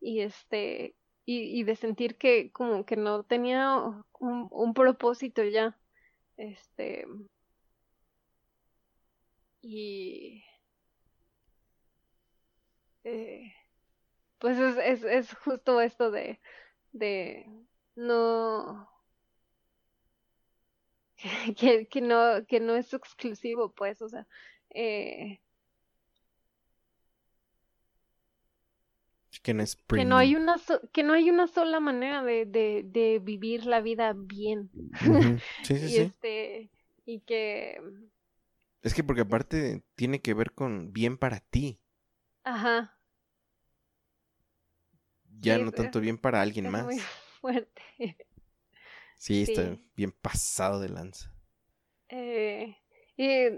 [0.00, 0.94] y este
[1.24, 3.74] y, de sentir que como que no tenía
[4.20, 5.76] un, un propósito ya
[6.36, 7.06] este
[9.62, 10.44] y
[13.02, 13.52] eh,
[14.42, 16.40] pues es, es, es justo esto de
[16.92, 17.46] de
[17.96, 18.88] no
[21.56, 24.26] que, que no que no es exclusivo pues o sea
[24.70, 25.40] eh,
[29.42, 30.56] que no que no hay una
[30.92, 34.70] que no hay una sola manera de, de, de vivir la vida bien.
[35.62, 36.70] Sí sí y este
[37.06, 37.80] y que
[38.82, 41.78] es que porque aparte tiene que ver con bien para ti.
[42.44, 42.98] Ajá
[45.42, 46.98] ya no tanto bien para alguien más muy
[47.40, 48.16] fuerte.
[49.16, 51.32] Sí, está bien pasado de lanza.
[52.08, 52.76] Eh,
[53.16, 53.48] y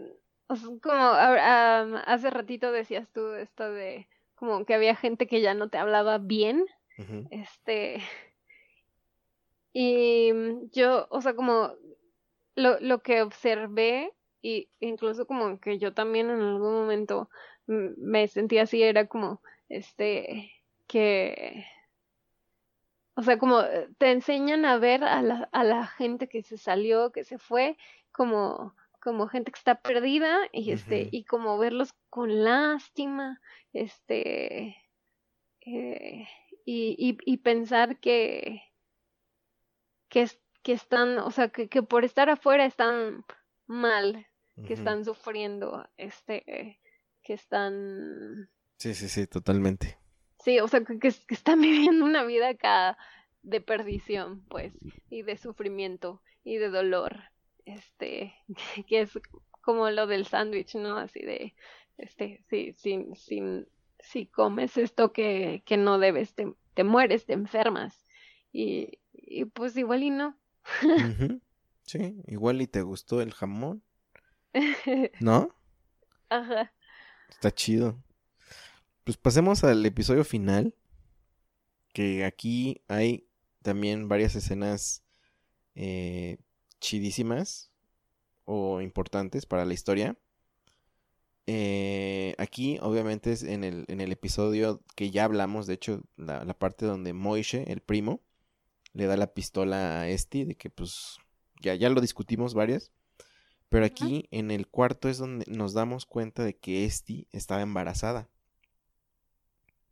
[0.82, 5.78] como hace ratito decías tú esto de como que había gente que ya no te
[5.78, 6.66] hablaba bien,
[7.31, 7.98] este,
[9.73, 10.32] y
[10.73, 11.73] yo, o sea, como
[12.55, 14.12] lo, lo que observé,
[14.43, 17.31] y incluso como que yo también en algún momento
[17.66, 20.52] me sentía así, era como, este,
[20.86, 21.65] que,
[23.16, 23.62] o sea, como
[23.99, 27.77] te enseñan a ver a la, a la gente que se salió, que se fue,
[28.12, 33.39] como como gente que está perdida y este y como verlos con lástima
[33.74, 34.78] este
[35.61, 36.27] eh,
[36.65, 38.62] y, y, y, pensar que
[40.15, 40.31] que,
[40.62, 43.24] que están, o sea, que, que por estar afuera están
[43.66, 44.27] mal,
[44.65, 46.78] que están sufriendo, este,
[47.24, 48.49] que están...
[48.77, 49.99] Sí, sí, sí, totalmente.
[50.44, 52.98] Sí, o sea, que, que están viviendo una vida acá
[53.42, 54.72] de perdición, pues,
[55.10, 57.24] y de sufrimiento y de dolor,
[57.64, 58.34] este,
[58.88, 59.18] que es
[59.62, 60.98] como lo del sándwich, ¿no?
[60.98, 61.54] Así de,
[61.96, 63.42] este, si, si, si,
[63.98, 68.04] si comes esto que, que no debes, te, te, mueres, te enfermas.
[68.52, 70.38] Y, y pues igual y no.
[71.82, 73.82] Sí, igual y te gustó el jamón.
[75.20, 75.54] ¿No?
[76.28, 76.72] Ajá.
[77.28, 78.02] Está chido.
[79.05, 80.74] Pues pasemos al episodio final.
[81.93, 83.28] Que aquí hay
[83.62, 85.05] también varias escenas
[85.74, 86.39] eh,
[86.81, 87.70] chidísimas
[88.44, 90.16] o importantes para la historia.
[91.47, 96.43] Eh, aquí, obviamente, es en el, en el episodio que ya hablamos, de hecho, la,
[96.55, 98.22] parte donde Moishe, el primo,
[98.93, 101.18] le da la pistola a Esti, de que pues
[101.60, 102.90] ya, ya lo discutimos varias.
[103.68, 108.31] Pero aquí en el cuarto es donde nos damos cuenta de que Esti estaba embarazada.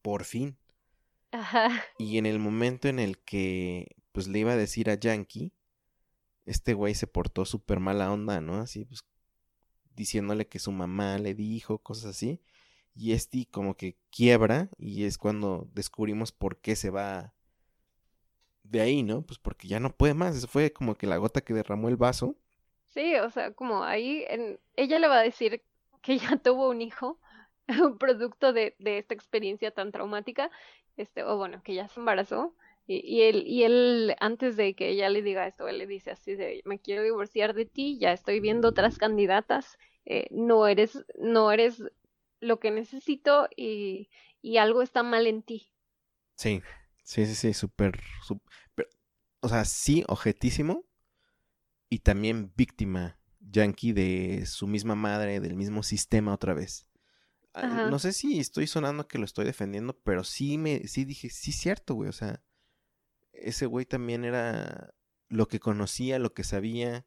[0.02, 0.56] Por fin.
[1.30, 1.70] Ajá.
[1.98, 5.52] Y en el momento en el que pues le iba a decir a Yankee,
[6.44, 8.56] este güey se portó súper mala onda, ¿no?
[8.56, 9.04] Así pues
[9.94, 12.40] diciéndole que su mamá le dijo, cosas así.
[12.94, 17.32] Y Esti como que quiebra y es cuando descubrimos por qué se va
[18.64, 19.22] de ahí, ¿no?
[19.22, 20.36] Pues porque ya no puede más.
[20.36, 22.36] Eso fue como que la gota que derramó el vaso.
[22.90, 24.60] Sí, o sea, como ahí en...
[24.76, 25.62] ella le va a decir
[26.02, 27.18] que ya tuvo un hijo,
[27.98, 30.50] producto de, de esta experiencia tan traumática,
[30.96, 32.54] este, o bueno, que ya se embarazó.
[32.86, 36.34] Y, él, y él, antes de que ella le diga esto, él le dice así
[36.34, 41.52] de, me quiero divorciar de ti, ya estoy viendo otras candidatas, eh, no eres, no
[41.52, 41.82] eres
[42.40, 44.10] lo que necesito y,
[44.42, 45.70] y algo está mal en ti.
[46.34, 46.60] Sí,
[47.04, 48.00] sí, sí, sí, súper,
[49.40, 50.84] o sea, sí, objetísimo,
[51.88, 56.88] y también víctima yankee de su misma madre, del mismo sistema otra vez.
[57.54, 61.28] Ah, no sé si estoy sonando que lo estoy defendiendo, pero sí me, sí dije,
[61.28, 62.42] sí cierto, güey, o sea,
[63.32, 64.94] ese güey también era
[65.28, 67.06] lo que conocía, lo que sabía,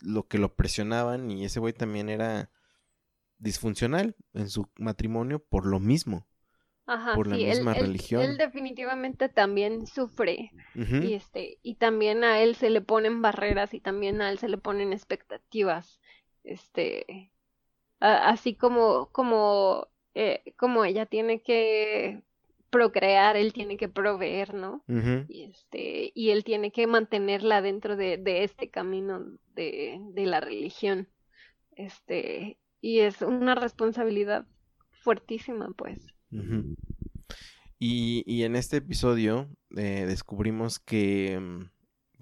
[0.00, 2.50] lo que lo presionaban y ese güey también era
[3.38, 6.26] disfuncional en su matrimonio por lo mismo.
[6.88, 8.22] Ajá, por la misma religión.
[8.22, 13.80] Él, definitivamente también sufre y este y también a él se le ponen barreras y
[13.80, 16.00] también a él se le ponen expectativas,
[16.44, 17.32] este,
[18.00, 22.22] así como como eh, como ella tiene que
[22.70, 24.84] procrear, él tiene que proveer, ¿no?
[25.28, 29.24] Y este y él tiene que mantenerla dentro de, de este camino
[29.54, 31.08] de, de la religión,
[31.72, 34.46] este y es una responsabilidad
[35.02, 36.14] fuertísima, pues
[37.78, 41.70] y, en este episodio eh, descubrimos que mm,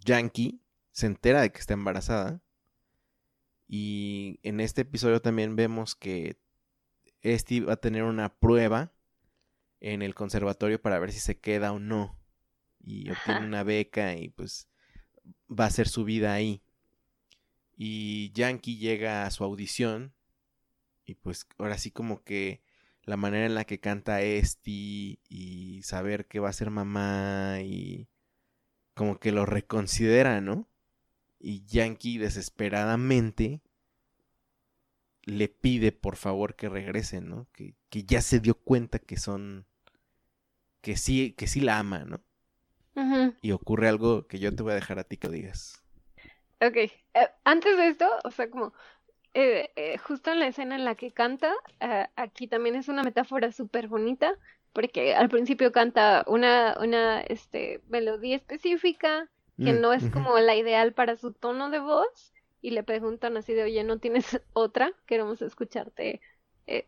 [0.05, 0.61] Yankee
[0.91, 2.41] se entera de que está embarazada.
[3.67, 6.37] Y en este episodio también vemos que
[7.23, 8.93] Este va a tener una prueba
[9.81, 12.19] en el conservatorio para ver si se queda o no.
[12.81, 14.69] Y obtiene una beca y pues
[15.49, 16.63] va a hacer su vida ahí.
[17.77, 20.15] Y Yankee llega a su audición
[21.05, 22.63] y pues ahora sí como que
[23.03, 28.09] la manera en la que canta Esti y saber que va a ser mamá y
[28.95, 30.69] como que lo reconsidera, ¿no?
[31.47, 33.61] Y Yankee desesperadamente
[35.25, 37.49] le pide por favor que regrese, ¿no?
[37.53, 39.67] Que, que ya se dio cuenta que son,
[40.81, 42.23] que sí, que sí la ama, ¿no?
[43.43, 45.85] Y ocurre algo que yo te voy a dejar a ti que digas.
[46.63, 46.91] Ok, eh,
[47.45, 48.73] antes de esto, o sea, como
[49.35, 51.53] eh, eh, justo en la escena en la que canta,
[52.17, 54.39] aquí también es una metáfora súper bonita,
[54.73, 60.57] porque al principio canta una, una este, melodía específica que mm, no es como la
[60.57, 64.93] ideal para su tono de voz, y le preguntan así de, oye, ¿no tienes otra?
[65.07, 66.21] Queremos escucharte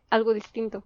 [0.09, 0.83] algo distinto.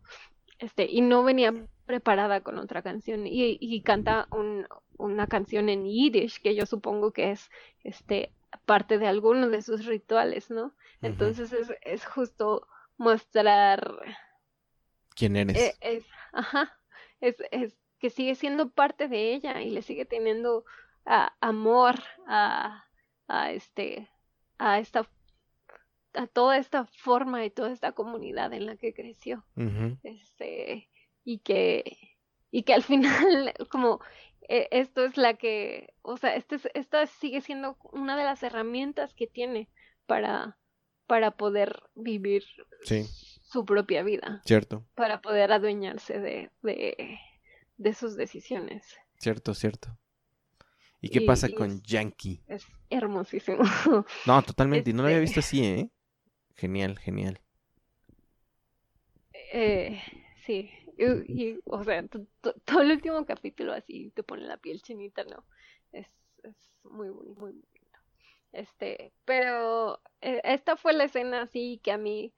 [0.59, 1.53] Este, y no venía
[1.85, 4.67] preparada con otra canción, y, y canta un,
[4.97, 7.49] una canción en yiddish, que yo supongo que es
[7.83, 8.31] este
[8.65, 10.73] parte de alguno de sus rituales, ¿no?
[11.01, 12.67] Entonces es, es justo
[12.97, 13.97] mostrar
[15.15, 15.57] quién eres.
[15.57, 16.77] E, es, ajá,
[17.21, 20.65] es, es que sigue siendo parte de ella y le sigue teniendo
[21.05, 21.95] amor
[22.27, 22.85] a,
[23.27, 24.09] a este
[24.57, 25.09] a esta
[26.13, 29.45] a toda esta forma y toda esta comunidad en la que creció
[30.03, 30.89] este
[31.23, 31.97] y que
[32.51, 34.01] y que al final como
[34.47, 39.13] e, esto es la que o sea este esta sigue siendo una de las herramientas
[39.13, 39.69] que tiene
[40.05, 40.57] para
[41.11, 42.45] para poder vivir
[43.51, 44.41] su propia vida.
[44.45, 44.85] Cierto.
[44.95, 48.95] Para poder adueñarse de, de, sus decisiones.
[49.17, 49.97] Cierto, cierto.
[51.01, 52.41] ¿Y qué pasa con Yankee?
[52.47, 53.63] Es hermosísimo.
[54.25, 54.89] No, totalmente.
[54.89, 55.91] Y no lo había Este visto así, ¿eh?
[56.55, 57.41] Genial, genial.
[59.53, 60.01] Eh,
[60.45, 61.05] sí, y,
[61.53, 65.23] y, o sea, to- to- todo el último capítulo así te pone la piel chinita,
[65.23, 65.45] ¿no?
[65.91, 66.07] Es,
[66.43, 67.67] es muy bonito, muy bonito.
[68.53, 72.33] Este, pero eh, esta fue la escena así que a mí,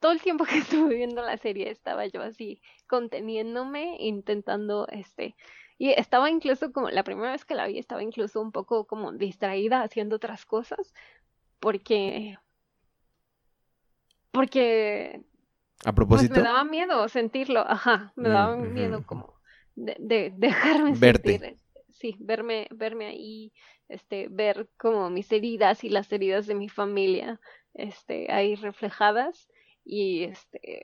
[0.00, 5.36] todo el tiempo que estuve viendo la serie estaba yo así conteniéndome, intentando, este,
[5.78, 9.12] y estaba incluso como, la primera vez que la vi estaba incluso un poco como
[9.12, 10.92] distraída haciendo otras cosas,
[11.60, 12.36] porque,
[14.32, 15.22] porque
[15.84, 19.32] A pues propósito, me daba miedo sentirlo, ajá, me daba Mm, miedo como
[19.76, 21.38] de, de dejarme Verte.
[21.38, 21.56] sentir,
[21.92, 23.52] sí, verme, verme ahí,
[23.88, 27.40] este, ver como mis heridas y las heridas de mi familia,
[27.74, 29.48] este, ahí reflejadas
[29.84, 30.82] y este,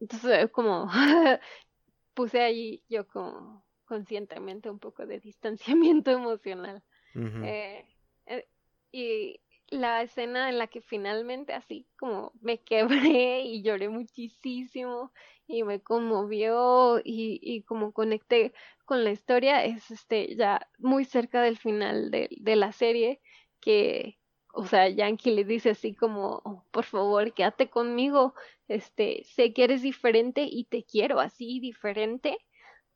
[0.00, 0.88] entonces como
[2.14, 6.82] puse ahí yo como conscientemente un poco de distanciamiento emocional.
[7.14, 7.84] Eh,
[8.26, 8.46] eh,
[8.92, 15.12] y la escena en la que finalmente así como me quebré y lloré muchísimo
[15.46, 18.52] y me conmovió y, y como conecté
[18.84, 23.20] con la historia es este ya muy cerca del final de, de la serie
[23.60, 24.19] que
[24.52, 28.34] o sea Yankee le dice así como "Oh, por favor quédate conmigo
[28.68, 32.38] este sé que eres diferente y te quiero así diferente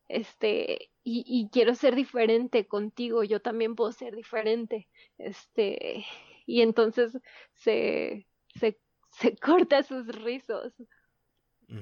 [0.08, 6.04] este, y, y quiero ser diferente contigo, yo también puedo ser diferente, este,
[6.46, 7.18] y entonces
[7.54, 8.78] se, se,
[9.10, 10.74] se corta sus rizos,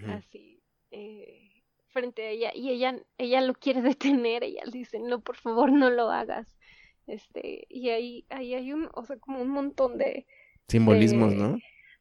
[0.03, 5.21] así, eh, frente a ella, y ella, ella lo quiere detener, ella le dice, no,
[5.21, 6.57] por favor, no lo hagas,
[7.07, 10.27] este, y ahí, ahí hay un, o sea, como un montón de,
[10.69, 11.59] Simbolismos, de- ¿no?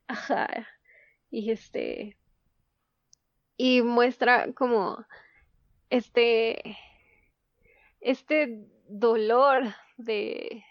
[0.08, 0.68] Ajá.
[1.30, 2.18] Y este.
[3.58, 5.06] Y muestra como
[5.90, 6.78] este.
[8.00, 9.64] Este dolor
[9.98, 10.64] de.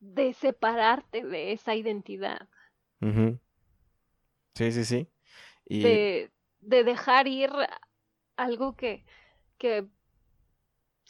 [0.00, 2.48] de separarte de esa identidad.
[3.00, 3.38] Ujú.
[4.54, 5.08] Sí, sí, sí.
[5.64, 7.50] Y De, de dejar ir
[8.36, 9.04] algo que,
[9.58, 9.86] que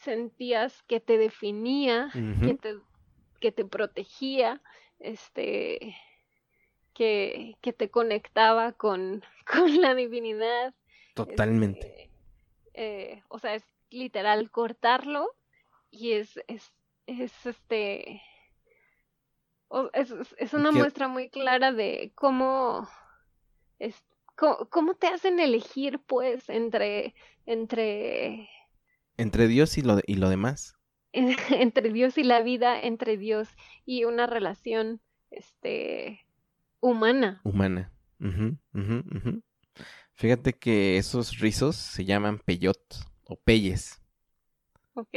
[0.03, 2.11] sentías que te definía,
[2.45, 2.77] que te,
[3.41, 4.61] que te protegía,
[4.99, 5.97] este,
[6.95, 10.75] que, que te conectaba con, con la divinidad.
[11.15, 11.87] totalmente.
[11.87, 12.11] este,
[12.75, 15.35] eh, o sea, es literal cortarlo
[15.91, 16.73] y es, es,
[17.07, 18.23] es este,
[19.95, 22.89] es, es- una muestra muy clara de cómo,
[23.79, 24.03] es,
[24.37, 27.15] cómo, cómo te hacen elegir, pues, entre,
[27.47, 28.49] entre,
[29.17, 30.75] Entre Dios y lo, de- y lo demás.
[31.13, 33.49] entre Dios y la vida, entre Dios
[33.85, 36.27] y una relación, este,
[36.81, 37.41] humana.
[37.45, 37.93] humana.
[40.15, 42.79] Fíjate que esos rizos se llaman peyot
[43.25, 44.01] o peyes.
[44.95, 45.15] ¿Ok?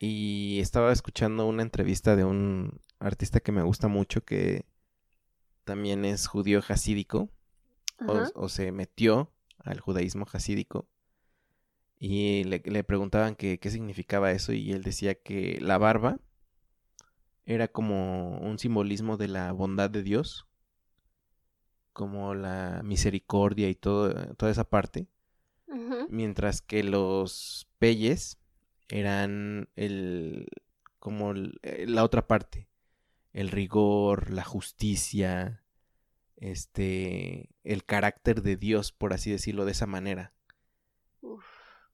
[0.00, 4.66] Y estaba escuchando una entrevista de un artista que me gusta mucho que
[5.64, 7.30] también es judío jasídico
[8.06, 10.86] o, o se metió al judaísmo jasídico
[11.98, 16.18] y le, le preguntaban que qué significaba eso y él decía que la barba
[17.46, 20.46] era como un simbolismo de la bondad de Dios,
[21.92, 25.06] como la misericordia y todo, toda esa parte,
[26.08, 28.38] mientras que los peyes
[28.88, 30.48] eran el
[30.98, 32.68] como el- eh, la otra parte,
[33.32, 35.62] el rigor, la justicia,
[36.36, 40.32] este, el carácter de Dios, por así decirlo de esa manera.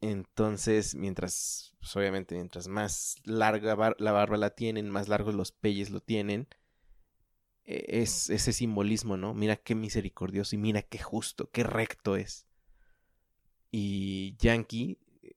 [0.02, 5.52] Entonces, mientras, pues, obviamente, mientras más larga bar- la barba la tienen, más largos los
[5.52, 6.48] peyes lo tienen,
[7.64, 9.32] eh, es ese simbolismo, ¿no?
[9.34, 12.46] Mira qué misericordioso y mira qué justo, qué recto es.
[13.70, 15.32] Y Yankee eh,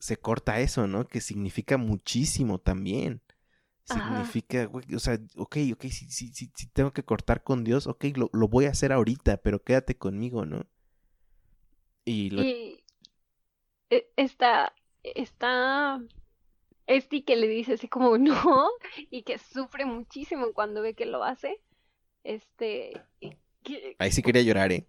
[0.00, 1.06] se corta eso, ¿no?
[1.06, 3.22] Que significa muchísimo también.
[3.84, 7.86] Significa, güey, o sea, ok, ok, si, si, si, si tengo que cortar con Dios,
[7.86, 10.66] ok, lo, lo voy a hacer ahorita, pero quédate conmigo, ¿no?
[12.04, 12.77] Y lo, Y
[14.16, 16.00] está, está
[16.86, 18.70] este que le dice así como no,
[19.10, 21.60] y que sufre muchísimo cuando ve que lo hace.
[22.24, 22.92] Este,
[23.62, 24.86] que- ahí sí quería llorar, ¿eh?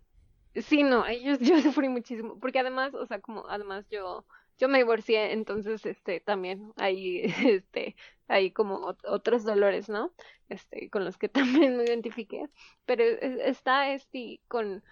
[0.55, 4.25] sí, no, ellos, yo sufrí muchísimo, porque además, o sea, como además yo,
[4.57, 7.95] yo me divorcié, entonces, este, también hay, este,
[8.27, 10.13] hay como ot- otros dolores, ¿no?
[10.49, 12.49] Este, con los que también me identifiqué,
[12.85, 14.83] pero es- está este con,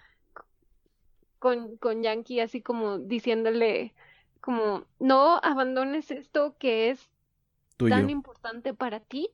[1.38, 3.94] con, con Yankee así como diciéndole,
[4.40, 7.10] como, no abandones esto que es
[7.76, 7.94] Tuyo.
[7.94, 9.30] tan importante para ti,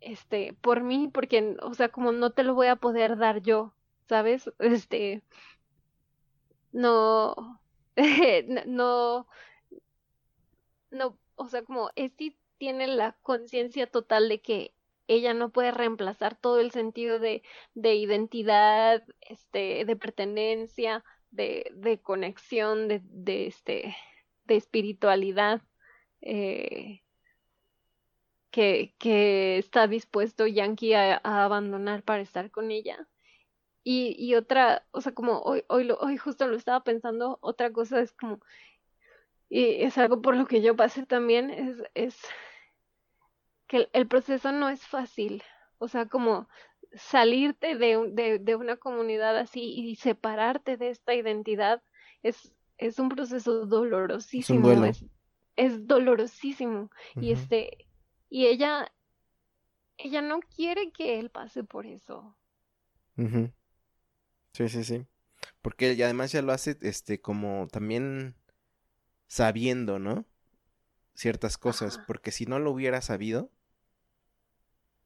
[0.00, 3.74] este, por mí, porque, o sea, como no te lo voy a poder dar yo,
[4.08, 4.50] ¿sabes?
[4.58, 5.22] Este,
[6.72, 7.60] no,
[8.66, 9.26] no,
[10.90, 14.74] no, o sea, como Esti tiene la conciencia total de que
[15.10, 17.42] ella no puede reemplazar todo el sentido de,
[17.74, 23.96] de identidad, este, de pertenencia, de, de conexión, de, de, este,
[24.44, 25.62] de espiritualidad
[26.20, 27.02] eh,
[28.52, 33.08] que, que, está dispuesto Yankee a, abandonar para estar con ella.
[33.82, 37.72] Y, y otra, o sea, como hoy, hoy, lo, hoy justo lo estaba pensando, otra
[37.72, 38.40] cosa es como,
[39.48, 42.16] y es algo por lo que yo pasé también, es, es
[43.70, 45.44] que el, proceso no es fácil.
[45.78, 46.48] O sea, como
[46.92, 51.80] salirte de, de, de, una comunidad así y separarte de esta identidad
[52.24, 54.84] es, es un proceso dolorosísimo.
[54.84, 55.04] Es,
[55.54, 56.90] es, dolorosísimo.
[57.14, 57.86] Y este,
[58.28, 58.92] y ella,
[59.98, 62.36] ella no quiere que él pase por eso.
[64.52, 65.06] Sí, sí, sí.
[65.62, 68.34] Porque y además ya lo hace, este, como también
[69.28, 70.26] sabiendo, ¿no?
[71.14, 72.00] Ciertas cosas.
[72.08, 73.52] Porque si no lo hubiera sabido,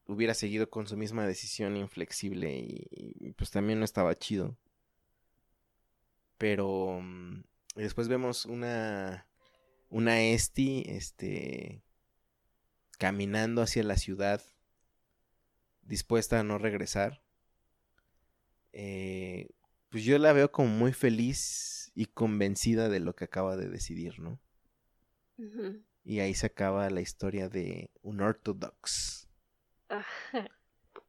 [0.06, 4.56] hubiera seguido con su misma decisión inflexible y, pues también no estaba chido.
[6.38, 7.42] Pero mm,
[7.76, 9.26] después vemos una
[9.90, 11.82] una Esti este
[12.98, 14.42] caminando hacia la ciudad
[15.82, 17.22] dispuesta a no regresar.
[18.72, 19.48] Eh,
[19.88, 24.18] pues yo la veo como muy feliz y convencida de lo que acaba de decidir,
[24.18, 24.40] ¿no?
[26.04, 29.23] Y ahí se acaba la historia de un ortodox.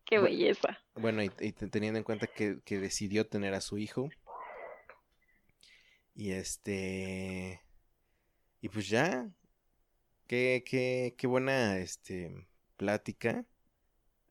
[0.06, 0.80] qué belleza.
[0.96, 4.10] Bueno, y, teniendo en cuenta que, decidió tener a su hijo.
[6.14, 7.62] Y este.
[8.62, 9.30] Y pues ya.
[10.28, 12.48] Qué, qué, qué buena este,
[12.78, 13.46] plática.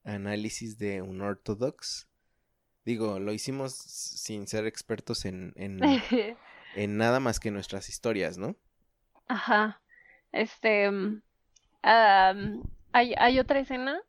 [0.05, 2.09] Análisis de un ortodox.
[2.85, 5.81] Digo, lo hicimos sin ser expertos en, en,
[6.77, 8.57] en nada más que nuestras historias, ¿no?
[9.27, 9.81] Ajá.
[10.33, 10.89] Este.
[10.89, 11.23] Um,
[12.93, 14.01] hay, hay otra escena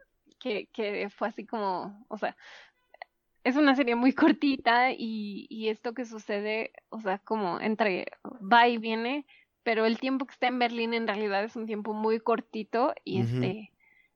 [0.45, 2.35] que, fue así como, o sea,
[3.43, 8.67] es una serie muy cortita y, y, esto que sucede, o sea, como entre va
[8.67, 9.25] y viene,
[9.63, 13.21] pero el tiempo que está en Berlín en realidad es un tiempo muy cortito y
[13.21, 13.71] este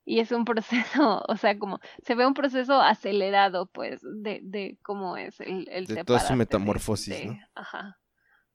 [0.06, 4.78] y es un proceso, o sea, como se ve un proceso acelerado, pues, de, de
[4.82, 7.40] cómo es el, el de toda su metamorfosis, de, ¿no?
[7.54, 8.00] Ajá,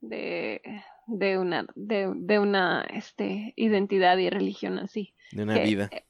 [0.01, 0.61] de,
[1.07, 5.13] de una, de, de una, este, identidad y religión así.
[5.31, 5.89] De una vida.
[5.91, 6.03] Eh,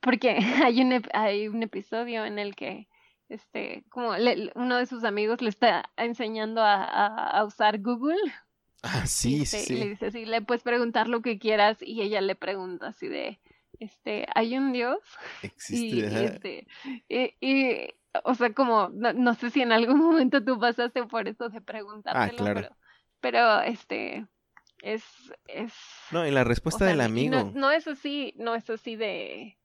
[0.00, 2.88] porque hay un, hay un episodio en el que
[3.28, 4.10] este como
[4.54, 8.20] uno de sus amigos le está enseñando a, a, usar Google.
[8.82, 12.02] Ah sí este, sí y le dice así le puedes preguntar lo que quieras y
[12.02, 13.40] ella le pregunta así de
[13.80, 14.98] este hay un dios
[15.42, 16.66] existe y, este
[17.40, 17.94] y,
[18.24, 22.44] o sea como no, sé si en algún momento tú pasaste por eso de preguntártelo
[22.46, 22.76] ah, pero
[23.20, 24.26] pero este
[24.82, 25.02] es
[25.48, 25.72] es
[26.10, 29.56] no y la respuesta del amigo no, no es así no es así de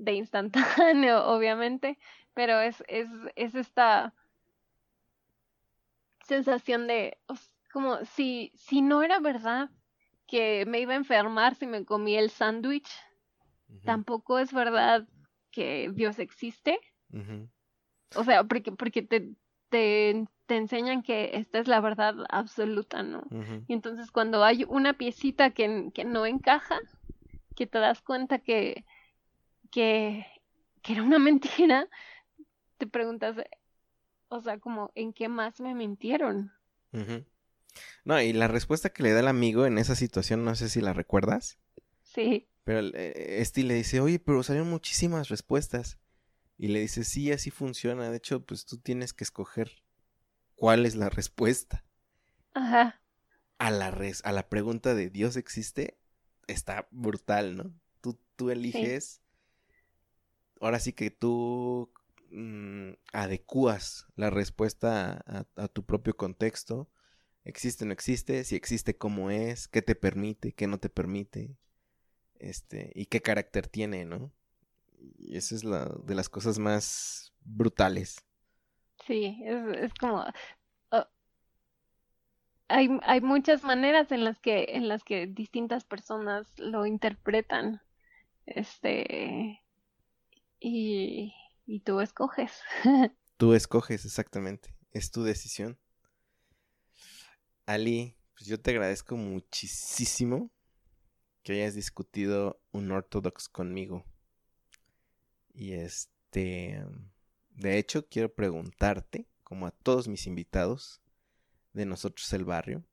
[0.00, 1.98] de instantáneo, obviamente,
[2.34, 4.14] pero es, es, es esta
[6.26, 7.18] sensación de,
[7.72, 9.70] como si, si no era verdad
[10.26, 12.88] que me iba a enfermar si me comí el sándwich,
[13.84, 15.06] tampoco es verdad
[15.50, 16.78] que Dios existe.
[18.14, 19.32] O sea, porque, porque te,
[19.68, 23.24] te, te, enseñan que esta es la verdad absoluta, ¿no?
[23.66, 26.78] Y entonces cuando hay una piecita que, que no encaja,
[27.56, 28.84] que te das cuenta que,
[29.70, 30.26] que,
[30.82, 31.88] que era una mentira,
[32.78, 33.36] te preguntas,
[34.28, 36.52] o sea, como, ¿en qué más me mintieron?
[38.04, 40.80] No, y la respuesta que le da el amigo en esa situación, no sé si
[40.80, 41.58] la recuerdas.
[42.02, 42.48] Sí.
[42.64, 45.98] Pero este le dice, oye, pero salieron muchísimas respuestas.
[46.56, 48.10] Y le dice, sí, así funciona.
[48.10, 49.82] De hecho, pues tú tienes que escoger
[50.56, 51.84] cuál es la respuesta.
[52.52, 53.00] Ajá.
[53.58, 55.98] A la, res a la pregunta de Dios existe,
[56.46, 57.74] está brutal, ¿no?
[58.00, 59.19] Tú, tú eliges
[60.60, 61.90] ahora sí que tú
[62.30, 65.24] mm, adecuas la respuesta
[65.56, 66.88] a, tu propio contexto.
[67.44, 68.44] ¿Existe o no existe?
[68.44, 69.66] Si existe, ¿cómo es?
[69.66, 70.52] ¿Qué te permite?
[70.52, 71.56] ¿Qué no te permite?
[72.38, 74.30] Este, y qué carácter tiene, ¿no?
[75.18, 78.24] Y esa es la de las cosas más brutales.
[79.06, 80.24] Sí, es, como
[80.90, 81.08] ah,
[82.68, 87.80] hay, hay muchas maneras en las que en las que distintas personas lo interpretan.
[88.44, 89.59] Este
[90.60, 91.34] y,
[91.66, 92.52] y tú escoges.
[93.36, 94.74] tú escoges, exactamente.
[94.92, 95.78] Es tu decisión.
[97.66, 100.50] Ali, pues yo te agradezco muchísimo
[101.42, 104.04] que hayas discutido un ortodox conmigo.
[105.52, 106.84] Y este,
[107.50, 111.00] de hecho, quiero preguntarte, como a todos mis invitados
[111.72, 112.84] de nosotros el barrio,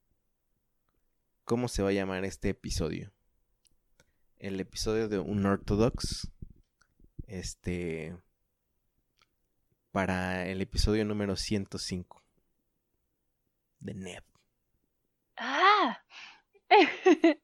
[1.44, 3.14] cómo se va a llamar este episodio.
[4.38, 6.30] El episodio de un ortodox.
[7.28, 8.18] Este.
[9.92, 12.24] Para el episodio número 105
[13.80, 14.24] de Neb.
[15.38, 16.00] ¡Ah!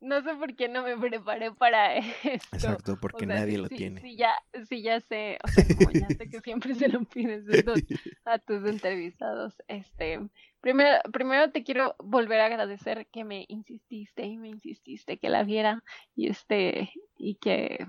[0.00, 2.28] no sé por qué no me preparé para esto.
[2.52, 4.00] Exacto, porque O sea, nadie lo tiene.
[4.00, 4.34] Sí, ya,
[4.68, 5.38] sí, ya sé.
[5.42, 7.82] O sea, como ya sé que siempre se lo pides a tus,
[8.24, 9.54] a tus entrevistados.
[9.68, 10.20] Este,
[10.60, 15.44] primero, primero te quiero volver a agradecer que me insististe y me insististe que la
[15.44, 15.82] viera
[16.14, 17.86] y este, y que,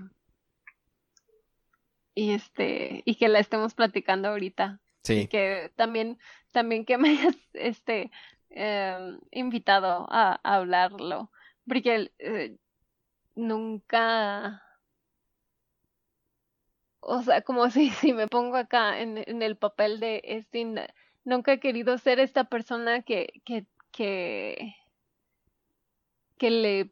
[2.16, 4.80] y este, y que la estemos platicando ahorita.
[5.04, 6.18] y Sí, que también,
[6.50, 8.10] también que me hayas este,
[8.50, 11.30] em, invitado a, a hablarlo,
[11.68, 12.56] porque eh,
[13.36, 14.62] nunca,
[17.00, 20.64] o sea, como si, si me pongo acá en, en el papel de este,
[21.24, 24.74] nunca he querido ser esta persona que, que, que,
[26.38, 26.90] que le,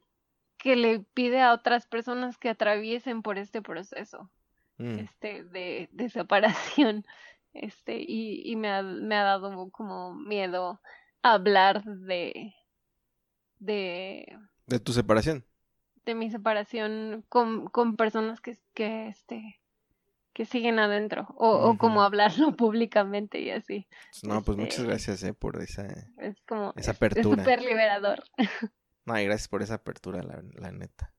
[0.58, 4.30] que le pide a otras personas que atraviesen por este proceso
[4.78, 7.04] mm, este, de, de separación,
[7.52, 10.80] este, y, y me ha, me ha dado como miedo
[11.22, 12.54] hablar de,
[13.58, 15.44] de, de tu separación.
[16.04, 19.60] de mi separación con, con personas que, que, este,
[20.34, 23.86] que siguen adentro, o, o como hablarlo públicamente y así.
[24.22, 25.86] No, pues muchas Este- gracias eh, por esa.
[26.18, 27.42] Es como, Esa es- es apertura.
[27.42, 28.24] súper liberador.
[29.06, 31.12] No, y gracias por esa apertura, la, la neta.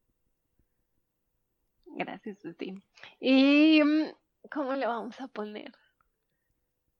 [1.96, 2.76] Gracias a ti.
[3.20, 4.14] Y, mm,
[4.52, 5.74] ¿cómo le vamos a poner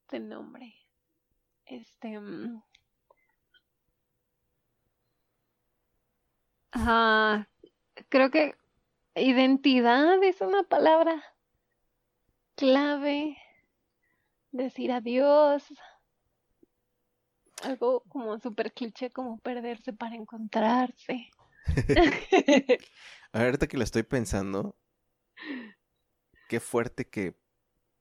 [0.10, 0.74] de nombre?
[1.66, 2.20] Este.
[2.20, 2.62] mm,
[6.78, 7.48] Ah,
[8.10, 8.56] creo que
[9.16, 11.24] identidad es una palabra
[12.56, 13.38] clave.
[14.52, 15.64] Decir adiós.
[17.64, 21.30] Algo como súper cliché, como perderse para encontrarse.
[23.32, 24.76] Ahorita que lo estoy pensando,
[26.48, 27.36] qué fuerte que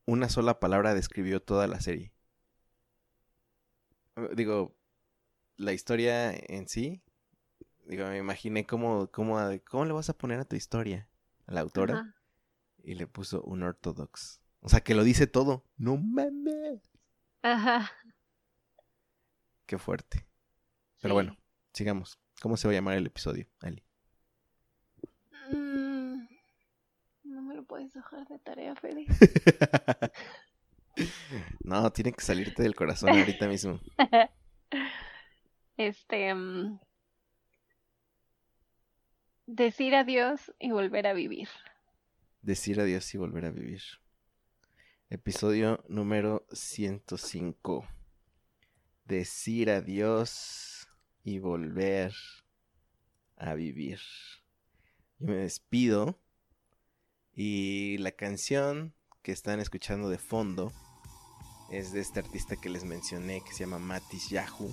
[0.06, 2.12] una sola palabra describió toda la serie.
[4.16, 4.76] Eh, Digo,
[5.56, 7.02] la historia en sí,
[7.86, 9.38] digo, me imaginé cómo, cómo,
[9.68, 11.08] cómo le vas a poner a tu historia
[11.46, 12.14] a la autora Ajá.
[12.82, 14.40] y le puso un ortodox.
[14.60, 15.64] O sea, que lo dice todo.
[15.76, 16.80] No mames.
[17.42, 17.90] Ajá.
[19.66, 20.26] Qué fuerte.
[21.00, 21.14] Pero sí.
[21.14, 21.36] bueno,
[21.72, 22.18] sigamos.
[22.40, 23.84] ¿Cómo se va a llamar el episodio, Ali?
[25.50, 25.83] Mm,
[27.64, 29.06] puedes dejar de tarea, Fede.
[31.64, 33.80] no, tiene que salirte del corazón ahorita mismo.
[35.76, 36.32] Este.
[36.32, 36.78] mm,
[39.46, 41.48] decir adiós y volver a vivir.
[42.42, 43.82] Decir adiós y volver a vivir.
[45.10, 47.86] Episodio número 105.
[49.04, 50.88] Decir adiós
[51.24, 52.12] y volver
[53.36, 54.00] a vivir.
[55.18, 56.18] Yo me despido.
[57.36, 60.72] Y la canción que están escuchando de fondo
[61.70, 64.72] es de este artista que les mencioné que se llama Matis Yahoo.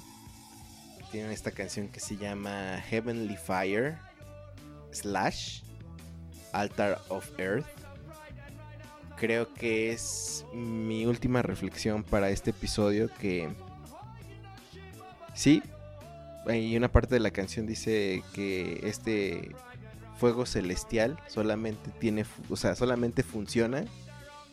[1.11, 3.97] Tienen esta canción que se llama Heavenly Fire
[4.91, 5.63] slash
[6.53, 7.65] Altar of Earth.
[9.17, 13.49] Creo que es mi última reflexión para este episodio que
[15.33, 15.61] sí,
[16.47, 19.51] hay una parte de la canción dice que este
[20.21, 23.85] fuego celestial solamente tiene, o sea, solamente funciona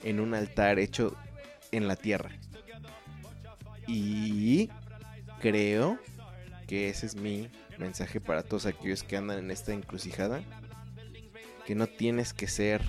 [0.03, 1.15] en un altar hecho
[1.73, 2.31] en la tierra.
[3.87, 4.71] Y
[5.43, 5.99] creo
[6.67, 10.41] que ese es mi mensaje para todos aquellos que andan en esta encrucijada.
[11.67, 12.81] Que no tienes que ser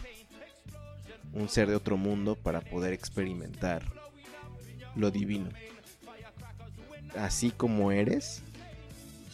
[1.34, 3.84] un ser de otro mundo para poder experimentar
[4.96, 5.50] lo divino.
[7.18, 8.42] Así como eres,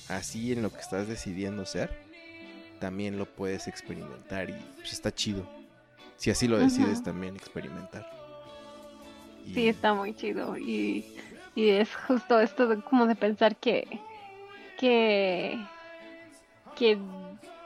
[0.08, 2.05] así en lo que estás decidiendo ser,
[2.80, 5.48] también lo puedes experimentar y pues, está chido.
[6.18, 8.06] Si así lo decides también experimentar.
[9.46, 10.58] Y- Sí, está muy chido.
[10.58, 11.06] Y,
[11.56, 14.00] y es justo esto de, como de pensar que,
[14.80, 15.60] que,
[16.76, 16.98] que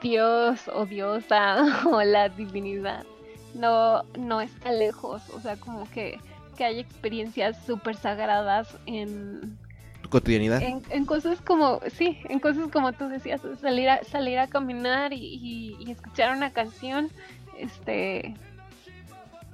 [0.02, 3.06] Dios o diosa o la divinidad
[3.54, 5.22] no, no está lejos.
[5.30, 6.20] O sea, como que,
[6.58, 9.58] que hay experiencias súper sagradas en,
[10.02, 10.62] tu cotidianidad.
[10.62, 15.14] en, en cosas como, sí, en cosas como tú decías, salir a, salir a caminar
[15.14, 17.10] y, y- y escuchar una canción,
[17.58, 18.34] este,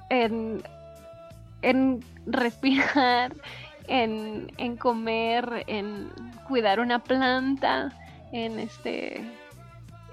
[0.09, 0.61] en,
[1.61, 3.33] en respirar,
[3.87, 6.09] en, en comer, en
[6.47, 7.91] cuidar una planta,
[8.31, 9.21] en este,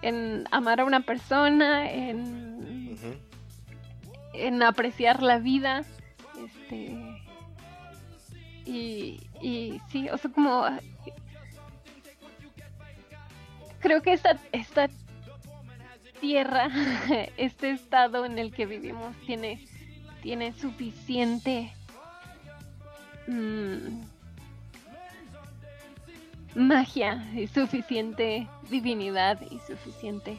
[0.03, 2.97] en amar a una persona, en,
[4.35, 5.83] en apreciar la vida,
[6.43, 6.97] este
[8.65, 10.65] y, y sí, o sea como
[13.83, 14.89] creo que esta, esta
[16.21, 16.71] tierra,
[17.37, 19.67] este estado en el que vivimos tiene,
[20.23, 21.73] tiene suficiente
[23.27, 24.03] mm,
[26.55, 30.39] magia y suficiente divinidad y suficiente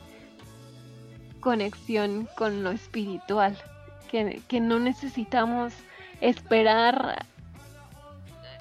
[1.41, 3.57] conexión con lo espiritual
[4.09, 5.73] que, que no necesitamos
[6.21, 7.25] esperar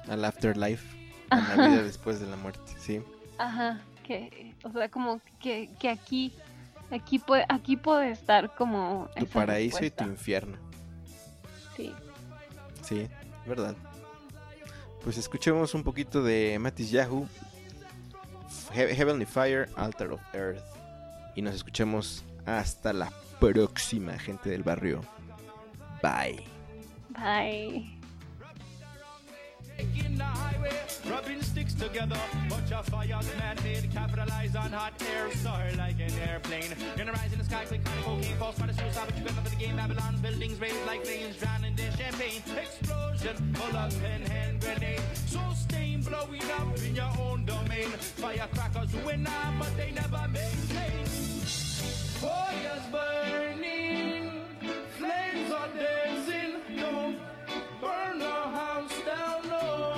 [0.07, 0.85] al afterlife,
[1.29, 3.01] a la vida después de la muerte, sí.
[3.37, 6.33] Ajá, que, o sea, como que, que aquí,
[6.91, 10.57] aquí puede, aquí puede estar como tu paraíso y tu infierno.
[11.75, 11.93] Sí.
[12.81, 13.07] Sí,
[13.45, 13.75] verdad.
[15.03, 17.27] Pues escuchemos un poquito de Matis Yahoo,
[18.71, 20.63] Heavenly Fire, Altar of Earth.
[21.35, 25.01] Y nos escuchemos hasta la próxima, gente del barrio.
[26.01, 26.45] Bye.
[27.09, 28.02] Bye.
[29.79, 30.77] In the highway,
[31.09, 32.19] rubbing sticks together.
[32.49, 36.73] Bunch of fires man-made, capitalize on hot air, soar like an airplane.
[36.97, 39.51] Gonna rise in the sky, click on cocaine, false by the suicide, but you nothing
[39.51, 39.75] to gain.
[39.75, 42.41] Babylon buildings raised like flames, drowning in champagne.
[42.57, 45.01] Explosion, pull up pen hand grenade.
[45.25, 47.89] So stain blowing up in your own domain.
[48.21, 51.05] Firecrackers win now, but they never maintain.
[52.23, 54.31] Fires burning,
[54.97, 56.52] flames are dancing,
[57.83, 58.25] burn the
[58.59, 59.93] house down low.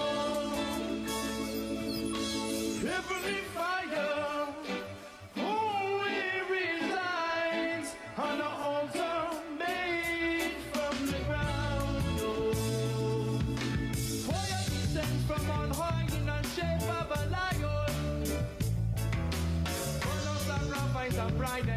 [2.88, 4.48] Heavenly fire
[5.38, 6.22] only
[6.56, 9.18] resides on the altar
[9.60, 12.20] made from the ground.
[12.22, 12.60] Oh.
[14.28, 18.24] Fire descends from on high in the shape of a lion.
[20.04, 21.70] Burn up sacrifice of pride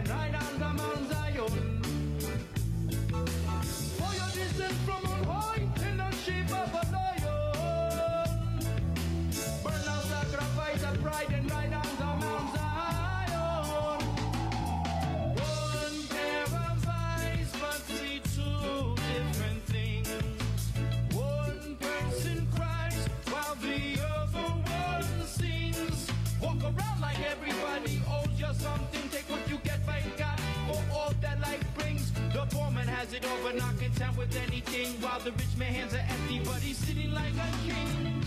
[28.59, 29.09] something.
[29.11, 32.13] Take what you get, by God, for all that life brings.
[32.33, 34.89] The poor man has it over, not content with anything.
[35.01, 38.23] While the rich man hands are empty, but he's sitting like a king.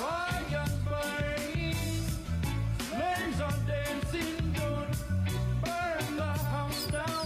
[0.00, 1.74] Fires burning,
[2.90, 4.96] flames are dancing, don't
[5.64, 7.25] burn the house down